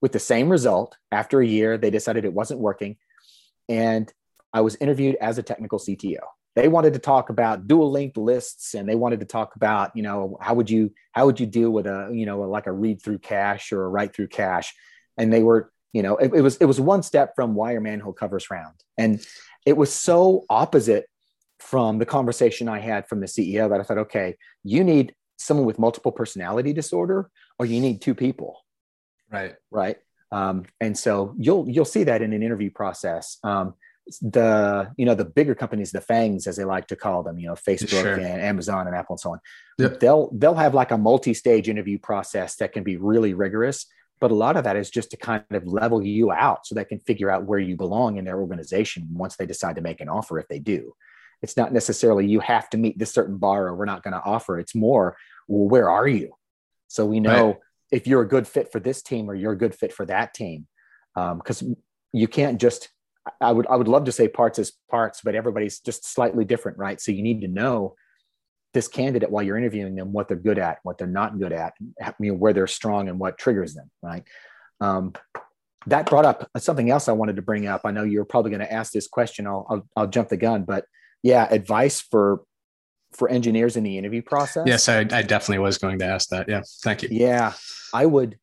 with 0.00 0.12
the 0.12 0.18
same 0.18 0.48
result. 0.48 0.96
After 1.12 1.40
a 1.40 1.46
year, 1.46 1.78
they 1.78 1.90
decided 1.90 2.24
it 2.24 2.32
wasn't 2.32 2.60
working 2.60 2.96
and 3.68 4.12
I 4.52 4.60
was 4.60 4.76
interviewed 4.76 5.16
as 5.20 5.38
a 5.38 5.42
technical 5.42 5.78
CTO. 5.78 6.20
They 6.54 6.68
wanted 6.68 6.92
to 6.92 7.00
talk 7.00 7.30
about 7.30 7.66
dual 7.66 7.90
linked 7.90 8.16
lists 8.16 8.74
and 8.74 8.88
they 8.88 8.94
wanted 8.94 9.20
to 9.20 9.26
talk 9.26 9.56
about, 9.56 9.90
you 9.96 10.02
know, 10.02 10.38
how 10.40 10.54
would 10.54 10.70
you 10.70 10.92
how 11.12 11.26
would 11.26 11.40
you 11.40 11.46
deal 11.46 11.70
with 11.70 11.86
a, 11.86 12.10
you 12.12 12.26
know, 12.26 12.40
like 12.42 12.66
a 12.66 12.72
read 12.72 13.02
through 13.02 13.18
cache 13.18 13.72
or 13.72 13.84
a 13.84 13.88
write 13.88 14.14
through 14.14 14.28
cache? 14.28 14.72
And 15.18 15.32
they 15.32 15.42
were, 15.42 15.72
you 15.92 16.02
know, 16.02 16.16
it, 16.16 16.32
it 16.32 16.40
was 16.42 16.56
it 16.58 16.66
was 16.66 16.80
one 16.80 17.02
step 17.02 17.32
from 17.34 17.54
wire 17.54 17.80
manhole 17.80 18.12
covers 18.12 18.50
round. 18.50 18.76
And 18.96 19.26
it 19.66 19.76
was 19.76 19.92
so 19.92 20.44
opposite 20.48 21.06
from 21.58 21.98
the 21.98 22.06
conversation 22.06 22.68
I 22.68 22.78
had 22.78 23.08
from 23.08 23.20
the 23.20 23.26
CEO 23.26 23.68
that 23.70 23.80
I 23.80 23.82
thought, 23.82 23.98
okay, 23.98 24.36
you 24.62 24.84
need 24.84 25.14
someone 25.38 25.66
with 25.66 25.78
multiple 25.78 26.12
personality 26.12 26.72
disorder 26.72 27.30
or 27.58 27.66
you 27.66 27.80
need 27.80 28.00
two 28.00 28.14
people. 28.14 28.60
Right. 29.30 29.54
Right. 29.70 29.96
Um, 30.34 30.64
and 30.80 30.98
so 30.98 31.32
you'll 31.38 31.68
you'll 31.68 31.84
see 31.84 32.02
that 32.04 32.20
in 32.20 32.32
an 32.32 32.42
interview 32.42 32.68
process. 32.68 33.38
Um, 33.44 33.74
the 34.20 34.92
you 34.96 35.06
know 35.06 35.14
the 35.14 35.24
bigger 35.24 35.54
companies, 35.54 35.92
the 35.92 36.00
FAANGs 36.00 36.48
as 36.48 36.56
they 36.56 36.64
like 36.64 36.88
to 36.88 36.96
call 36.96 37.22
them, 37.22 37.38
you 37.38 37.46
know 37.46 37.54
Facebook 37.54 38.02
sure. 38.02 38.14
and 38.14 38.42
Amazon 38.42 38.88
and 38.88 38.96
Apple 38.96 39.14
and 39.14 39.20
so 39.20 39.30
on. 39.30 39.40
Yep. 39.78 40.00
They'll 40.00 40.30
they'll 40.34 40.56
have 40.56 40.74
like 40.74 40.90
a 40.90 40.98
multi-stage 40.98 41.68
interview 41.68 41.98
process 41.98 42.56
that 42.56 42.72
can 42.72 42.82
be 42.82 42.96
really 42.96 43.32
rigorous. 43.32 43.86
But 44.20 44.32
a 44.32 44.34
lot 44.34 44.56
of 44.56 44.64
that 44.64 44.76
is 44.76 44.90
just 44.90 45.12
to 45.12 45.16
kind 45.16 45.44
of 45.52 45.66
level 45.66 46.02
you 46.02 46.32
out 46.32 46.66
so 46.66 46.74
they 46.74 46.84
can 46.84 46.98
figure 46.98 47.30
out 47.30 47.44
where 47.44 47.60
you 47.60 47.76
belong 47.76 48.16
in 48.16 48.24
their 48.24 48.40
organization 48.40 49.06
once 49.12 49.36
they 49.36 49.46
decide 49.46 49.76
to 49.76 49.82
make 49.82 50.00
an 50.00 50.08
offer 50.08 50.40
if 50.40 50.48
they 50.48 50.58
do. 50.58 50.94
It's 51.42 51.56
not 51.56 51.72
necessarily 51.72 52.26
you 52.26 52.40
have 52.40 52.68
to 52.70 52.78
meet 52.78 52.98
this 52.98 53.12
certain 53.12 53.38
bar 53.38 53.68
or 53.68 53.74
we're 53.76 53.84
not 53.84 54.02
going 54.02 54.14
to 54.14 54.22
offer. 54.22 54.58
It's 54.58 54.74
more, 54.74 55.16
well, 55.46 55.68
where 55.68 55.90
are 55.90 56.08
you? 56.08 56.32
So 56.88 57.04
we 57.06 57.20
know 57.20 57.46
right 57.48 57.56
if 57.94 58.08
you're 58.08 58.22
a 58.22 58.28
good 58.28 58.46
fit 58.48 58.72
for 58.72 58.80
this 58.80 59.00
team 59.02 59.30
or 59.30 59.34
you're 59.36 59.52
a 59.52 59.56
good 59.56 59.74
fit 59.74 59.92
for 59.92 60.04
that 60.04 60.34
team 60.34 60.66
because 61.14 61.62
um, 61.62 61.76
you 62.12 62.26
can't 62.26 62.60
just 62.60 62.88
i 63.40 63.52
would 63.52 63.66
i 63.68 63.76
would 63.76 63.88
love 63.88 64.04
to 64.04 64.12
say 64.12 64.26
parts 64.26 64.58
as 64.58 64.72
parts 64.90 65.20
but 65.24 65.36
everybody's 65.36 65.78
just 65.78 66.04
slightly 66.04 66.44
different 66.44 66.76
right? 66.76 67.00
So 67.00 67.12
you 67.12 67.22
need 67.22 67.40
to 67.42 67.48
know 67.48 67.94
this 68.74 68.88
candidate 68.88 69.30
while 69.30 69.44
you're 69.44 69.56
interviewing 69.56 69.94
them 69.94 70.12
what 70.12 70.26
they're 70.26 70.36
good 70.36 70.58
at 70.58 70.78
what 70.82 70.98
they're 70.98 71.06
not 71.06 71.38
good 71.38 71.52
at 71.52 71.74
I 72.02 72.12
mean, 72.18 72.40
where 72.40 72.52
they're 72.52 72.66
strong 72.66 73.08
and 73.08 73.20
what 73.20 73.38
triggers 73.38 73.74
them 73.74 73.90
right? 74.02 74.24
Um, 74.80 75.12
that 75.86 76.06
brought 76.06 76.24
up 76.24 76.50
something 76.58 76.90
else 76.90 77.08
i 77.08 77.12
wanted 77.12 77.36
to 77.36 77.42
bring 77.42 77.66
up. 77.68 77.82
I 77.84 77.92
know 77.92 78.02
you're 78.02 78.24
probably 78.24 78.50
going 78.50 78.66
to 78.66 78.72
ask 78.72 78.92
this 78.92 79.06
question. 79.06 79.46
I'll, 79.46 79.66
I'll 79.70 79.86
i'll 79.96 80.08
jump 80.08 80.30
the 80.30 80.36
gun 80.36 80.64
but 80.64 80.84
yeah 81.22 81.46
advice 81.48 82.00
for 82.00 82.42
for 83.14 83.28
engineers 83.28 83.76
in 83.76 83.84
the 83.84 83.96
interview 83.96 84.22
process 84.22 84.64
yes 84.66 84.88
I, 84.88 85.00
I 85.00 85.22
definitely 85.22 85.58
was 85.58 85.78
going 85.78 85.98
to 86.00 86.04
ask 86.04 86.28
that 86.30 86.48
yeah 86.48 86.62
thank 86.82 87.02
you 87.02 87.08
yeah 87.10 87.52
I 87.92 88.06
would 88.06 88.38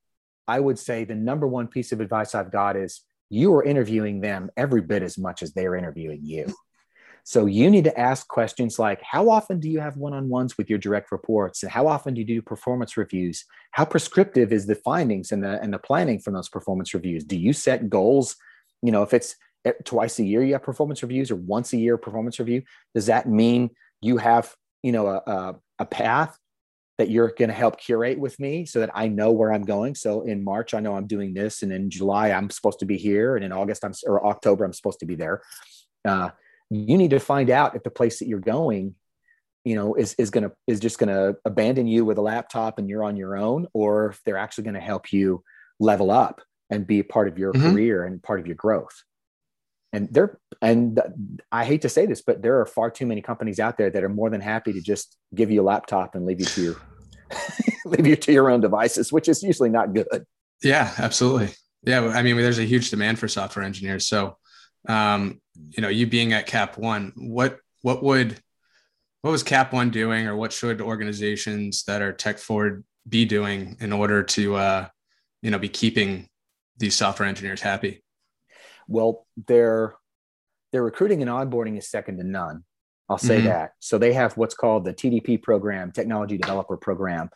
I 0.47 0.59
would 0.59 0.79
say 0.79 1.03
the 1.03 1.15
number 1.15 1.47
one 1.47 1.67
piece 1.67 1.91
of 1.91 2.01
advice 2.01 2.33
I've 2.33 2.51
got 2.51 2.75
is 2.75 3.01
you 3.29 3.53
are 3.55 3.63
interviewing 3.63 4.21
them 4.21 4.49
every 4.57 4.81
bit 4.81 5.03
as 5.03 5.17
much 5.17 5.43
as 5.43 5.53
they're 5.53 5.75
interviewing 5.75 6.19
you. 6.23 6.53
So 7.23 7.45
you 7.45 7.69
need 7.69 7.83
to 7.83 7.97
ask 7.99 8.27
questions 8.27 8.79
like 8.79 9.01
how 9.03 9.29
often 9.29 9.59
do 9.59 9.69
you 9.69 9.79
have 9.79 9.95
one-on-ones 9.95 10.57
with 10.57 10.69
your 10.69 10.79
direct 10.79 11.11
reports 11.11 11.61
and 11.61 11.71
how 11.71 11.87
often 11.87 12.15
do 12.15 12.21
you 12.21 12.27
do 12.27 12.41
performance 12.41 12.97
reviews? 12.97 13.45
How 13.71 13.85
prescriptive 13.85 14.51
is 14.51 14.65
the 14.65 14.75
findings 14.75 15.31
and 15.31 15.43
the 15.43 15.61
and 15.61 15.71
the 15.71 15.77
planning 15.77 16.19
from 16.19 16.33
those 16.33 16.49
performance 16.49 16.93
reviews? 16.93 17.23
Do 17.23 17.37
you 17.37 17.53
set 17.53 17.89
goals? 17.89 18.35
You 18.81 18.91
know, 18.91 19.03
if 19.03 19.13
it's 19.13 19.35
eh, 19.65 19.73
twice 19.85 20.17
a 20.19 20.23
year 20.23 20.43
you 20.43 20.53
have 20.53 20.63
performance 20.63 21.03
reviews 21.03 21.29
or 21.29 21.35
once 21.35 21.73
a 21.73 21.77
year 21.77 21.97
performance 21.97 22.39
review, 22.39 22.63
does 22.95 23.05
that 23.05 23.29
mean 23.29 23.69
you 24.01 24.17
have, 24.17 24.53
you 24.83 24.91
know, 24.91 25.07
a, 25.07 25.17
a, 25.17 25.55
a 25.79 25.85
path 25.85 26.37
that 26.97 27.09
you're 27.09 27.33
going 27.37 27.49
to 27.49 27.55
help 27.55 27.79
curate 27.79 28.19
with 28.19 28.39
me 28.39 28.65
so 28.65 28.79
that 28.79 28.91
I 28.93 29.07
know 29.07 29.31
where 29.31 29.51
I'm 29.51 29.63
going. 29.63 29.95
So 29.95 30.21
in 30.21 30.43
March, 30.43 30.73
I 30.73 30.79
know 30.79 30.95
I'm 30.95 31.07
doing 31.07 31.33
this, 31.33 31.63
and 31.63 31.71
in 31.71 31.89
July, 31.89 32.31
I'm 32.31 32.49
supposed 32.49 32.79
to 32.79 32.85
be 32.85 32.97
here, 32.97 33.35
and 33.35 33.43
in 33.43 33.51
August, 33.51 33.83
I'm 33.83 33.93
or 34.05 34.25
October, 34.25 34.63
I'm 34.63 34.73
supposed 34.73 34.99
to 34.99 35.05
be 35.05 35.15
there. 35.15 35.41
Uh, 36.07 36.29
you 36.69 36.97
need 36.97 37.09
to 37.11 37.19
find 37.19 37.49
out 37.49 37.75
if 37.75 37.83
the 37.83 37.89
place 37.89 38.19
that 38.19 38.27
you're 38.27 38.39
going, 38.39 38.95
you 39.65 39.75
know, 39.75 39.95
is 39.95 40.13
is 40.15 40.29
going 40.29 40.43
to 40.43 40.51
is 40.67 40.79
just 40.79 40.99
going 40.99 41.09
to 41.09 41.37
abandon 41.43 41.87
you 41.87 42.05
with 42.05 42.17
a 42.17 42.21
laptop 42.21 42.79
and 42.79 42.89
you're 42.89 43.03
on 43.03 43.15
your 43.15 43.35
own, 43.35 43.67
or 43.73 44.11
if 44.11 44.21
they're 44.23 44.37
actually 44.37 44.65
going 44.65 44.75
to 44.75 44.79
help 44.79 45.11
you 45.11 45.43
level 45.79 46.11
up 46.11 46.41
and 46.69 46.87
be 46.87 47.03
part 47.03 47.27
of 47.27 47.37
your 47.37 47.51
mm-hmm. 47.51 47.71
career 47.71 48.05
and 48.05 48.23
part 48.23 48.39
of 48.39 48.47
your 48.47 48.55
growth. 48.55 49.03
And 49.93 50.07
there, 50.09 50.39
and 50.61 51.01
I 51.51 51.65
hate 51.65 51.81
to 51.81 51.89
say 51.89 52.05
this, 52.05 52.21
but 52.21 52.41
there 52.41 52.61
are 52.61 52.65
far 52.65 52.89
too 52.89 53.05
many 53.05 53.21
companies 53.21 53.59
out 53.59 53.77
there 53.77 53.89
that 53.89 54.03
are 54.03 54.09
more 54.09 54.29
than 54.29 54.39
happy 54.39 54.71
to 54.73 54.81
just 54.81 55.17
give 55.35 55.51
you 55.51 55.61
a 55.61 55.63
laptop 55.63 56.15
and 56.15 56.25
leave 56.25 56.39
you 56.39 56.45
to 56.45 56.61
your 56.61 56.75
leave 57.85 58.07
you 58.07 58.15
to 58.15 58.31
your 58.31 58.49
own 58.49 58.61
devices, 58.61 59.11
which 59.11 59.27
is 59.27 59.43
usually 59.43 59.69
not 59.69 59.93
good. 59.93 60.25
Yeah, 60.63 60.93
absolutely. 60.97 61.49
Yeah, 61.83 62.07
I 62.07 62.21
mean, 62.21 62.37
there's 62.37 62.59
a 62.59 62.63
huge 62.63 62.89
demand 62.89 63.19
for 63.19 63.27
software 63.27 63.65
engineers. 63.65 64.07
So, 64.07 64.37
um, 64.87 65.41
you 65.55 65.81
know, 65.81 65.89
you 65.89 66.07
being 66.07 66.33
at 66.33 66.45
Cap 66.47 66.77
One, 66.77 67.11
what 67.15 67.57
what 67.81 68.03
would 68.03 68.39
what 69.21 69.31
was 69.31 69.43
Cap 69.43 69.73
One 69.73 69.89
doing, 69.89 70.27
or 70.27 70.35
what 70.35 70.53
should 70.53 70.81
organizations 70.81 71.83
that 71.83 72.01
are 72.01 72.13
tech 72.13 72.37
forward 72.37 72.83
be 73.09 73.25
doing 73.25 73.77
in 73.79 73.91
order 73.91 74.23
to, 74.23 74.55
uh, 74.55 74.87
you 75.41 75.51
know, 75.51 75.59
be 75.59 75.69
keeping 75.69 76.27
these 76.77 76.95
software 76.95 77.27
engineers 77.27 77.61
happy? 77.61 78.03
Well, 78.91 79.25
their 79.47 79.95
their 80.71 80.83
recruiting 80.83 81.21
and 81.21 81.29
onboarding 81.29 81.77
is 81.77 81.89
second 81.89 82.17
to 82.17 82.23
none. 82.23 82.63
I'll 83.09 83.17
say 83.17 83.37
mm-hmm. 83.39 83.47
that. 83.47 83.73
So 83.79 83.97
they 83.97 84.13
have 84.13 84.37
what's 84.37 84.55
called 84.55 84.85
the 84.85 84.93
TDP 84.93 85.41
program, 85.41 85.91
Technology 85.91 86.37
Developer 86.37 86.77
Program, 86.77 87.29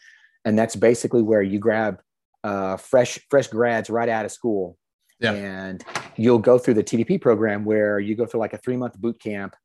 and 0.45 0.57
that's 0.57 0.75
basically 0.75 1.21
where 1.21 1.41
you 1.41 1.59
grab 1.59 1.99
uh, 2.43 2.77
fresh 2.77 3.19
fresh 3.29 3.47
grads 3.47 3.89
right 3.89 4.07
out 4.07 4.25
of 4.25 4.31
school, 4.31 4.77
yeah. 5.19 5.33
and 5.33 5.83
you'll 6.15 6.39
go 6.39 6.57
through 6.57 6.75
the 6.75 6.83
TDP 6.83 7.19
program 7.19 7.65
where 7.65 7.99
you 7.99 8.15
go 8.15 8.25
through 8.25 8.39
like 8.39 8.53
a 8.53 8.57
three 8.57 8.77
month 8.77 8.97
boot 8.97 9.19
camp, 9.19 9.55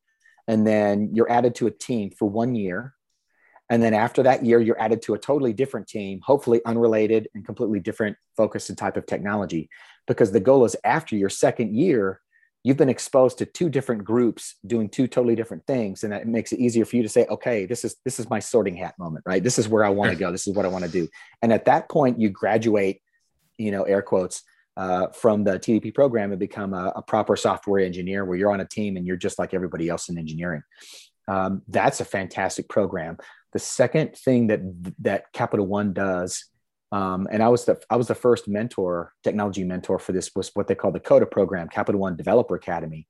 and 0.47 0.65
then 0.67 1.11
you're 1.13 1.31
added 1.31 1.55
to 1.55 1.67
a 1.67 1.71
team 1.71 2.11
for 2.17 2.29
one 2.29 2.55
year, 2.55 2.93
and 3.69 3.81
then 3.81 3.93
after 3.93 4.23
that 4.23 4.43
year 4.43 4.59
you're 4.59 4.81
added 4.81 5.01
to 5.03 5.13
a 5.13 5.17
totally 5.17 5.53
different 5.53 5.87
team, 5.87 6.19
hopefully 6.23 6.59
unrelated 6.65 7.29
and 7.33 7.45
completely 7.45 7.79
different 7.79 8.17
focus 8.35 8.67
and 8.67 8.77
type 8.77 8.97
of 8.97 9.05
technology, 9.05 9.69
because 10.11 10.31
the 10.31 10.39
goal 10.39 10.65
is 10.65 10.75
after 10.83 11.15
your 11.15 11.29
second 11.29 11.75
year 11.75 12.21
you've 12.63 12.77
been 12.77 12.89
exposed 12.89 13.39
to 13.39 13.45
two 13.45 13.69
different 13.69 14.03
groups 14.03 14.55
doing 14.67 14.87
two 14.87 15.07
totally 15.07 15.35
different 15.35 15.65
things. 15.65 16.03
And 16.03 16.13
that 16.13 16.27
makes 16.27 16.51
it 16.51 16.59
easier 16.59 16.85
for 16.85 16.95
you 16.95 17.03
to 17.03 17.09
say 17.09 17.25
okay 17.25 17.65
this 17.65 17.83
is 17.83 17.95
this 18.05 18.19
is 18.19 18.29
my 18.29 18.39
sorting 18.39 18.75
hat 18.75 18.95
moment 18.99 19.23
right? 19.25 19.43
This 19.43 19.57
is 19.57 19.67
where 19.67 19.83
i 19.83 19.89
want 19.89 20.11
to 20.11 20.17
go. 20.17 20.31
This 20.31 20.47
is 20.47 20.55
what 20.55 20.65
i 20.65 20.69
want 20.69 20.85
to 20.85 20.91
do. 20.91 21.07
And 21.41 21.51
at 21.51 21.65
that 21.65 21.89
point 21.89 22.19
you 22.19 22.29
graduate 22.29 23.01
you 23.57 23.71
know 23.71 23.83
air 23.83 24.01
quotes 24.01 24.43
uh, 24.77 25.07
from 25.09 25.43
the 25.43 25.59
tdp 25.59 25.93
program 25.93 26.31
and 26.31 26.39
become 26.39 26.73
a, 26.73 26.93
a, 26.95 27.01
proper 27.01 27.35
software 27.35 27.83
engineer 27.83 28.23
where 28.23 28.37
you're 28.37 28.53
on 28.53 28.61
a 28.61 28.65
team 28.65 28.95
and 28.95 29.05
you're 29.05 29.17
just 29.17 29.37
like 29.37 29.53
everybody 29.53 29.89
else 29.89 30.07
in 30.07 30.17
engineering. 30.17 30.63
Um, 31.27 31.61
that's 31.67 31.99
a 31.99 32.05
fantastic 32.05 32.69
program. 32.69 33.17
The 33.53 33.59
second 33.59 34.15
thing 34.15 34.47
that 34.47 34.61
that 34.99 35.31
capital 35.33 35.67
one 35.67 35.93
does 35.93 36.45
um, 36.91 37.27
and 37.31 37.41
I 37.41 37.47
was 37.47 37.65
the 37.65 37.79
I 37.89 37.95
was 37.95 38.07
the 38.07 38.15
first 38.15 38.47
mentor, 38.47 39.13
technology 39.23 39.63
mentor 39.63 39.97
for 39.97 40.11
this 40.11 40.31
was 40.35 40.51
what 40.53 40.67
they 40.67 40.75
call 40.75 40.91
the 40.91 40.99
CODA 40.99 41.25
program, 41.27 41.69
Capital 41.69 42.01
One 42.01 42.17
Developer 42.17 42.55
Academy. 42.55 43.07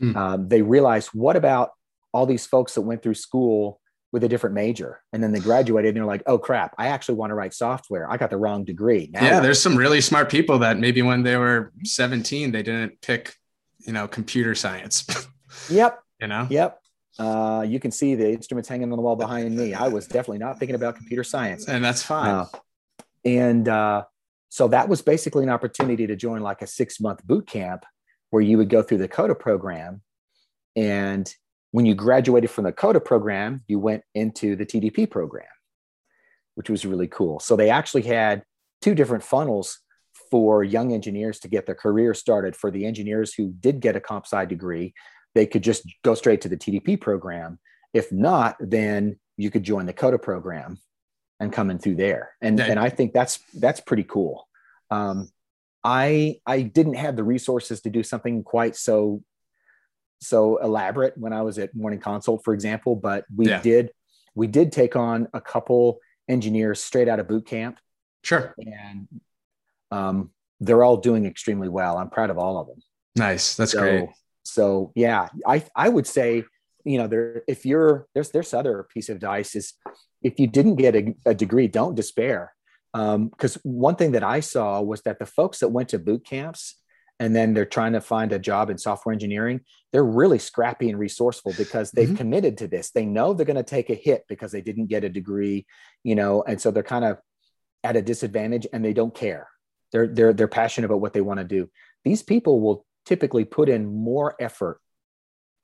Mm. 0.00 0.16
Um, 0.16 0.48
they 0.48 0.62
realized 0.62 1.10
what 1.12 1.36
about 1.36 1.70
all 2.12 2.26
these 2.26 2.46
folks 2.46 2.74
that 2.74 2.82
went 2.82 3.02
through 3.02 3.14
school 3.14 3.80
with 4.12 4.22
a 4.22 4.28
different 4.28 4.54
major 4.54 5.00
and 5.12 5.20
then 5.20 5.32
they 5.32 5.40
graduated 5.40 5.88
and 5.88 5.96
they're 5.96 6.04
like, 6.04 6.22
oh 6.26 6.38
crap, 6.38 6.72
I 6.78 6.86
actually 6.86 7.16
want 7.16 7.30
to 7.30 7.34
write 7.34 7.52
software. 7.52 8.08
I 8.08 8.16
got 8.16 8.30
the 8.30 8.36
wrong 8.36 8.64
degree. 8.64 9.10
Now 9.12 9.24
yeah, 9.24 9.40
there's 9.40 9.60
some 9.60 9.76
really 9.76 10.00
smart 10.00 10.30
people 10.30 10.60
that 10.60 10.78
maybe 10.78 11.02
when 11.02 11.24
they 11.24 11.36
were 11.36 11.72
17 11.82 12.52
they 12.52 12.62
didn't 12.62 13.00
pick, 13.00 13.34
you 13.80 13.92
know, 13.92 14.06
computer 14.06 14.54
science. 14.54 15.04
yep. 15.68 15.98
You 16.20 16.28
know. 16.28 16.46
Yep. 16.48 16.80
Uh, 17.18 17.64
you 17.66 17.80
can 17.80 17.90
see 17.90 18.14
the 18.14 18.30
instruments 18.30 18.68
hanging 18.68 18.90
on 18.92 18.96
the 18.96 19.02
wall 19.02 19.16
behind 19.16 19.56
me. 19.56 19.74
I 19.74 19.88
was 19.88 20.06
definitely 20.06 20.38
not 20.38 20.58
thinking 20.58 20.74
about 20.74 20.96
computer 20.96 21.22
science, 21.22 21.68
and 21.68 21.84
that's 21.84 22.02
fine. 22.02 22.30
Uh, 22.30 22.46
and 23.24 23.68
uh, 23.68 24.04
so 24.48 24.68
that 24.68 24.88
was 24.88 25.02
basically 25.02 25.42
an 25.42 25.50
opportunity 25.50 26.06
to 26.06 26.16
join 26.16 26.40
like 26.40 26.62
a 26.62 26.66
six 26.66 27.00
month 27.00 27.24
boot 27.26 27.46
camp 27.46 27.84
where 28.30 28.42
you 28.42 28.58
would 28.58 28.68
go 28.68 28.82
through 28.82 28.98
the 28.98 29.08
CODA 29.08 29.34
program. 29.34 30.02
And 30.76 31.32
when 31.70 31.86
you 31.86 31.94
graduated 31.94 32.50
from 32.50 32.64
the 32.64 32.72
CODA 32.72 33.00
program, 33.00 33.62
you 33.66 33.78
went 33.78 34.02
into 34.14 34.56
the 34.56 34.66
TDP 34.66 35.10
program, 35.10 35.46
which 36.54 36.70
was 36.70 36.86
really 36.86 37.08
cool. 37.08 37.40
So 37.40 37.56
they 37.56 37.70
actually 37.70 38.02
had 38.02 38.44
two 38.80 38.94
different 38.94 39.24
funnels 39.24 39.80
for 40.30 40.62
young 40.62 40.92
engineers 40.92 41.40
to 41.40 41.48
get 41.48 41.66
their 41.66 41.74
career 41.74 42.14
started. 42.14 42.54
For 42.54 42.70
the 42.70 42.86
engineers 42.86 43.34
who 43.34 43.52
did 43.58 43.80
get 43.80 43.96
a 43.96 44.00
comp 44.00 44.26
sci 44.26 44.44
degree, 44.44 44.94
they 45.34 45.46
could 45.46 45.62
just 45.62 45.84
go 46.04 46.14
straight 46.14 46.40
to 46.42 46.48
the 46.48 46.56
TDP 46.56 47.00
program. 47.00 47.58
If 47.92 48.12
not, 48.12 48.56
then 48.60 49.18
you 49.36 49.50
could 49.50 49.64
join 49.64 49.86
the 49.86 49.92
CODA 49.92 50.18
program 50.18 50.78
and 51.44 51.52
come 51.52 51.70
in 51.70 51.78
through 51.78 51.96
there. 51.96 52.32
And, 52.40 52.58
yeah. 52.58 52.66
and 52.66 52.80
I 52.80 52.88
think 52.88 53.12
that's 53.12 53.38
that's 53.54 53.80
pretty 53.80 54.04
cool. 54.04 54.48
Um, 54.90 55.30
I 55.84 56.40
I 56.46 56.62
didn't 56.62 56.94
have 56.94 57.14
the 57.14 57.24
resources 57.24 57.82
to 57.82 57.90
do 57.90 58.02
something 58.02 58.42
quite 58.42 58.74
so 58.74 59.22
so 60.20 60.56
elaborate 60.56 61.16
when 61.18 61.32
I 61.32 61.42
was 61.42 61.58
at 61.58 61.76
Morning 61.76 62.00
Consult, 62.00 62.42
for 62.44 62.54
example, 62.54 62.96
but 62.96 63.24
we 63.34 63.48
yeah. 63.48 63.60
did 63.60 63.90
we 64.34 64.46
did 64.46 64.72
take 64.72 64.96
on 64.96 65.28
a 65.34 65.40
couple 65.40 66.00
engineers 66.28 66.82
straight 66.82 67.08
out 67.08 67.20
of 67.20 67.28
boot 67.28 67.46
camp. 67.46 67.78
Sure. 68.22 68.54
And 68.58 69.08
um, 69.90 70.30
they're 70.60 70.82
all 70.82 70.96
doing 70.96 71.26
extremely 71.26 71.68
well. 71.68 71.98
I'm 71.98 72.10
proud 72.10 72.30
of 72.30 72.38
all 72.38 72.58
of 72.58 72.66
them. 72.66 72.82
Nice. 73.16 73.54
That's 73.54 73.72
so, 73.72 73.80
great. 73.80 74.08
So 74.44 74.92
yeah, 74.94 75.28
I 75.46 75.62
I 75.76 75.88
would 75.88 76.06
say, 76.06 76.44
you 76.84 76.98
know, 76.98 77.06
there 77.06 77.42
if 77.46 77.66
you're 77.66 78.06
there's 78.14 78.30
there's 78.30 78.54
other 78.54 78.86
piece 78.92 79.10
of 79.10 79.16
advice 79.16 79.54
is 79.54 79.74
if 80.24 80.40
you 80.40 80.48
didn't 80.48 80.76
get 80.76 80.96
a, 80.96 81.14
a 81.26 81.34
degree, 81.34 81.68
don't 81.68 81.94
despair. 81.94 82.52
Because 82.92 83.56
um, 83.56 83.62
one 83.62 83.96
thing 83.96 84.12
that 84.12 84.24
I 84.24 84.40
saw 84.40 84.80
was 84.80 85.02
that 85.02 85.18
the 85.18 85.26
folks 85.26 85.60
that 85.60 85.68
went 85.68 85.90
to 85.90 85.98
boot 85.98 86.24
camps 86.24 86.76
and 87.20 87.34
then 87.34 87.54
they're 87.54 87.64
trying 87.64 87.92
to 87.92 88.00
find 88.00 88.32
a 88.32 88.38
job 88.38 88.70
in 88.70 88.78
software 88.78 89.12
engineering, 89.12 89.60
they're 89.92 90.04
really 90.04 90.38
scrappy 90.38 90.88
and 90.88 90.98
resourceful 90.98 91.52
because 91.56 91.90
they've 91.90 92.08
mm-hmm. 92.08 92.16
committed 92.16 92.58
to 92.58 92.68
this. 92.68 92.90
They 92.90 93.04
know 93.04 93.32
they're 93.32 93.46
going 93.46 93.56
to 93.56 93.62
take 93.62 93.90
a 93.90 93.94
hit 93.94 94.24
because 94.28 94.50
they 94.50 94.62
didn't 94.62 94.86
get 94.86 95.04
a 95.04 95.08
degree, 95.08 95.66
you 96.02 96.14
know, 96.14 96.42
and 96.42 96.60
so 96.60 96.70
they're 96.70 96.82
kind 96.82 97.04
of 97.04 97.18
at 97.84 97.96
a 97.96 98.02
disadvantage 98.02 98.66
and 98.72 98.84
they 98.84 98.92
don't 98.92 99.14
care. 99.14 99.48
They're 99.92 100.08
they're 100.08 100.32
they're 100.32 100.48
passionate 100.48 100.86
about 100.86 101.00
what 101.00 101.12
they 101.12 101.20
want 101.20 101.38
to 101.38 101.44
do. 101.44 101.70
These 102.04 102.22
people 102.22 102.60
will 102.60 102.84
typically 103.06 103.44
put 103.44 103.68
in 103.68 103.86
more 103.86 104.34
effort. 104.40 104.80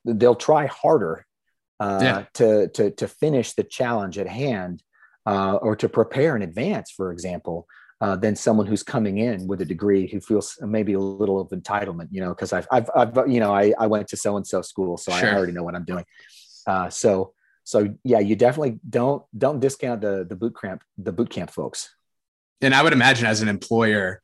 They'll 0.04 0.36
try 0.36 0.66
harder 0.66 1.26
uh, 1.80 2.00
yeah. 2.02 2.24
to 2.34 2.68
to 2.68 2.90
to 2.92 3.08
finish 3.08 3.54
the 3.54 3.64
challenge 3.64 4.18
at 4.18 4.28
hand 4.28 4.82
uh, 5.26 5.54
or 5.56 5.74
to 5.76 5.88
prepare 5.88 6.36
in 6.36 6.42
advance, 6.42 6.90
for 6.90 7.10
example, 7.12 7.66
uh, 8.00 8.16
than 8.16 8.36
someone 8.36 8.66
who's 8.66 8.82
coming 8.82 9.18
in 9.18 9.46
with 9.46 9.60
a 9.60 9.64
degree 9.64 10.06
who 10.06 10.20
feels 10.20 10.58
maybe 10.60 10.94
a 10.94 10.98
little 10.98 11.40
of 11.40 11.48
entitlement, 11.50 12.08
you 12.10 12.20
know, 12.20 12.30
because 12.30 12.52
I've, 12.52 12.66
I've, 12.70 12.90
I've, 12.94 13.28
you 13.28 13.40
know, 13.40 13.54
I, 13.54 13.74
I 13.78 13.86
went 13.86 14.08
to 14.08 14.16
so 14.16 14.36
and 14.36 14.46
so 14.46 14.62
school, 14.62 14.96
so 14.96 15.12
sure. 15.12 15.28
I 15.28 15.34
already 15.34 15.52
know 15.52 15.62
what 15.62 15.74
I'm 15.74 15.84
doing. 15.84 16.04
Uh, 16.66 16.88
so, 16.88 17.34
so 17.64 17.94
yeah, 18.04 18.18
you 18.18 18.36
definitely 18.36 18.80
don't 18.88 19.22
don't 19.36 19.60
discount 19.60 20.00
the 20.00 20.26
the 20.28 20.36
boot 20.36 20.56
camp 20.60 20.82
the 20.98 21.12
boot 21.12 21.30
camp 21.30 21.50
folks. 21.50 21.94
And 22.62 22.74
I 22.74 22.82
would 22.82 22.92
imagine 22.92 23.26
as 23.26 23.42
an 23.42 23.48
employer, 23.48 24.22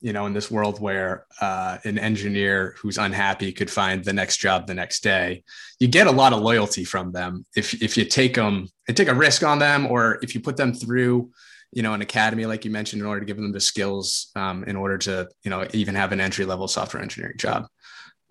you 0.00 0.12
know, 0.12 0.26
in 0.26 0.34
this 0.34 0.50
world 0.50 0.80
where 0.80 1.26
uh, 1.40 1.78
an 1.84 1.98
engineer 1.98 2.76
who's 2.78 2.98
unhappy 2.98 3.52
could 3.52 3.70
find 3.70 4.04
the 4.04 4.12
next 4.12 4.36
job 4.38 4.66
the 4.66 4.74
next 4.74 5.02
day, 5.02 5.42
you 5.80 5.88
get 5.88 6.06
a 6.06 6.12
lot 6.12 6.32
of 6.32 6.40
loyalty 6.40 6.84
from 6.84 7.12
them 7.12 7.44
if 7.56 7.82
if 7.82 7.96
you 7.96 8.04
take 8.04 8.34
them 8.34 8.68
and 8.88 8.96
take 8.96 9.08
a 9.08 9.14
risk 9.14 9.42
on 9.42 9.58
them, 9.58 9.86
or 9.86 10.18
if 10.22 10.34
you 10.34 10.40
put 10.40 10.56
them 10.56 10.72
through 10.72 11.30
you 11.72 11.82
know, 11.82 11.92
an 11.92 12.00
academy, 12.00 12.46
like 12.46 12.64
you 12.64 12.70
mentioned, 12.70 13.02
in 13.02 13.06
order 13.06 13.20
to 13.20 13.26
give 13.26 13.36
them 13.36 13.52
the 13.52 13.60
skills 13.60 14.30
um, 14.34 14.64
in 14.64 14.76
order 14.76 14.96
to, 14.96 15.28
you 15.42 15.50
know, 15.50 15.66
even 15.74 15.94
have 15.94 16.12
an 16.12 16.20
entry 16.20 16.44
level 16.44 16.68
software 16.68 17.02
engineering 17.02 17.36
job. 17.36 17.66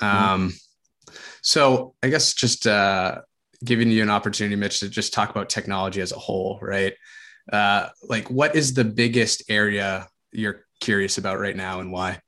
Mm-hmm. 0.02 0.34
Um, 0.34 0.54
so 1.42 1.94
I 2.02 2.10
guess 2.10 2.34
just 2.34 2.66
uh, 2.66 3.22
giving 3.64 3.92
you 3.92 4.02
an 4.02 4.10
opportunity, 4.10 4.56
Mitch, 4.56 4.80
to 4.80 4.90
just 4.90 5.14
talk 5.14 5.30
about 5.30 5.50
technology 5.50 6.02
as 6.02 6.12
a 6.12 6.18
whole, 6.18 6.58
right? 6.62 6.94
Uh, 7.52 7.90
like, 8.04 8.32
what 8.32 8.56
is 8.56 8.74
the 8.74 8.84
biggest 8.84 9.44
area 9.48 10.08
you're 10.32 10.66
curious 10.80 11.18
about 11.18 11.40
right 11.40 11.56
now, 11.56 11.80
and 11.80 11.92
why? 11.92 12.20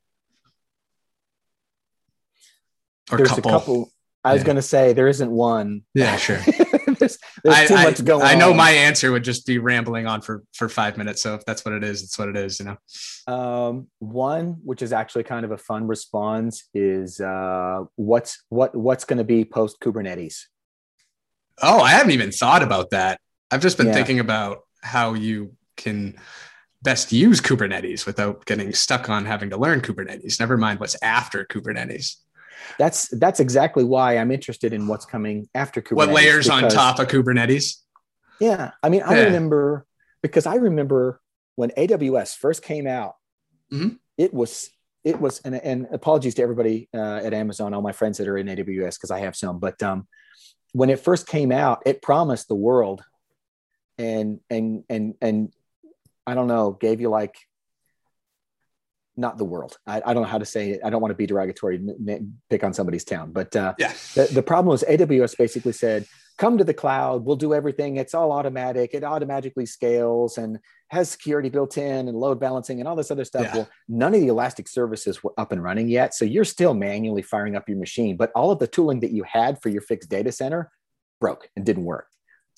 Or 3.10 3.18
There's 3.18 3.30
couple. 3.30 3.50
a 3.50 3.58
couple. 3.58 3.92
I 4.24 4.34
was 4.34 4.44
going 4.44 4.56
to 4.56 4.62
say 4.62 4.92
there 4.92 5.08
isn't 5.08 5.30
one. 5.30 5.82
Yeah, 5.94 6.16
sure. 6.16 6.38
there's, 6.98 7.18
there's 7.44 7.68
too 7.68 7.74
I, 7.74 7.84
much 7.84 8.04
going 8.04 8.22
I, 8.22 8.32
I 8.32 8.34
know 8.34 8.52
my 8.52 8.70
answer 8.70 9.12
would 9.12 9.24
just 9.24 9.46
be 9.46 9.58
rambling 9.58 10.06
on 10.06 10.20
for 10.20 10.44
for 10.52 10.68
five 10.68 10.98
minutes. 10.98 11.22
So 11.22 11.34
if 11.34 11.44
that's 11.44 11.64
what 11.64 11.72
it 11.72 11.84
is, 11.84 12.02
it's 12.02 12.18
what 12.18 12.28
it 12.28 12.36
is. 12.36 12.60
You 12.60 12.66
know. 12.66 13.32
Um, 13.32 13.88
one, 14.00 14.58
which 14.64 14.82
is 14.82 14.92
actually 14.92 15.24
kind 15.24 15.44
of 15.44 15.52
a 15.52 15.56
fun 15.56 15.86
response, 15.86 16.68
is 16.74 17.20
uh, 17.20 17.84
what's 17.96 18.44
what 18.48 18.74
what's 18.74 19.04
going 19.04 19.18
to 19.18 19.24
be 19.24 19.44
post 19.44 19.80
Kubernetes. 19.80 20.44
Oh, 21.62 21.80
I 21.80 21.90
haven't 21.90 22.12
even 22.12 22.30
thought 22.30 22.62
about 22.62 22.90
that. 22.90 23.20
I've 23.50 23.62
just 23.62 23.78
been 23.78 23.88
yeah. 23.88 23.94
thinking 23.94 24.20
about 24.20 24.60
how 24.82 25.14
you 25.14 25.56
can 25.76 26.16
best 26.82 27.12
use 27.12 27.40
Kubernetes 27.40 28.06
without 28.06 28.44
getting 28.46 28.72
stuck 28.72 29.08
on 29.08 29.24
having 29.24 29.50
to 29.50 29.56
learn 29.56 29.80
Kubernetes. 29.80 30.38
Never 30.38 30.56
mind 30.56 30.80
what's 30.80 30.96
after 31.02 31.44
Kubernetes 31.44 32.16
that's 32.78 33.08
that's 33.08 33.40
exactly 33.40 33.84
why 33.84 34.18
I'm 34.18 34.30
interested 34.30 34.72
in 34.72 34.86
what's 34.86 35.06
coming 35.06 35.48
after 35.54 35.80
Kubernetes. 35.80 35.96
What 35.96 36.08
layers 36.10 36.46
because, 36.46 36.64
on 36.64 36.70
top 36.70 36.98
of 36.98 37.08
Kubernetes? 37.08 37.76
Yeah, 38.40 38.72
I 38.82 38.88
mean, 38.88 39.02
I 39.02 39.16
yeah. 39.16 39.24
remember 39.24 39.86
because 40.22 40.46
I 40.46 40.56
remember 40.56 41.20
when 41.56 41.70
AWS 41.70 42.36
first 42.36 42.62
came 42.62 42.86
out. 42.86 43.14
Mm-hmm. 43.72 43.96
It 44.16 44.34
was 44.34 44.70
it 45.04 45.20
was 45.20 45.40
and, 45.40 45.54
and 45.54 45.86
apologies 45.92 46.34
to 46.36 46.42
everybody 46.42 46.88
uh, 46.94 47.20
at 47.22 47.34
Amazon, 47.34 47.74
all 47.74 47.82
my 47.82 47.92
friends 47.92 48.18
that 48.18 48.28
are 48.28 48.38
in 48.38 48.46
AWS 48.46 48.96
because 48.96 49.10
I 49.10 49.20
have 49.20 49.36
some, 49.36 49.58
but 49.58 49.82
um, 49.82 50.06
when 50.72 50.90
it 50.90 51.00
first 51.00 51.26
came 51.26 51.52
out, 51.52 51.82
it 51.86 52.02
promised 52.02 52.48
the 52.48 52.54
world, 52.54 53.02
and 53.96 54.40
and 54.50 54.84
and 54.88 55.14
and 55.20 55.52
I 56.28 56.34
don't 56.34 56.46
know, 56.46 56.72
gave 56.72 57.00
you 57.00 57.08
like 57.08 57.36
not 59.16 59.38
the 59.38 59.44
world. 59.44 59.76
I, 59.86 60.02
I, 60.04 60.14
don't 60.14 60.22
know 60.22 60.28
how 60.28 60.38
to 60.38 60.44
say 60.44 60.70
it. 60.70 60.80
I 60.84 60.90
don't 60.90 61.00
want 61.00 61.10
to 61.10 61.16
be 61.16 61.26
derogatory, 61.26 61.80
pick 62.48 62.62
on 62.62 62.72
somebody's 62.72 63.04
town. 63.04 63.32
But 63.32 63.56
uh, 63.56 63.74
yeah. 63.78 63.92
the, 64.14 64.28
the 64.32 64.42
problem 64.42 64.70
was 64.70 64.84
AWS 64.84 65.36
basically 65.36 65.72
said, 65.72 66.06
come 66.38 66.56
to 66.58 66.64
the 66.64 66.74
cloud. 66.74 67.24
We'll 67.24 67.36
do 67.36 67.52
everything. 67.52 67.96
It's 67.96 68.14
all 68.14 68.30
automatic. 68.30 68.94
It 68.94 69.02
automatically 69.02 69.66
scales 69.66 70.38
and 70.38 70.60
has 70.88 71.10
security 71.10 71.48
built 71.48 71.76
in 71.76 72.08
and 72.08 72.16
load 72.16 72.38
balancing 72.38 72.78
and 72.78 72.88
all 72.88 72.94
this 72.94 73.10
other 73.10 73.24
stuff. 73.24 73.42
Yeah. 73.42 73.54
Well, 73.56 73.68
none 73.88 74.14
of 74.14 74.20
the 74.20 74.28
Elastic 74.28 74.68
services 74.68 75.22
were 75.24 75.34
up 75.36 75.50
and 75.50 75.62
running 75.62 75.88
yet. 75.88 76.14
So 76.14 76.24
you're 76.24 76.44
still 76.44 76.74
manually 76.74 77.22
firing 77.22 77.56
up 77.56 77.68
your 77.68 77.78
machine, 77.78 78.16
but 78.16 78.30
all 78.36 78.52
of 78.52 78.60
the 78.60 78.68
tooling 78.68 79.00
that 79.00 79.10
you 79.10 79.24
had 79.24 79.60
for 79.60 79.68
your 79.68 79.82
fixed 79.82 80.08
data 80.08 80.30
center 80.30 80.70
broke 81.20 81.50
and 81.56 81.66
didn't 81.66 81.84
work. 81.84 82.06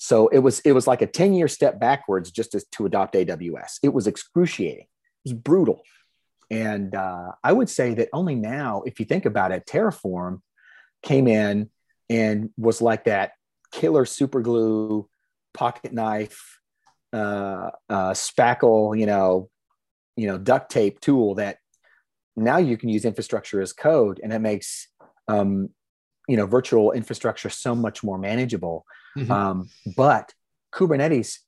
So 0.03 0.29
it 0.29 0.39
was 0.39 0.61
it 0.61 0.71
was 0.71 0.87
like 0.87 1.03
a 1.03 1.07
10 1.07 1.35
year 1.35 1.47
step 1.47 1.79
backwards 1.79 2.31
just 2.31 2.55
as, 2.55 2.65
to 2.71 2.87
adopt 2.87 3.13
AWS. 3.13 3.77
It 3.83 3.93
was 3.93 4.07
excruciating. 4.07 4.85
It 4.85 5.25
was 5.25 5.33
brutal. 5.33 5.83
And 6.49 6.95
uh, 6.95 7.33
I 7.43 7.53
would 7.53 7.69
say 7.69 7.93
that 7.93 8.09
only 8.11 8.33
now, 8.33 8.81
if 8.87 8.99
you 8.99 9.05
think 9.05 9.27
about 9.27 9.51
it, 9.51 9.67
Terraform 9.67 10.41
came 11.03 11.27
in 11.27 11.69
and 12.09 12.49
was 12.57 12.81
like 12.81 13.03
that 13.03 13.33
killer 13.71 14.05
super 14.05 14.41
glue, 14.41 15.07
pocket 15.53 15.93
knife, 15.93 16.59
uh, 17.13 17.69
uh, 17.87 18.11
spackle, 18.13 18.99
you 18.99 19.05
know, 19.05 19.51
you 20.17 20.25
know, 20.25 20.39
duct 20.39 20.71
tape 20.71 20.99
tool 20.99 21.35
that 21.35 21.59
now 22.35 22.57
you 22.57 22.75
can 22.75 22.89
use 22.89 23.05
infrastructure 23.05 23.61
as 23.61 23.71
code, 23.71 24.19
and 24.23 24.33
it 24.33 24.39
makes 24.39 24.87
um, 25.27 25.69
you 26.27 26.37
know 26.37 26.47
virtual 26.47 26.91
infrastructure 26.91 27.51
so 27.51 27.75
much 27.75 28.03
more 28.03 28.17
manageable. 28.17 28.83
Mm-hmm. 29.17 29.31
Um, 29.31 29.69
but 29.95 30.33
Kubernetes 30.73 31.39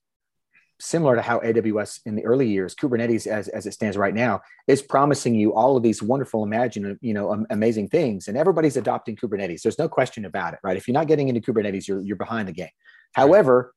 similar 0.84 1.16
to 1.16 1.22
how 1.22 1.40
AWS 1.40 2.02
in 2.06 2.16
the 2.16 2.26
early 2.26 2.48
years, 2.48 2.76
Kubernetes 2.76 3.26
as, 3.26 3.48
as 3.48 3.66
it 3.66 3.74
stands 3.74 3.96
right 3.96 4.14
now 4.14 4.42
is 4.68 4.82
promising 4.82 5.34
you 5.34 5.54
all 5.54 5.78
of 5.78 5.84
these 5.84 6.04
wonderful, 6.04 6.44
imagine, 6.44 6.98
you 7.02 7.14
know, 7.14 7.46
amazing 7.50 7.88
things. 7.88 8.28
And 8.28 8.38
everybody's 8.38 8.76
adopting 8.76 9.16
Kubernetes. 9.16 9.62
There's 9.62 9.80
no 9.80 9.88
question 9.88 10.26
about 10.26 10.54
it, 10.54 10.60
right? 10.64 10.76
If 10.76 10.88
you're 10.88 10.94
not 10.94 11.08
getting 11.08 11.30
into 11.30 11.40
Kubernetes, 11.40 11.88
you're, 11.88 12.02
you're 12.02 12.18
behind 12.18 12.50
the 12.50 12.54
game. 12.54 12.70
However, 13.14 13.74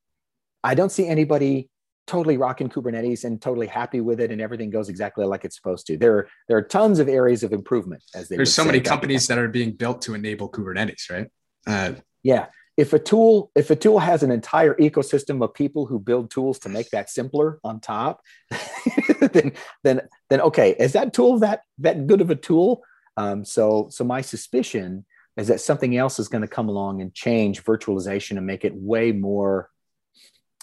I 0.65 0.75
don't 0.75 0.91
see 0.91 1.07
anybody 1.07 1.71
totally 2.09 2.39
rocking 2.39 2.69
Kubernetes 2.69 3.25
and 3.25 3.41
totally 3.41 3.67
happy 3.67 4.01
with 4.01 4.21
it 4.21 4.31
and 4.31 4.41
everything 4.41 4.71
goes 4.71 4.89
exactly 4.89 5.25
like 5.25 5.45
it's 5.45 5.57
supposed 5.57 5.87
to. 5.87 5.97
There, 5.97 6.29
there 6.49 6.57
are 6.57 6.63
tons 6.63 6.99
of 6.99 7.09
areas 7.09 7.45
of 7.45 7.53
improvement 7.53 8.03
as 8.15 8.29
there's 8.29 8.53
so 8.53 8.65
many 8.65 8.81
companies 8.81 9.27
that 9.29 9.39
are 9.39 9.49
being 9.49 9.73
built 9.73 10.03
to 10.03 10.15
enable 10.15 10.51
Kubernetes, 10.51 11.11
right? 11.11 11.29
Uh, 11.67 11.95
yeah 12.23 12.47
if 12.77 12.93
a 12.93 12.99
tool 12.99 13.51
if 13.55 13.71
a 13.71 13.77
tool 13.77 13.99
has 13.99 14.23
an 14.23 14.31
entire 14.31 14.75
ecosystem 14.75 15.43
of 15.43 15.55
people 15.55 15.87
who 15.87 15.99
build 15.99 16.31
tools 16.31 16.59
to 16.59 16.69
make 16.69 16.91
that 16.91 17.11
simpler 17.11 17.59
on 17.65 17.81
top 17.81 18.21
then 19.33 19.53
then 19.83 20.01
then 20.29 20.41
okay 20.41 20.75
is 20.79 20.93
that 20.93 21.13
tool 21.13 21.39
that 21.39 21.63
that 21.79 22.07
good 22.07 22.21
of 22.21 22.31
a 22.31 22.37
tool 22.37 22.83
um, 23.17 23.45
so 23.45 23.89
so 23.91 24.05
my 24.05 24.21
suspicion 24.21 25.05
is 25.37 25.49
that 25.49 25.61
something 25.61 25.97
else 25.97 26.19
is 26.19 26.29
going 26.29 26.43
to 26.43 26.49
come 26.49 26.69
along 26.69 27.01
and 27.01 27.15
change 27.15 27.65
virtualization 27.65 28.37
and 28.37 28.47
make 28.47 28.65
it 28.65 28.75
way 28.75 29.13
more 29.13 29.71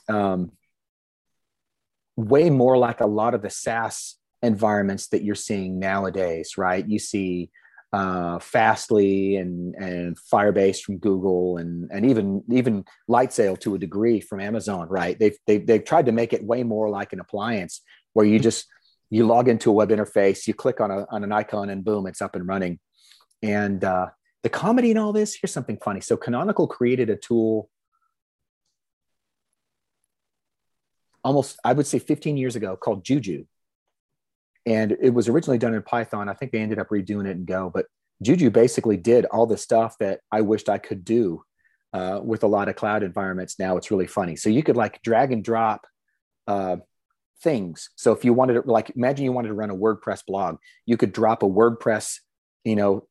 um, 0.09 0.51
way 2.15 2.49
more 2.49 2.77
like 2.77 3.01
a 3.01 3.07
lot 3.07 3.33
of 3.33 3.41
the 3.41 3.49
SaaS 3.49 4.17
environments 4.41 5.07
that 5.07 5.23
you're 5.23 5.35
seeing 5.35 5.79
nowadays, 5.79 6.57
right? 6.57 6.87
You 6.87 6.99
see 6.99 7.49
uh, 7.93 8.39
Fastly 8.39 9.37
and 9.37 9.75
and 9.75 10.17
Firebase 10.31 10.81
from 10.81 10.97
Google 10.97 11.57
and 11.57 11.89
and 11.91 12.05
even 12.05 12.43
even 12.51 12.83
Lightsail 13.09 13.59
to 13.61 13.75
a 13.75 13.79
degree 13.79 14.19
from 14.19 14.41
Amazon, 14.41 14.89
right? 14.89 15.17
They've 15.17 15.37
they've 15.47 15.65
they've 15.65 15.85
tried 15.85 16.07
to 16.07 16.11
make 16.11 16.33
it 16.33 16.43
way 16.43 16.63
more 16.63 16.89
like 16.89 17.13
an 17.13 17.19
appliance 17.19 17.81
where 18.13 18.25
you 18.25 18.39
just 18.39 18.67
you 19.13 19.27
log 19.27 19.47
into 19.47 19.69
a 19.69 19.73
web 19.73 19.89
interface, 19.89 20.47
you 20.47 20.55
click 20.55 20.81
on, 20.81 20.89
a, 20.89 21.05
on 21.11 21.23
an 21.23 21.31
icon, 21.31 21.69
and 21.69 21.85
boom, 21.85 22.07
it's 22.07 22.19
up 22.19 22.35
and 22.35 22.47
running. 22.47 22.79
And 23.43 23.83
uh, 23.83 24.07
the 24.41 24.49
comedy 24.49 24.89
in 24.89 24.97
all 24.97 25.13
this, 25.13 25.35
here's 25.39 25.53
something 25.53 25.77
funny. 25.77 26.01
So 26.01 26.17
Canonical 26.17 26.67
created 26.67 27.11
a 27.11 27.15
tool 27.15 27.69
almost, 31.23 31.59
I 31.63 31.73
would 31.73 31.85
say 31.85 31.99
15 31.99 32.37
years 32.37 32.55
ago 32.55 32.75
called 32.75 33.05
Juju. 33.05 33.45
And 34.65 34.95
it 35.01 35.13
was 35.13 35.27
originally 35.27 35.57
done 35.57 35.73
in 35.73 35.83
Python. 35.83 36.29
I 36.29 36.33
think 36.33 36.51
they 36.51 36.59
ended 36.59 36.79
up 36.79 36.89
redoing 36.89 37.27
it 37.27 37.31
in 37.31 37.45
Go, 37.45 37.69
but 37.73 37.85
Juju 38.21 38.49
basically 38.49 38.97
did 38.97 39.25
all 39.25 39.45
the 39.45 39.57
stuff 39.57 39.97
that 39.99 40.21
I 40.31 40.41
wished 40.41 40.69
I 40.69 40.77
could 40.77 41.03
do 41.03 41.43
uh, 41.91 42.21
with 42.23 42.43
a 42.43 42.47
lot 42.47 42.69
of 42.69 42.75
cloud 42.75 43.03
environments. 43.03 43.59
Now 43.59 43.77
it's 43.77 43.91
really 43.91 44.07
funny. 44.07 44.35
So 44.35 44.49
you 44.49 44.63
could 44.63 44.77
like 44.77 45.01
drag 45.01 45.31
and 45.31 45.43
drop 45.43 45.85
uh, 46.47 46.77
things. 47.41 47.89
So 47.95 48.13
if 48.13 48.23
you 48.23 48.33
wanted 48.33 48.53
to, 48.53 48.61
like, 48.71 48.91
imagine 48.95 49.25
you 49.25 49.33
wanted 49.33 49.49
to 49.49 49.53
run 49.53 49.69
a 49.69 49.75
WordPress 49.75 50.25
blog, 50.25 50.57
you 50.85 50.97
could 50.97 51.11
drop 51.11 51.43
a 51.43 51.49
WordPress, 51.49 52.19
you 52.63 52.75
know, 52.75 53.07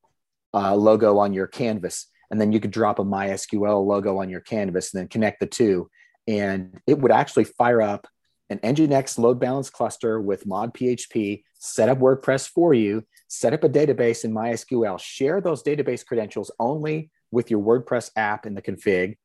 uh, 0.55 0.75
logo 0.75 1.19
on 1.19 1.33
your 1.33 1.47
canvas, 1.47 2.07
and 2.31 2.41
then 2.41 2.53
you 2.53 2.61
could 2.61 2.71
drop 2.71 2.99
a 2.99 3.05
MySQL 3.05 3.87
logo 3.87 4.19
on 4.19 4.31
your 4.31 4.41
canvas, 4.41 4.93
and 4.93 5.01
then 5.01 5.09
connect 5.09 5.41
the 5.41 5.47
two, 5.47 5.91
and 6.27 6.81
it 6.87 6.99
would 6.99 7.13
actually 7.13 7.45
fire 7.45 7.83
up 7.83 8.07
an 8.53 8.59
Nginx 8.59 9.19
load 9.19 9.41
balance 9.41 9.71
cluster 9.71 10.21
with 10.21 10.47
mod 10.47 10.75
PHP, 10.75 11.43
set 11.55 11.89
up 11.89 11.99
WordPress 11.99 12.49
for 12.49 12.75
you, 12.75 13.05
set 13.29 13.53
up 13.53 13.65
a 13.65 13.69
database 13.69 14.25
in 14.25 14.33
MySQL, 14.33 15.01
share 15.01 15.41
those 15.41 15.63
database 15.63 16.05
credentials 16.05 16.51
only 16.61 17.11
with 17.31 17.51
your 17.51 17.61
WordPress 17.61 18.11
app 18.15 18.47
in 18.47 18.55
the 18.55 18.63
config. 18.63 19.17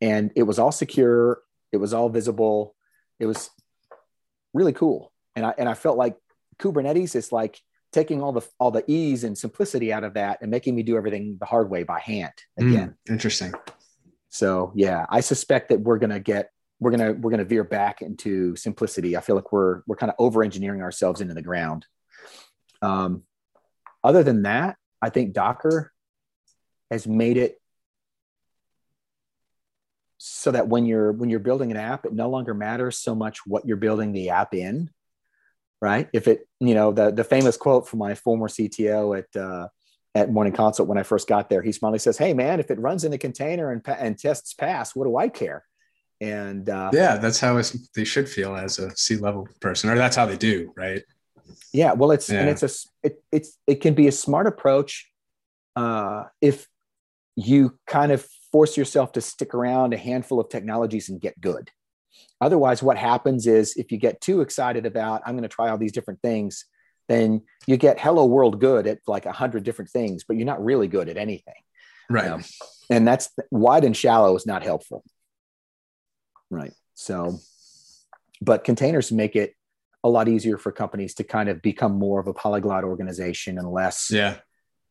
And 0.00 0.30
it 0.36 0.42
was 0.42 0.58
all 0.58 0.72
secure, 0.72 1.40
it 1.72 1.78
was 1.78 1.94
all 1.94 2.08
visible, 2.08 2.74
it 3.18 3.26
was 3.26 3.50
really 4.52 4.72
cool. 4.72 5.12
And 5.34 5.46
I, 5.46 5.54
and 5.56 5.68
I 5.68 5.74
felt 5.74 5.96
like 5.96 6.16
Kubernetes 6.58 7.16
is 7.16 7.32
like 7.32 7.60
taking 7.92 8.22
all 8.22 8.32
the 8.32 8.46
all 8.58 8.70
the 8.70 8.84
ease 8.86 9.24
and 9.24 9.36
simplicity 9.36 9.92
out 9.92 10.04
of 10.04 10.14
that 10.14 10.42
and 10.42 10.50
making 10.50 10.74
me 10.74 10.82
do 10.82 10.96
everything 10.96 11.36
the 11.40 11.46
hard 11.46 11.70
way 11.70 11.82
by 11.82 11.98
hand 11.98 12.32
hmm, 12.58 12.68
again. 12.68 12.88
Mm, 13.08 13.12
interesting. 13.12 13.52
So 14.28 14.72
yeah, 14.74 15.06
I 15.08 15.20
suspect 15.20 15.70
that 15.70 15.80
we're 15.80 15.98
gonna 15.98 16.20
get 16.20 16.50
we're 16.80 16.90
gonna 16.90 17.12
we're 17.12 17.30
gonna 17.30 17.44
veer 17.44 17.64
back 17.64 18.02
into 18.02 18.54
simplicity. 18.56 19.16
I 19.16 19.20
feel 19.20 19.36
like 19.36 19.52
we're 19.52 19.82
we're 19.86 19.96
kind 19.96 20.10
of 20.10 20.16
over 20.18 20.42
engineering 20.42 20.82
ourselves 20.82 21.20
into 21.20 21.34
the 21.34 21.42
ground. 21.42 21.86
Um, 22.82 23.22
other 24.04 24.22
than 24.22 24.42
that, 24.42 24.76
I 25.00 25.10
think 25.10 25.32
Docker 25.32 25.92
has 26.90 27.06
made 27.06 27.36
it 27.36 27.60
so 30.18 30.50
that 30.50 30.68
when 30.68 30.86
you're 30.86 31.12
when 31.12 31.30
you're 31.30 31.40
building 31.40 31.70
an 31.70 31.76
app, 31.76 32.04
it 32.04 32.12
no 32.12 32.28
longer 32.28 32.54
matters 32.54 32.98
so 32.98 33.14
much 33.14 33.46
what 33.46 33.66
you're 33.66 33.76
building 33.76 34.12
the 34.12 34.30
app 34.30 34.54
in, 34.54 34.90
right? 35.80 36.08
If 36.12 36.28
it, 36.28 36.48
you 36.60 36.74
know, 36.74 36.92
the 36.92 37.10
the 37.10 37.24
famous 37.24 37.56
quote 37.56 37.88
from 37.88 38.00
my 38.00 38.14
former 38.14 38.48
CTO 38.48 39.18
at 39.18 39.40
uh, 39.40 39.68
at 40.14 40.30
Morning 40.30 40.52
Consult 40.52 40.88
when 40.88 40.98
I 40.98 41.02
first 41.02 41.28
got 41.28 41.50
there, 41.50 41.62
he 41.62 41.72
smilingly 41.72 41.98
says, 41.98 42.18
"Hey, 42.18 42.34
man, 42.34 42.60
if 42.60 42.70
it 42.70 42.78
runs 42.78 43.04
in 43.04 43.12
a 43.12 43.18
container 43.18 43.70
and 43.70 43.82
and 43.86 44.18
tests 44.18 44.54
pass, 44.54 44.94
what 44.94 45.04
do 45.04 45.16
I 45.16 45.28
care?" 45.28 45.64
And 46.20 46.68
uh, 46.68 46.90
yeah, 46.92 47.16
that's 47.16 47.40
how 47.40 47.60
they 47.94 48.04
should 48.04 48.28
feel 48.28 48.56
as 48.56 48.78
a 48.78 48.96
C 48.96 49.16
level 49.16 49.48
person, 49.60 49.90
or 49.90 49.96
that's 49.96 50.16
how 50.16 50.26
they 50.26 50.36
do, 50.36 50.72
right? 50.76 51.02
Yeah, 51.72 51.92
well, 51.92 52.10
it's 52.10 52.30
yeah. 52.30 52.40
and 52.40 52.48
it's 52.48 52.62
a 52.62 52.70
it, 53.02 53.22
it's 53.30 53.58
it 53.66 53.76
can 53.82 53.94
be 53.94 54.08
a 54.08 54.12
smart 54.12 54.46
approach 54.46 55.10
uh, 55.74 56.24
if 56.40 56.66
you 57.36 57.78
kind 57.86 58.12
of 58.12 58.26
force 58.50 58.76
yourself 58.76 59.12
to 59.12 59.20
stick 59.20 59.52
around 59.52 59.92
a 59.92 59.98
handful 59.98 60.40
of 60.40 60.48
technologies 60.48 61.10
and 61.10 61.20
get 61.20 61.38
good. 61.40 61.70
Otherwise, 62.40 62.82
what 62.82 62.96
happens 62.96 63.46
is 63.46 63.76
if 63.76 63.92
you 63.92 63.98
get 63.98 64.20
too 64.20 64.40
excited 64.40 64.86
about 64.86 65.22
I'm 65.26 65.34
going 65.34 65.42
to 65.42 65.48
try 65.48 65.68
all 65.68 65.78
these 65.78 65.92
different 65.92 66.22
things, 66.22 66.64
then 67.08 67.42
you 67.66 67.76
get 67.76 68.00
hello 68.00 68.24
world 68.24 68.60
good 68.60 68.86
at 68.86 68.98
like 69.06 69.26
a 69.26 69.32
hundred 69.32 69.64
different 69.64 69.90
things, 69.90 70.24
but 70.24 70.36
you're 70.36 70.46
not 70.46 70.64
really 70.64 70.88
good 70.88 71.08
at 71.08 71.16
anything. 71.16 71.54
Right. 72.08 72.30
Um, 72.30 72.44
and 72.90 73.06
that's 73.06 73.30
wide 73.50 73.84
and 73.84 73.96
shallow 73.96 74.34
is 74.36 74.46
not 74.46 74.62
helpful. 74.62 75.04
Right. 76.50 76.72
So, 76.94 77.38
but 78.40 78.64
containers 78.64 79.12
make 79.12 79.36
it 79.36 79.54
a 80.04 80.08
lot 80.08 80.28
easier 80.28 80.56
for 80.56 80.70
companies 80.70 81.14
to 81.14 81.24
kind 81.24 81.48
of 81.48 81.60
become 81.60 81.98
more 81.98 82.20
of 82.20 82.28
a 82.28 82.32
polyglot 82.32 82.84
organization 82.84 83.58
and 83.58 83.68
less 83.68 84.08
yeah. 84.10 84.36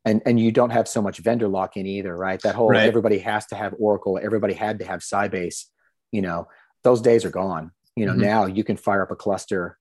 and 0.04 0.22
and 0.26 0.38
you 0.40 0.52
don't 0.52 0.72
have 0.72 0.88
so 0.90 1.02
much 1.02 1.20
vendor 1.20 1.48
lock 1.48 1.78
in 1.78 1.86
either 1.86 2.16
right? 2.16 2.42
That 2.42 2.56
whole 2.56 2.70
right. 2.70 2.86
everybody 2.86 3.20
has 3.20 3.46
to 3.48 3.56
have 3.56 3.74
oracle 3.80 4.20
everybody 4.22 4.54
had 4.54 4.80
to 4.80 4.86
have 4.86 5.00
sybase 5.00 5.66
you 6.12 6.22
know 6.22 6.48
those 6.84 7.02
days 7.02 7.26
are 7.26 7.30
gone. 7.30 7.72
You 7.96 8.06
know 8.06 8.12
mm-hmm. 8.12 8.22
now 8.22 8.46
you 8.46 8.64
can 8.64 8.78
fire 8.78 9.04
up 9.04 9.12
a 9.12 9.16
cluster 9.16 9.78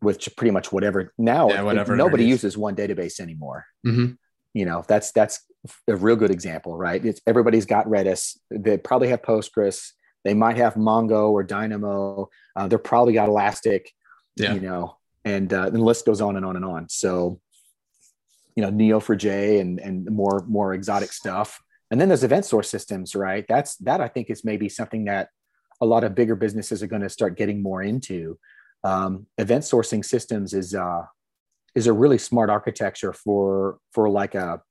with 0.00 0.36
pretty 0.36 0.52
much 0.52 0.70
whatever. 0.72 1.12
Now 1.18 1.50
yeah, 1.50 1.62
whatever 1.62 1.96
nobody 1.96 2.24
uses 2.24 2.56
one 2.56 2.76
database 2.76 3.18
anymore. 3.20 3.64
Mm-hmm. 3.86 4.12
you 4.54 4.64
know 4.64 4.84
that's 4.86 5.10
that's 5.12 5.40
a 5.88 5.96
real 5.96 6.16
good 6.16 6.30
example 6.30 6.76
right? 6.76 7.04
It's 7.04 7.20
everybody's 7.26 7.66
got 7.66 7.86
redis. 7.86 8.36
They 8.50 8.78
probably 8.78 9.08
have 9.08 9.22
postgres 9.22 9.90
they 10.26 10.34
might 10.34 10.56
have 10.58 10.74
mongo 10.74 11.30
or 11.30 11.42
dynamo 11.42 12.28
uh, 12.56 12.68
they're 12.68 12.78
probably 12.78 13.14
got 13.14 13.28
elastic 13.28 13.92
yeah. 14.36 14.54
you 14.54 14.60
know, 14.60 14.96
and 15.24 15.52
uh, 15.52 15.70
the 15.70 15.78
list 15.78 16.06
goes 16.06 16.20
on 16.20 16.36
and 16.36 16.44
on 16.44 16.56
and 16.56 16.64
on. 16.64 16.88
So, 16.88 17.40
you 18.54 18.62
know, 18.62 18.70
Neo4j 18.70 19.60
and 19.60 19.80
and 19.80 20.06
more 20.10 20.44
more 20.46 20.74
exotic 20.74 21.12
stuff. 21.12 21.60
And 21.90 22.00
then 22.00 22.08
there's 22.08 22.24
event 22.24 22.44
source 22.44 22.68
systems, 22.68 23.14
right? 23.14 23.44
That's 23.48 23.76
that 23.78 24.00
I 24.00 24.08
think 24.08 24.30
is 24.30 24.44
maybe 24.44 24.68
something 24.68 25.04
that 25.06 25.28
a 25.80 25.86
lot 25.86 26.04
of 26.04 26.14
bigger 26.14 26.36
businesses 26.36 26.82
are 26.82 26.86
going 26.86 27.02
to 27.02 27.08
start 27.08 27.36
getting 27.36 27.62
more 27.62 27.82
into. 27.82 28.38
Um, 28.84 29.26
event 29.38 29.64
sourcing 29.64 30.04
systems 30.04 30.54
is 30.54 30.74
uh, 30.74 31.02
is 31.74 31.86
a 31.86 31.92
really 31.92 32.18
smart 32.18 32.50
architecture 32.50 33.12
for 33.12 33.78
for 33.92 34.08
like 34.08 34.34
a 34.34 34.62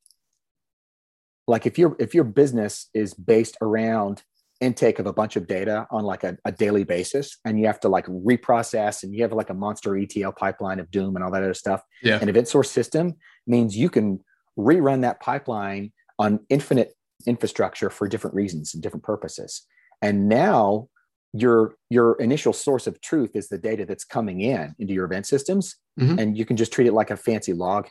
like 1.48 1.66
if 1.66 1.78
your 1.78 1.96
if 2.00 2.16
your 2.16 2.24
business 2.24 2.90
is 2.94 3.14
based 3.14 3.58
around 3.62 4.24
intake 4.62 5.00
of 5.00 5.06
a 5.06 5.14
bunch 5.14 5.36
of 5.36 5.48
data 5.48 5.86
on 5.92 6.04
like 6.04 6.24
a, 6.24 6.38
a, 6.46 6.52
daily 6.52 6.84
basis 6.84 7.38
and 7.44 7.60
you 7.60 7.66
have 7.66 7.80
to 7.80 7.90
like 7.90 8.06
reprocess 8.08 9.04
and 9.04 9.14
you 9.14 9.22
have 9.22 9.34
like 9.34 9.50
a 9.50 9.54
monster 9.54 9.98
etl 9.98 10.32
pipeline 10.32 10.80
of 10.80 10.90
doom 10.92 11.16
and 11.16 11.24
all 11.24 11.32
that 11.32 11.44
other 11.44 11.54
stuff. 11.54 11.82
Yeah. 12.02 12.20
An 12.22 12.30
event 12.30 12.48
source 12.48 12.72
system 12.72 13.16
means 13.46 13.76
you 13.76 13.90
can 13.90 14.20
rerun 14.58 15.02
that 15.02 15.20
pipeline 15.20 15.92
on 16.18 16.40
infinite 16.50 16.94
infrastructure 17.28 17.90
for 17.90 18.08
different 18.08 18.36
reasons 18.36 18.74
and 18.74 18.82
different 18.82 19.04
purposes. 19.04 19.64
And 20.02 20.30
now 20.30 20.88
your 21.34 21.76
your 21.90 22.14
initial 22.22 22.54
source 22.54 22.88
of 22.88 23.02
truth 23.02 23.36
is 23.36 23.50
the 23.50 23.58
data 23.58 23.86
that's 23.86 24.06
coming 24.06 24.40
in 24.40 24.74
into 24.80 24.94
your 24.94 25.04
event 25.04 25.26
systems 25.26 25.76
mm-hmm. 26.00 26.18
and 26.18 26.38
you 26.38 26.46
can 26.46 26.56
just 26.56 26.72
treat 26.72 26.88
it 26.88 26.94
like 26.94 27.12
a 27.12 27.18
fancy 27.18 27.52
log 27.52 27.88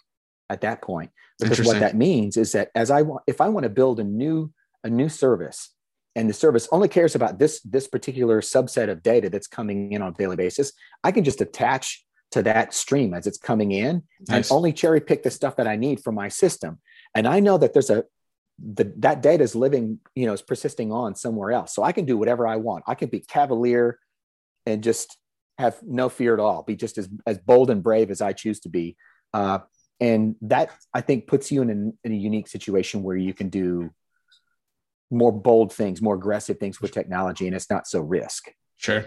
at 0.48 0.62
that 0.62 0.80
point. 0.80 1.10
Because 1.38 1.66
what 1.66 1.80
that 1.80 1.96
means 1.96 2.36
is 2.36 2.52
that 2.52 2.70
as 2.74 2.90
i 2.90 3.02
want 3.02 3.22
if 3.26 3.40
i 3.40 3.48
want 3.48 3.64
to 3.64 3.70
build 3.70 3.98
a 4.00 4.04
new 4.04 4.50
a 4.84 4.88
new 4.88 5.08
service 5.08 5.73
and 6.16 6.28
the 6.28 6.34
service 6.34 6.68
only 6.72 6.88
cares 6.88 7.14
about 7.14 7.38
this 7.38 7.60
this 7.62 7.88
particular 7.88 8.40
subset 8.40 8.88
of 8.88 9.02
data 9.02 9.28
that's 9.28 9.46
coming 9.46 9.92
in 9.92 10.02
on 10.02 10.12
a 10.12 10.14
daily 10.14 10.36
basis 10.36 10.72
i 11.02 11.10
can 11.10 11.24
just 11.24 11.40
attach 11.40 12.04
to 12.34 12.42
that 12.42 12.74
stream 12.74 13.14
as 13.14 13.28
it's 13.28 13.38
coming 13.38 13.70
in 13.70 14.02
nice. 14.28 14.50
and 14.50 14.56
only 14.56 14.72
cherry 14.72 15.00
pick 15.00 15.22
the 15.22 15.30
stuff 15.30 15.54
that 15.54 15.68
i 15.68 15.76
need 15.76 16.00
for 16.00 16.10
my 16.10 16.28
system. 16.28 16.80
And 17.14 17.28
i 17.28 17.38
know 17.38 17.58
that 17.58 17.72
there's 17.72 17.90
a 17.90 18.04
the, 18.58 18.92
that 18.98 19.22
data 19.22 19.44
is 19.44 19.54
living 19.54 20.00
you 20.16 20.26
know 20.26 20.32
is 20.32 20.42
persisting 20.42 20.90
on 20.90 21.14
somewhere 21.14 21.52
else. 21.52 21.72
So 21.72 21.84
i 21.84 21.92
can 21.92 22.04
do 22.04 22.16
whatever 22.16 22.44
i 22.44 22.56
want. 22.56 22.82
I 22.88 22.96
can 22.96 23.08
be 23.08 23.20
cavalier 23.20 24.00
and 24.66 24.82
just 24.82 25.16
have 25.58 25.78
no 25.84 26.08
fear 26.08 26.34
at 26.34 26.40
all 26.40 26.64
be 26.64 26.74
just 26.74 26.98
as, 26.98 27.08
as 27.24 27.38
bold 27.38 27.70
and 27.70 27.84
brave 27.84 28.10
as 28.10 28.20
i 28.20 28.32
choose 28.32 28.58
to 28.60 28.68
be. 28.68 28.96
Uh, 29.32 29.60
and 30.00 30.34
that 30.42 30.70
i 30.92 31.00
think 31.00 31.28
puts 31.28 31.52
you 31.52 31.62
in, 31.62 31.70
an, 31.70 31.98
in 32.02 32.10
a 32.10 32.16
unique 32.16 32.48
situation 32.48 33.04
where 33.04 33.16
you 33.16 33.32
can 33.32 33.48
do 33.48 33.90
more 35.14 35.32
bold 35.32 35.72
things, 35.72 36.02
more 36.02 36.14
aggressive 36.14 36.58
things 36.58 36.80
with 36.80 36.92
technology, 36.92 37.46
and 37.46 37.54
it's 37.54 37.70
not 37.70 37.86
so 37.86 38.00
risk. 38.00 38.52
Sure. 38.76 39.06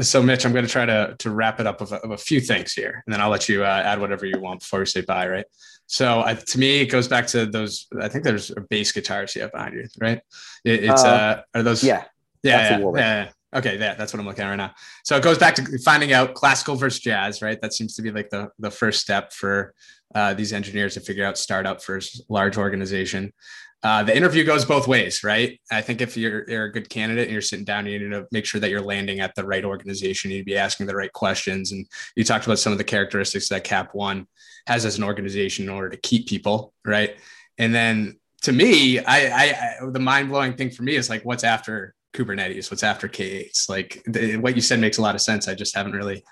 So, 0.00 0.22
Mitch, 0.22 0.46
I'm 0.46 0.52
going 0.52 0.64
to 0.64 0.70
try 0.70 0.86
to 0.86 1.14
to 1.18 1.30
wrap 1.30 1.60
it 1.60 1.66
up 1.66 1.80
with 1.80 1.92
a, 1.92 1.96
of 1.96 2.10
a 2.12 2.16
few 2.16 2.40
things 2.40 2.72
here, 2.72 3.02
and 3.06 3.12
then 3.12 3.20
I'll 3.20 3.30
let 3.30 3.48
you 3.48 3.64
uh, 3.64 3.82
add 3.84 4.00
whatever 4.00 4.24
you 4.24 4.40
want 4.40 4.60
before 4.60 4.80
we 4.80 4.86
say 4.86 5.02
bye. 5.02 5.28
Right. 5.28 5.46
So, 5.86 6.24
to 6.34 6.58
me, 6.58 6.80
it 6.80 6.86
goes 6.86 7.06
back 7.06 7.26
to 7.28 7.44
those. 7.44 7.86
I 8.00 8.08
think 8.08 8.24
there's 8.24 8.50
a 8.50 8.62
bass 8.70 8.92
guitars 8.92 9.34
you 9.36 9.42
have 9.42 9.52
behind 9.52 9.74
you, 9.74 9.86
right? 10.00 10.20
It, 10.64 10.84
it's 10.84 11.04
uh, 11.04 11.08
uh, 11.08 11.42
are 11.54 11.62
those? 11.62 11.84
Yeah. 11.84 12.04
Yeah. 12.42 12.78
Yeah, 12.78 12.94
yeah. 12.96 13.30
Okay, 13.54 13.78
yeah, 13.78 13.94
that's 13.94 14.12
what 14.12 14.18
I'm 14.18 14.26
looking 14.26 14.44
at 14.44 14.50
right 14.50 14.56
now. 14.56 14.72
So 15.04 15.16
it 15.16 15.22
goes 15.22 15.38
back 15.38 15.54
to 15.54 15.78
finding 15.84 16.12
out 16.12 16.34
classical 16.34 16.74
versus 16.74 16.98
jazz, 17.00 17.40
right? 17.40 17.60
That 17.60 17.72
seems 17.72 17.94
to 17.94 18.02
be 18.02 18.10
like 18.10 18.28
the 18.30 18.50
the 18.58 18.70
first 18.70 19.00
step 19.00 19.32
for 19.32 19.74
uh, 20.14 20.34
these 20.34 20.52
engineers 20.52 20.94
to 20.94 21.00
figure 21.00 21.24
out 21.24 21.38
startup 21.38 21.84
versus 21.84 22.24
large 22.28 22.56
organization 22.56 23.32
uh, 23.84 24.02
the 24.02 24.16
interview 24.16 24.44
goes 24.44 24.64
both 24.64 24.88
ways, 24.88 25.22
right? 25.22 25.60
I 25.70 25.82
think 25.82 26.00
if 26.00 26.16
you're, 26.16 26.48
you're, 26.48 26.64
a 26.64 26.72
good 26.72 26.88
candidate 26.88 27.24
and 27.24 27.32
you're 27.32 27.42
sitting 27.42 27.66
down, 27.66 27.84
you 27.84 27.98
need 27.98 28.12
to 28.12 28.26
make 28.32 28.46
sure 28.46 28.58
that 28.62 28.70
you're 28.70 28.80
landing 28.80 29.20
at 29.20 29.34
the 29.34 29.44
right 29.44 29.62
organization. 29.62 30.30
You 30.30 30.38
need 30.38 30.42
to 30.42 30.46
be 30.46 30.56
asking 30.56 30.86
the 30.86 30.96
right 30.96 31.12
questions. 31.12 31.70
And 31.70 31.86
you 32.16 32.24
talked 32.24 32.46
about 32.46 32.58
some 32.58 32.72
of 32.72 32.78
the 32.78 32.84
characteristics 32.84 33.50
that 33.50 33.62
Cap 33.62 33.90
One 33.92 34.26
has 34.66 34.86
as 34.86 34.96
an 34.96 35.04
organization 35.04 35.66
in 35.66 35.70
order 35.70 35.90
to 35.90 35.98
keep 35.98 36.26
people, 36.26 36.72
right? 36.86 37.16
And 37.58 37.74
then 37.74 38.18
to 38.42 38.52
me, 38.52 39.00
I, 39.00 39.28
I, 39.28 39.90
the 39.90 40.00
mind 40.00 40.30
blowing 40.30 40.54
thing 40.54 40.70
for 40.70 40.82
me 40.82 40.96
is 40.96 41.10
like, 41.10 41.22
what's 41.26 41.44
after 41.44 41.94
Kubernetes? 42.14 42.70
What's 42.70 42.82
after 42.82 43.06
K8s? 43.06 43.68
Like 43.68 44.02
the, 44.06 44.38
what 44.38 44.56
you 44.56 44.62
said 44.62 44.80
makes 44.80 44.96
a 44.96 45.02
lot 45.02 45.14
of 45.14 45.20
sense. 45.20 45.46
I 45.46 45.54
just 45.54 45.76
haven't 45.76 45.92
really 45.92 46.24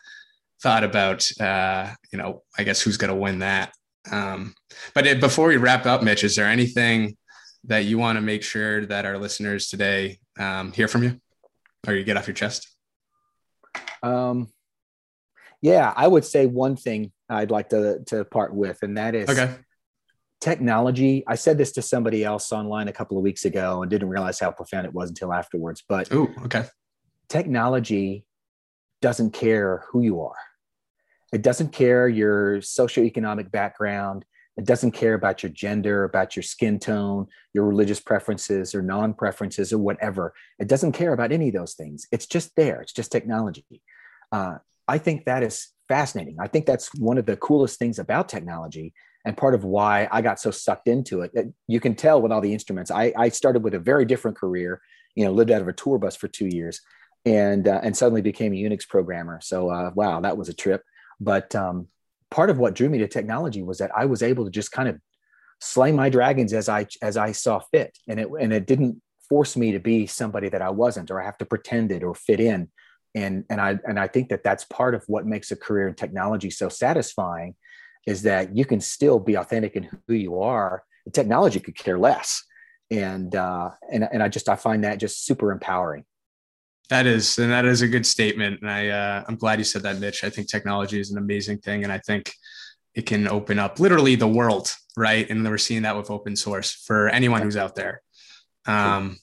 thought 0.62 0.84
about, 0.84 1.30
uh, 1.38 1.90
you 2.10 2.18
know, 2.18 2.44
I 2.56 2.64
guess 2.64 2.80
who's 2.80 2.96
going 2.96 3.10
to 3.10 3.14
win 3.14 3.40
that. 3.40 3.74
Um, 4.10 4.54
but 4.94 5.06
it, 5.06 5.20
before 5.20 5.48
we 5.48 5.58
wrap 5.58 5.84
up, 5.84 6.02
Mitch, 6.02 6.24
is 6.24 6.34
there 6.34 6.46
anything 6.46 7.18
that 7.64 7.84
you 7.84 7.98
want 7.98 8.16
to 8.16 8.20
make 8.20 8.42
sure 8.42 8.84
that 8.86 9.04
our 9.04 9.18
listeners 9.18 9.68
today 9.68 10.18
um, 10.38 10.72
hear 10.72 10.88
from 10.88 11.04
you 11.04 11.20
or 11.86 11.94
you 11.94 12.04
get 12.04 12.16
off 12.16 12.26
your 12.26 12.34
chest? 12.34 12.68
Um, 14.02 14.48
yeah, 15.60 15.92
I 15.94 16.08
would 16.08 16.24
say 16.24 16.46
one 16.46 16.76
thing 16.76 17.12
I'd 17.28 17.50
like 17.50 17.68
to, 17.70 18.00
to 18.06 18.24
part 18.24 18.54
with, 18.54 18.78
and 18.82 18.98
that 18.98 19.14
is 19.14 19.28
okay. 19.28 19.54
technology. 20.40 21.22
I 21.26 21.36
said 21.36 21.56
this 21.56 21.72
to 21.72 21.82
somebody 21.82 22.24
else 22.24 22.50
online 22.50 22.88
a 22.88 22.92
couple 22.92 23.16
of 23.16 23.22
weeks 23.22 23.44
ago 23.44 23.82
and 23.82 23.90
didn't 23.90 24.08
realize 24.08 24.40
how 24.40 24.50
profound 24.50 24.86
it 24.86 24.92
was 24.92 25.10
until 25.10 25.32
afterwards. 25.32 25.84
But 25.88 26.08
oh, 26.12 26.28
okay. 26.44 26.64
Technology 27.28 28.26
doesn't 29.00 29.32
care 29.32 29.84
who 29.90 30.02
you 30.02 30.20
are. 30.22 30.34
It 31.32 31.42
doesn't 31.42 31.72
care 31.72 32.08
your 32.08 32.58
socioeconomic 32.58 33.50
background. 33.50 34.24
It 34.56 34.64
doesn't 34.64 34.90
care 34.92 35.14
about 35.14 35.42
your 35.42 35.50
gender, 35.50 36.04
about 36.04 36.36
your 36.36 36.42
skin 36.42 36.78
tone, 36.78 37.26
your 37.54 37.64
religious 37.64 38.00
preferences 38.00 38.74
or 38.74 38.82
non 38.82 39.14
preferences 39.14 39.72
or 39.72 39.78
whatever. 39.78 40.34
It 40.58 40.68
doesn't 40.68 40.92
care 40.92 41.12
about 41.12 41.32
any 41.32 41.48
of 41.48 41.54
those 41.54 41.74
things. 41.74 42.06
It's 42.12 42.26
just 42.26 42.54
there, 42.56 42.80
it's 42.82 42.92
just 42.92 43.10
technology. 43.10 43.80
Uh, 44.30 44.56
I 44.86 44.98
think 44.98 45.24
that 45.24 45.42
is 45.42 45.68
fascinating. 45.88 46.36
I 46.40 46.48
think 46.48 46.66
that's 46.66 46.94
one 46.98 47.18
of 47.18 47.26
the 47.26 47.36
coolest 47.36 47.78
things 47.78 47.98
about 47.98 48.28
technology 48.28 48.92
and 49.24 49.36
part 49.36 49.54
of 49.54 49.64
why 49.64 50.08
I 50.10 50.20
got 50.20 50.40
so 50.40 50.50
sucked 50.50 50.88
into 50.88 51.22
it. 51.22 51.32
You 51.68 51.80
can 51.80 51.94
tell 51.94 52.20
with 52.20 52.32
all 52.32 52.40
the 52.40 52.52
instruments. 52.52 52.90
I, 52.90 53.12
I 53.16 53.28
started 53.28 53.62
with 53.62 53.74
a 53.74 53.78
very 53.78 54.04
different 54.04 54.36
career, 54.36 54.80
you 55.14 55.24
know, 55.24 55.32
lived 55.32 55.50
out 55.50 55.62
of 55.62 55.68
a 55.68 55.72
tour 55.72 55.98
bus 55.98 56.16
for 56.16 56.28
two 56.28 56.46
years 56.46 56.80
and, 57.24 57.68
uh, 57.68 57.80
and 57.82 57.96
suddenly 57.96 58.22
became 58.22 58.52
a 58.52 58.56
Unix 58.56 58.88
programmer. 58.88 59.40
So, 59.40 59.70
uh, 59.70 59.92
wow, 59.94 60.20
that 60.20 60.36
was 60.36 60.48
a 60.48 60.54
trip. 60.54 60.82
But 61.20 61.54
um, 61.54 61.86
part 62.32 62.50
of 62.50 62.58
what 62.58 62.74
drew 62.74 62.88
me 62.88 62.98
to 62.98 63.06
technology 63.06 63.62
was 63.62 63.78
that 63.78 63.92
I 63.94 64.06
was 64.06 64.22
able 64.22 64.44
to 64.44 64.50
just 64.50 64.72
kind 64.72 64.88
of 64.88 64.98
slay 65.60 65.92
my 65.92 66.08
dragons 66.08 66.52
as 66.52 66.68
I 66.68 66.86
as 67.00 67.16
I 67.16 67.32
saw 67.32 67.60
fit, 67.70 67.96
and 68.08 68.18
it 68.18 68.28
and 68.40 68.52
it 68.52 68.66
didn't 68.66 69.00
force 69.28 69.56
me 69.56 69.72
to 69.72 69.78
be 69.78 70.06
somebody 70.06 70.48
that 70.48 70.62
I 70.62 70.70
wasn't, 70.70 71.10
or 71.10 71.22
I 71.22 71.24
have 71.24 71.38
to 71.38 71.46
pretend 71.46 71.92
it 71.92 72.02
or 72.02 72.14
fit 72.14 72.40
in. 72.40 72.68
And 73.14 73.44
and 73.50 73.60
I 73.60 73.78
and 73.86 73.98
I 74.00 74.08
think 74.08 74.30
that 74.30 74.42
that's 74.42 74.64
part 74.64 74.94
of 74.94 75.04
what 75.06 75.26
makes 75.26 75.50
a 75.52 75.56
career 75.56 75.86
in 75.86 75.94
technology 75.94 76.50
so 76.50 76.68
satisfying, 76.68 77.54
is 78.06 78.22
that 78.22 78.56
you 78.56 78.64
can 78.64 78.80
still 78.80 79.20
be 79.20 79.34
authentic 79.34 79.76
in 79.76 79.88
who 80.08 80.14
you 80.14 80.40
are. 80.40 80.82
The 81.04 81.12
technology 81.12 81.60
could 81.60 81.76
care 81.76 81.98
less, 81.98 82.42
and 82.90 83.34
uh, 83.36 83.70
and 83.90 84.08
and 84.10 84.22
I 84.22 84.28
just 84.28 84.48
I 84.48 84.56
find 84.56 84.84
that 84.84 84.98
just 84.98 85.26
super 85.26 85.52
empowering. 85.52 86.04
That 86.92 87.06
is, 87.06 87.38
and 87.38 87.50
that 87.50 87.64
is 87.64 87.80
a 87.80 87.88
good 87.88 88.04
statement. 88.04 88.60
And 88.60 88.70
I, 88.70 88.88
uh, 88.88 89.24
I'm 89.26 89.36
glad 89.36 89.58
you 89.58 89.64
said 89.64 89.82
that, 89.84 89.98
Mitch. 89.98 90.24
I 90.24 90.28
think 90.28 90.46
technology 90.46 91.00
is 91.00 91.10
an 91.10 91.16
amazing 91.16 91.56
thing, 91.56 91.84
and 91.84 91.90
I 91.90 91.96
think 91.96 92.34
it 92.94 93.06
can 93.06 93.26
open 93.28 93.58
up 93.58 93.80
literally 93.80 94.14
the 94.14 94.28
world, 94.28 94.70
right? 94.94 95.26
And 95.30 95.42
we're 95.42 95.56
seeing 95.56 95.84
that 95.84 95.96
with 95.96 96.10
open 96.10 96.36
source 96.36 96.70
for 96.70 97.08
anyone 97.08 97.40
who's 97.40 97.56
out 97.56 97.76
there. 97.76 98.02
Um, 98.66 99.16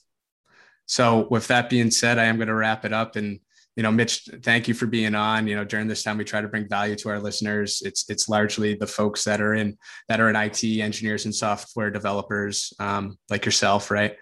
so, 0.86 1.28
with 1.30 1.46
that 1.46 1.70
being 1.70 1.92
said, 1.92 2.18
I 2.18 2.24
am 2.24 2.38
going 2.38 2.48
to 2.48 2.54
wrap 2.54 2.84
it 2.84 2.92
up. 2.92 3.14
And 3.14 3.38
you 3.76 3.84
know, 3.84 3.92
Mitch, 3.92 4.28
thank 4.42 4.66
you 4.66 4.74
for 4.74 4.86
being 4.86 5.14
on. 5.14 5.46
You 5.46 5.54
know, 5.54 5.64
during 5.64 5.86
this 5.86 6.02
time, 6.02 6.18
we 6.18 6.24
try 6.24 6.40
to 6.40 6.48
bring 6.48 6.68
value 6.68 6.96
to 6.96 7.08
our 7.10 7.20
listeners. 7.20 7.82
It's 7.84 8.10
it's 8.10 8.28
largely 8.28 8.74
the 8.74 8.88
folks 8.88 9.22
that 9.22 9.40
are 9.40 9.54
in 9.54 9.78
that 10.08 10.18
are 10.18 10.28
in 10.28 10.34
IT 10.34 10.64
engineers 10.64 11.24
and 11.24 11.32
software 11.32 11.92
developers, 11.92 12.72
um, 12.80 13.16
like 13.30 13.44
yourself, 13.44 13.92
right? 13.92 14.16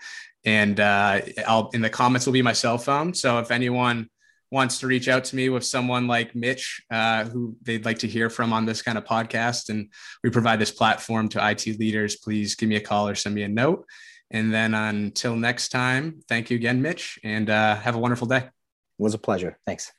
And 0.49 0.80
uh, 0.80 1.20
I'll 1.46 1.68
in 1.74 1.82
the 1.82 1.90
comments 1.90 2.24
will 2.24 2.32
be 2.32 2.40
my 2.40 2.55
cell 2.55 2.78
phone. 2.78 3.12
So 3.12 3.38
if 3.38 3.51
anyone 3.51 4.09
wants 4.51 4.78
to 4.78 4.86
reach 4.86 5.09
out 5.09 5.24
to 5.24 5.36
me 5.36 5.51
with 5.51 5.62
someone 5.62 6.07
like 6.07 6.34
Mitch, 6.34 6.82
uh, 6.90 7.24
who 7.24 7.55
they'd 7.62 7.84
like 7.84 7.99
to 7.99 8.07
hear 8.09 8.30
from 8.30 8.55
on 8.55 8.64
this 8.64 8.80
kind 8.80 8.96
of 8.96 9.05
podcast, 9.05 9.68
and 9.68 9.90
we 10.24 10.30
provide 10.30 10.59
this 10.59 10.70
platform 10.70 11.28
to 11.30 11.51
IT 11.51 11.78
leaders, 11.78 12.16
please 12.16 12.55
give 12.55 12.68
me 12.70 12.76
a 12.76 12.80
call 12.80 13.07
or 13.09 13.14
send 13.14 13.34
me 13.34 13.42
a 13.42 13.49
note. 13.49 13.84
And 14.30 14.53
then 14.53 14.72
until 14.72 15.36
next 15.36 15.68
time, 15.68 16.20
thank 16.28 16.49
you 16.49 16.57
again, 16.57 16.80
Mitch, 16.80 17.18
and 17.22 17.51
uh, 17.51 17.76
have 17.76 17.94
a 17.94 17.99
wonderful 17.99 18.26
day. 18.26 18.38
It 18.38 18.53
was 18.99 19.12
a 19.12 19.18
pleasure. 19.18 19.59
Thanks. 19.66 19.97